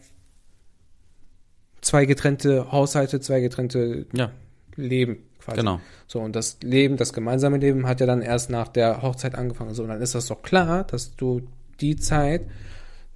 zwei 1.81 2.05
getrennte 2.05 2.71
Haushalte, 2.71 3.19
zwei 3.19 3.41
getrennte 3.41 4.07
Ja, 4.13 4.31
Leben 4.75 5.17
quasi. 5.39 5.57
genau. 5.57 5.79
So, 6.07 6.19
und 6.19 6.35
das 6.35 6.57
Leben, 6.63 6.97
das 6.97 7.13
gemeinsame 7.13 7.57
Leben 7.57 7.87
hat 7.87 7.99
ja 7.99 8.05
dann 8.07 8.21
erst 8.21 8.49
nach 8.49 8.67
der 8.69 9.01
Hochzeit 9.01 9.35
angefangen. 9.35 9.73
So, 9.73 9.83
und 9.83 9.89
dann 9.89 10.01
ist 10.01 10.15
das 10.15 10.27
doch 10.27 10.41
klar, 10.41 10.83
dass 10.85 11.15
du 11.15 11.41
die 11.81 11.95
Zeit 11.95 12.41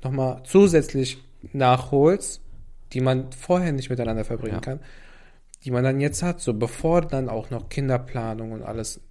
nochmal 0.03 0.41
zusätzlich 0.45 1.17
nachholst, 1.53 2.41
die 2.93 3.01
man 3.01 3.31
vorher 3.31 3.71
nicht 3.71 3.89
miteinander 3.89 4.25
verbringen 4.25 4.55
Ja. 4.55 4.61
kann, 4.61 4.79
die 5.65 5.71
man 5.71 5.83
dann 5.83 5.99
jetzt 5.99 6.21
hat, 6.23 6.39
so 6.41 6.53
bevor 6.53 7.01
dann 7.01 7.27
auch 7.29 7.49
noch 7.49 7.69
Kinderplanung 7.69 8.51
und 8.51 8.63
alles. 8.63 9.01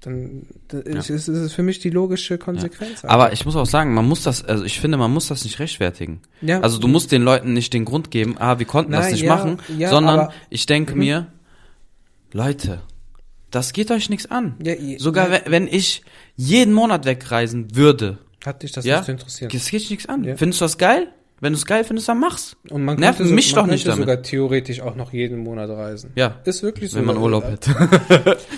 Dann 0.00 0.46
das 0.68 1.10
ist, 1.10 1.28
ist 1.28 1.36
es 1.36 1.52
für 1.52 1.62
mich 1.62 1.78
die 1.78 1.90
logische 1.90 2.38
Konsequenz. 2.38 3.04
Aber 3.04 3.32
ich 3.34 3.44
muss 3.44 3.54
auch 3.54 3.66
sagen, 3.66 3.92
man 3.92 4.08
muss 4.08 4.22
das, 4.22 4.42
also 4.44 4.64
ich 4.64 4.80
finde, 4.80 4.96
man 4.96 5.12
muss 5.12 5.28
das 5.28 5.44
nicht 5.44 5.58
rechtfertigen. 5.58 6.22
Ja. 6.40 6.60
Also 6.60 6.78
du 6.78 6.88
musst 6.88 7.12
den 7.12 7.20
Leuten 7.22 7.52
nicht 7.52 7.74
den 7.74 7.84
Grund 7.84 8.10
geben, 8.10 8.36
ah, 8.38 8.58
wir 8.58 8.66
konnten 8.66 8.92
das 8.92 9.04
Nein, 9.06 9.12
nicht 9.12 9.24
ja, 9.24 9.36
machen, 9.36 9.58
ja, 9.76 9.90
sondern 9.90 10.20
aber- 10.20 10.32
ich 10.48 10.64
denke 10.64 10.92
Mhm. 10.94 10.98
mir, 10.98 11.26
Leute, 12.32 12.80
das 13.50 13.72
geht 13.72 13.90
euch 13.90 14.08
nichts 14.08 14.26
an. 14.30 14.54
Ja, 14.62 14.74
je- 14.74 14.98
Sogar 14.98 15.30
ja. 15.30 15.40
wenn, 15.46 15.66
ich 15.66 16.02
jeden 16.36 16.72
Monat 16.72 17.04
wegreisen 17.04 17.74
würde, 17.76 18.18
hat 18.44 18.62
dich 18.62 18.72
das 18.72 18.84
ja, 18.84 18.96
nicht 18.96 19.06
zu 19.06 19.12
interessieren. 19.12 19.50
das 19.52 19.68
geht 19.70 19.80
dich 19.82 19.90
nichts 19.90 20.06
an. 20.08 20.24
Ja. 20.24 20.36
Findest 20.36 20.60
du 20.60 20.64
das 20.64 20.78
geil? 20.78 21.08
Wenn 21.42 21.54
du 21.54 21.58
es 21.58 21.64
geil 21.64 21.84
findest, 21.84 22.06
dann 22.06 22.20
mach's. 22.20 22.54
Und 22.68 22.84
man 22.84 22.96
Nerv 22.98 23.16
könnte 23.16 23.30
so- 23.30 23.34
mich 23.34 23.54
man 23.54 23.64
doch 23.64 23.70
nicht 23.72 23.86
damit. 23.86 24.00
sogar 24.00 24.20
theoretisch 24.22 24.82
auch 24.82 24.94
noch 24.94 25.12
jeden 25.14 25.38
Monat 25.42 25.70
reisen. 25.70 26.12
Ja, 26.14 26.34
Ist 26.44 26.62
wirklich 26.62 26.90
so. 26.90 26.98
wenn 26.98 27.06
man 27.06 27.16
Urlaub 27.16 27.44
hätte. 27.44 27.74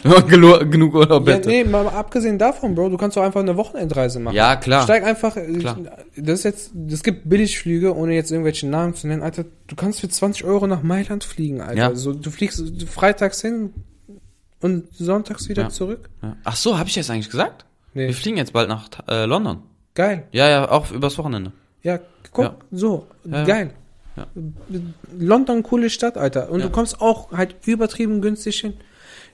wenn 0.02 0.10
man 0.10 0.68
genug 0.70 0.94
Urlaub 0.94 1.28
Ja, 1.28 1.34
hätte. 1.34 1.48
nee, 1.48 1.62
mal 1.62 1.86
abgesehen 1.86 2.38
davon, 2.38 2.74
Bro, 2.74 2.88
du 2.88 2.96
kannst 2.96 3.16
doch 3.16 3.22
einfach 3.22 3.38
eine 3.40 3.56
Wochenendreise 3.56 4.18
machen. 4.18 4.34
Ja, 4.34 4.56
klar. 4.56 4.82
Steig 4.82 5.04
einfach, 5.04 5.36
äh, 5.36 5.46
Klar. 5.58 5.78
das 6.16 6.40
ist 6.40 6.44
jetzt, 6.44 6.72
es 6.90 7.04
gibt 7.04 7.28
Billigflüge, 7.28 7.94
ohne 7.96 8.14
jetzt 8.14 8.32
irgendwelche 8.32 8.66
Namen 8.68 8.94
zu 8.94 9.06
nennen, 9.06 9.22
Alter, 9.22 9.44
du 9.68 9.76
kannst 9.76 10.00
für 10.00 10.08
20 10.08 10.44
Euro 10.44 10.66
nach 10.66 10.82
Mailand 10.82 11.22
fliegen, 11.22 11.60
Alter. 11.60 11.74
Ja. 11.76 11.94
So, 11.94 12.12
du 12.12 12.30
fliegst 12.32 12.60
freitags 12.88 13.40
hin 13.40 13.74
und 14.60 14.92
sonntags 14.92 15.48
wieder 15.48 15.62
Ja. 15.64 15.68
zurück. 15.68 16.10
Ja. 16.20 16.36
Ach 16.42 16.56
so, 16.56 16.78
habe 16.78 16.88
ich 16.88 16.96
das 16.96 17.10
eigentlich 17.10 17.30
gesagt? 17.30 17.64
Nee, 17.94 18.08
Wir 18.08 18.14
fliegen 18.14 18.38
jetzt 18.38 18.52
bald 18.52 18.68
nach 18.68 18.88
äh, 19.08 19.24
London. 19.26 19.62
geil. 19.94 20.24
Ja, 20.32 20.48
ja, 20.48 20.68
auch 20.70 20.90
übers 20.90 21.16
Wochenende. 21.18 21.52
Ja, 21.82 21.98
guck, 22.32 22.44
Ja. 22.44 22.56
so, 22.70 23.06
Ja. 23.24 23.44
geil. 23.44 23.70
Ja. 24.16 24.26
London, 25.18 25.62
coole 25.62 25.88
Stadt, 25.90 26.16
Alter. 26.18 26.50
Und 26.50 26.62
du 26.62 26.70
kommst 26.70 27.00
auch 27.00 27.32
halt 27.32 27.56
übertrieben 27.66 28.20
günstig 28.20 28.60
hin. 28.60 28.74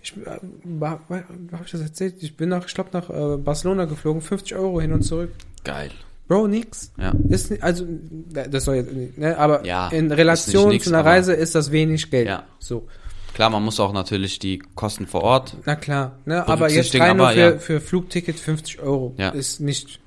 Ich, 0.03 0.17
äh, 0.17 0.39
war, 0.65 1.01
war, 1.09 1.25
hab 1.53 1.65
ich 1.65 1.73
das 1.73 1.81
erzählt? 1.81 2.15
Ich 2.21 2.37
bin 2.37 2.49
nach, 2.51 2.67
ich 2.67 2.75
glaube, 2.75 2.91
nach 2.93 3.11
äh, 3.11 3.37
Barcelona 3.39 3.87
geflogen, 3.87 4.23
50 4.23 4.57
Euro 4.57 4.81
hin 4.81 4.93
und 4.93 5.03
zurück. 5.03 5.33
Geil. 5.65 5.91
Bro, 6.29 6.47
nix. 6.47 6.93
Ja. 6.99 7.13
Ist 7.29 7.61
also 7.63 7.87
das 8.33 8.65
soll 8.65 8.77
jetzt 8.77 9.19
ne, 9.19 9.37
aber 9.39 9.65
Ja, 9.65 9.89
in 9.89 10.13
Relation 10.13 10.69
nix, 10.69 10.85
zu 10.85 10.91
einer 10.95 11.05
Reise 11.05 11.33
ist 11.33 11.55
das 11.55 11.73
wenig 11.73 12.11
Geld. 12.11 12.29
Ja. 12.29 12.45
So, 12.59 12.87
Klar, 13.35 13.51
man 13.51 13.63
muss 13.65 13.81
auch 13.81 13.93
natürlich 13.93 14.39
die 14.39 14.59
Kosten 14.75 15.07
vor 15.07 15.23
Ort. 15.23 15.57
na 15.65 15.75
klar, 15.77 16.19
ne, 16.27 16.47
aber 16.47 16.71
jetzt 16.71 16.95
rein 16.99 17.17
nur 17.17 17.27
aber 17.29 17.35
für, 17.35 17.41
ja. 17.55 17.59
für 17.59 17.81
Flugticket 17.81 18.39
50 18.39 18.81
Euro 18.81 19.15
Ja. 19.17 19.31
ist 19.31 19.61
nicht 19.61 20.01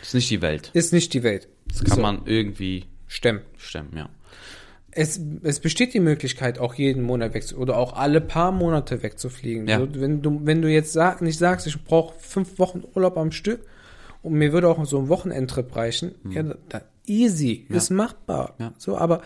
ist 0.00 0.14
nicht 0.14 0.30
die 0.30 0.40
Welt. 0.42 0.70
ist 0.74 0.92
nicht 0.92 1.12
die 1.12 1.22
Welt. 1.24 1.48
Das 1.68 1.84
kann 1.84 1.96
So, 1.96 2.02
man 2.02 2.22
irgendwie 2.26 2.84
stemmen. 3.06 3.40
stemmen, 3.56 3.90
ja. 3.96 4.08
Es, 4.96 5.20
es 5.42 5.58
besteht 5.58 5.92
die 5.92 6.00
Möglichkeit, 6.00 6.60
auch 6.60 6.74
jeden 6.74 7.02
Monat 7.02 7.34
wegzu 7.34 7.56
oder 7.56 7.76
auch 7.78 7.94
alle 7.94 8.20
paar 8.20 8.52
Monate 8.52 9.02
wegzufliegen. 9.02 9.66
Ja. 9.66 9.80
Wenn 9.92 10.22
du 10.22 10.40
wenn 10.44 10.62
du 10.62 10.68
jetzt 10.70 10.92
sag, 10.92 11.20
nicht 11.20 11.36
sagst, 11.38 11.66
ich 11.66 11.82
brauche 11.82 12.14
fünf 12.20 12.60
Wochen 12.60 12.82
Urlaub 12.94 13.16
am 13.16 13.32
Stück 13.32 13.66
und 14.22 14.34
mir 14.34 14.52
würde 14.52 14.68
auch 14.68 14.84
so 14.84 14.98
ein 15.00 15.08
Wochenendtrip 15.08 15.74
reichen, 15.74 16.14
ja, 16.30 16.44
da, 16.68 16.82
easy. 17.06 17.66
Ja. 17.68 17.76
ist 17.76 17.90
machbar. 17.90 18.54
Ja. 18.60 18.72
So, 18.78 18.96
aber 18.96 19.22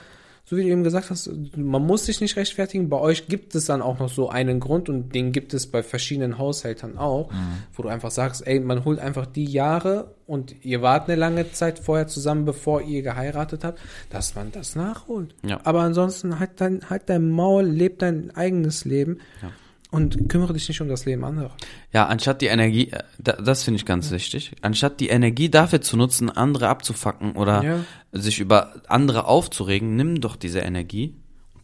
so 0.48 0.56
wie 0.56 0.62
du 0.62 0.68
eben 0.68 0.82
gesagt 0.82 1.10
hast, 1.10 1.30
man 1.56 1.82
muss 1.86 2.06
sich 2.06 2.22
nicht 2.22 2.36
rechtfertigen. 2.36 2.88
Bei 2.88 2.98
euch 2.98 3.26
gibt 3.28 3.54
es 3.54 3.66
dann 3.66 3.82
auch 3.82 3.98
noch 3.98 4.08
so 4.08 4.30
einen 4.30 4.60
Grund 4.60 4.88
und 4.88 5.14
den 5.14 5.32
gibt 5.32 5.52
es 5.52 5.66
bei 5.66 5.82
verschiedenen 5.82 6.38
Haushältern 6.38 6.96
auch, 6.96 7.30
Mhm. 7.30 7.36
wo 7.74 7.82
du 7.82 7.90
einfach 7.90 8.10
sagst, 8.10 8.46
ey, 8.46 8.58
man 8.58 8.86
holt 8.86 8.98
einfach 8.98 9.26
die 9.26 9.44
Jahre 9.44 10.14
und 10.26 10.54
ihr 10.64 10.80
wart 10.80 11.06
eine 11.08 11.16
lange 11.16 11.52
Zeit 11.52 11.78
vorher 11.78 12.06
zusammen, 12.06 12.46
bevor 12.46 12.80
ihr 12.80 13.02
geheiratet 13.02 13.62
habt, 13.62 13.78
dass 14.08 14.34
man 14.36 14.50
das 14.50 14.74
nachholt. 14.74 15.34
Ja. 15.44 15.60
Aber 15.64 15.80
ansonsten 15.80 16.38
halt 16.38 16.52
dein, 16.62 16.88
halt 16.88 17.02
dein 17.10 17.28
Maul, 17.30 17.64
leb 17.64 17.98
dein 17.98 18.30
eigenes 18.34 18.86
Leben 18.86 19.18
Ja. 19.42 19.50
Und 19.90 20.28
kümmere 20.28 20.52
dich 20.52 20.68
nicht 20.68 20.80
um 20.80 20.88
das 20.88 21.04
Leben 21.06 21.24
anderer. 21.24 21.50
Ja, 21.92 22.06
anstatt 22.06 22.40
die 22.42 22.46
Energie, 22.46 22.90
äh, 22.90 23.02
da- 23.18 23.32
das 23.40 23.62
finde 23.64 23.76
ich 23.78 23.86
ganz 23.86 24.10
wichtig, 24.10 24.52
anstatt 24.60 25.00
die 25.00 25.08
Energie 25.08 25.48
dafür 25.48 25.80
zu 25.80 25.96
nutzen, 25.96 26.30
andere 26.30 26.68
abzufacken 26.68 27.32
oder 27.32 27.62
Ja. 27.62 27.84
sich 28.12 28.38
über 28.40 28.74
andere 28.88 29.26
aufzuregen, 29.26 29.96
nimm 29.96 30.20
doch 30.20 30.36
diese 30.36 30.60
Energie, 30.60 31.14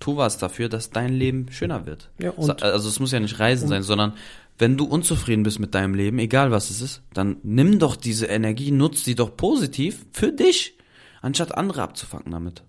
tu 0.00 0.16
was 0.16 0.38
dafür, 0.38 0.68
dass 0.68 0.90
dein 0.90 1.12
Leben 1.12 1.46
schöner 1.50 1.87
wird. 1.87 2.10
Ja, 2.18 2.30
und- 2.30 2.62
also 2.62 2.88
es 2.88 2.98
muss 3.00 3.12
ja 3.12 3.20
nicht 3.20 3.38
Reisen 3.38 3.68
sein, 3.68 3.82
sondern 3.82 4.14
wenn 4.58 4.76
du 4.76 4.84
unzufrieden 4.84 5.42
bist 5.42 5.58
mit 5.58 5.74
deinem 5.74 5.94
Leben, 5.94 6.18
egal 6.18 6.50
was 6.50 6.70
es 6.70 6.80
ist, 6.80 7.02
dann 7.12 7.37
nimm 7.42 7.78
doch 7.78 7.96
diese 7.96 8.26
Energie, 8.26 8.70
nutz 8.70 9.02
die 9.02 9.16
doch 9.16 9.37
positiv 9.37 10.07
für 10.12 10.32
dich, 10.32 10.78
anstatt 11.22 11.55
andere 11.57 11.82
abzufacken 11.82 12.30
damit. 12.32 12.62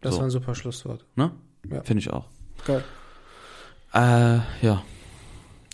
Das 0.00 0.14
So. 0.14 0.18
war 0.20 0.26
ein 0.26 0.30
super 0.30 0.54
Schlusswort. 0.54 1.04
Ne? 1.16 1.30
Ja. 1.70 1.82
Finde 1.82 2.00
ich 2.00 2.10
auch. 2.10 2.26
Geil. 2.66 2.82
Äh, 3.94 4.40
ja, 4.62 4.82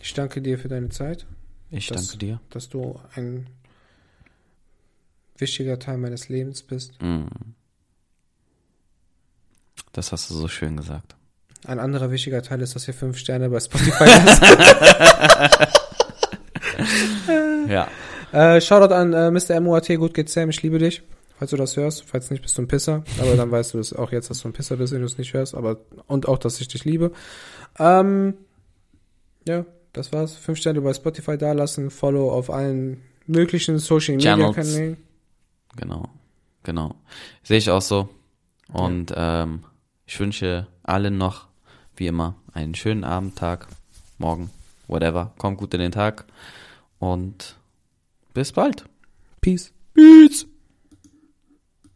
Ich 0.03 0.13
danke 0.15 0.41
dir 0.43 0.59
für 0.59 0.69
deine 0.69 0.89
Zeit, 0.91 1.27
ich 1.71 1.87
Das- 1.89 2.07
danke 2.09 2.19
dir. 2.19 2.41
dass 2.51 2.69
du 2.69 2.99
ein 3.15 3.47
wichtiger 5.39 5.79
Teil 5.79 5.97
meines 5.99 6.29
Lebens 6.29 6.63
bist. 6.63 7.01
Mm. 7.03 7.25
Das 9.93 10.13
hast 10.13 10.29
du 10.31 10.35
so 10.35 10.49
schön 10.49 10.77
gesagt. 10.77 11.17
Ein 11.67 11.79
anderer 11.79 12.11
wichtiger 12.11 12.43
Teil 12.43 12.61
ist, 12.63 12.75
dass 12.75 12.87
ihr 12.89 12.95
fünf 12.95 13.19
Sterne 13.19 13.49
bei 13.51 13.61
Spotify 13.61 14.05
lasst. 14.05 14.43
Ja. 17.69 17.89
Äh, 18.33 18.61
Shoutout 18.61 18.93
an 18.95 19.13
äh, 19.13 19.31
Mr. 19.31 19.61
MOAT, 19.61 19.87
gut 19.97 20.15
geht's 20.15 20.33
Sam, 20.33 20.49
ich 20.51 20.63
liebe 20.63 20.79
dich. 20.79 21.03
Falls 21.41 21.53
du 21.53 21.57
das 21.57 21.75
hörst, 21.79 22.05
falls 22.05 22.31
nicht, 22.31 22.43
bist 22.43 22.59
du 22.59 22.61
ein 22.61 22.69
Pisser. 22.69 23.03
Aber 23.19 23.35
dann 23.35 23.51
weißt 23.51 23.73
du 23.73 23.79
es 23.79 23.95
auch 23.95 24.13
jetzt, 24.13 24.29
dass 24.29 24.43
du 24.43 24.49
ein 24.49 24.53
Pisser 24.53 24.77
bist, 24.77 24.93
wenn 24.93 25.01
du 25.01 25.07
es 25.07 25.17
nicht 25.17 25.33
hörst. 25.33 25.55
Aber 25.55 25.79
und 26.07 26.29
auch, 26.29 26.37
dass 26.37 26.61
ich 26.61 26.69
dich 26.69 26.85
liebe. 26.85 27.13
Ähm, 27.79 28.35
ja, 29.49 29.65
das 29.95 30.13
war's. 30.13 30.37
Fünf 30.37 30.59
Sterne 30.59 30.83
bei 30.83 30.93
Spotify 30.93 31.39
dalassen, 31.39 31.91
Follow 31.91 32.31
auf 32.31 32.51
allen 32.51 33.01
möglichen 33.27 33.79
Social 33.79 34.17
Media 34.17 34.37
Channels. 34.37 34.55
Kanälen. 34.55 34.97
Genau. 35.77 36.11
Genau. 36.63 36.95
Sehe 37.43 37.57
ich 37.57 37.71
auch 37.71 37.81
so. 37.81 38.11
Und 38.71 39.15
ähm, 39.17 39.65
ich 40.05 40.21
wünsche 40.21 40.67
allen 40.83 41.17
noch, 41.17 41.49
wie 41.97 42.07
immer, 42.07 42.37
einen 42.53 42.75
schönen 42.75 43.03
Abend, 43.03 43.37
Tag, 43.37 43.67
morgen, 44.19 44.51
whatever. 44.89 45.33
Kommt 45.39 45.57
gut 45.57 45.73
in 45.73 45.81
den 45.81 45.93
Tag. 45.93 46.27
Und 46.99 47.57
bis 48.35 48.53
bald. 48.53 48.85
Peace. 49.41 49.73
Peace. 49.95 50.47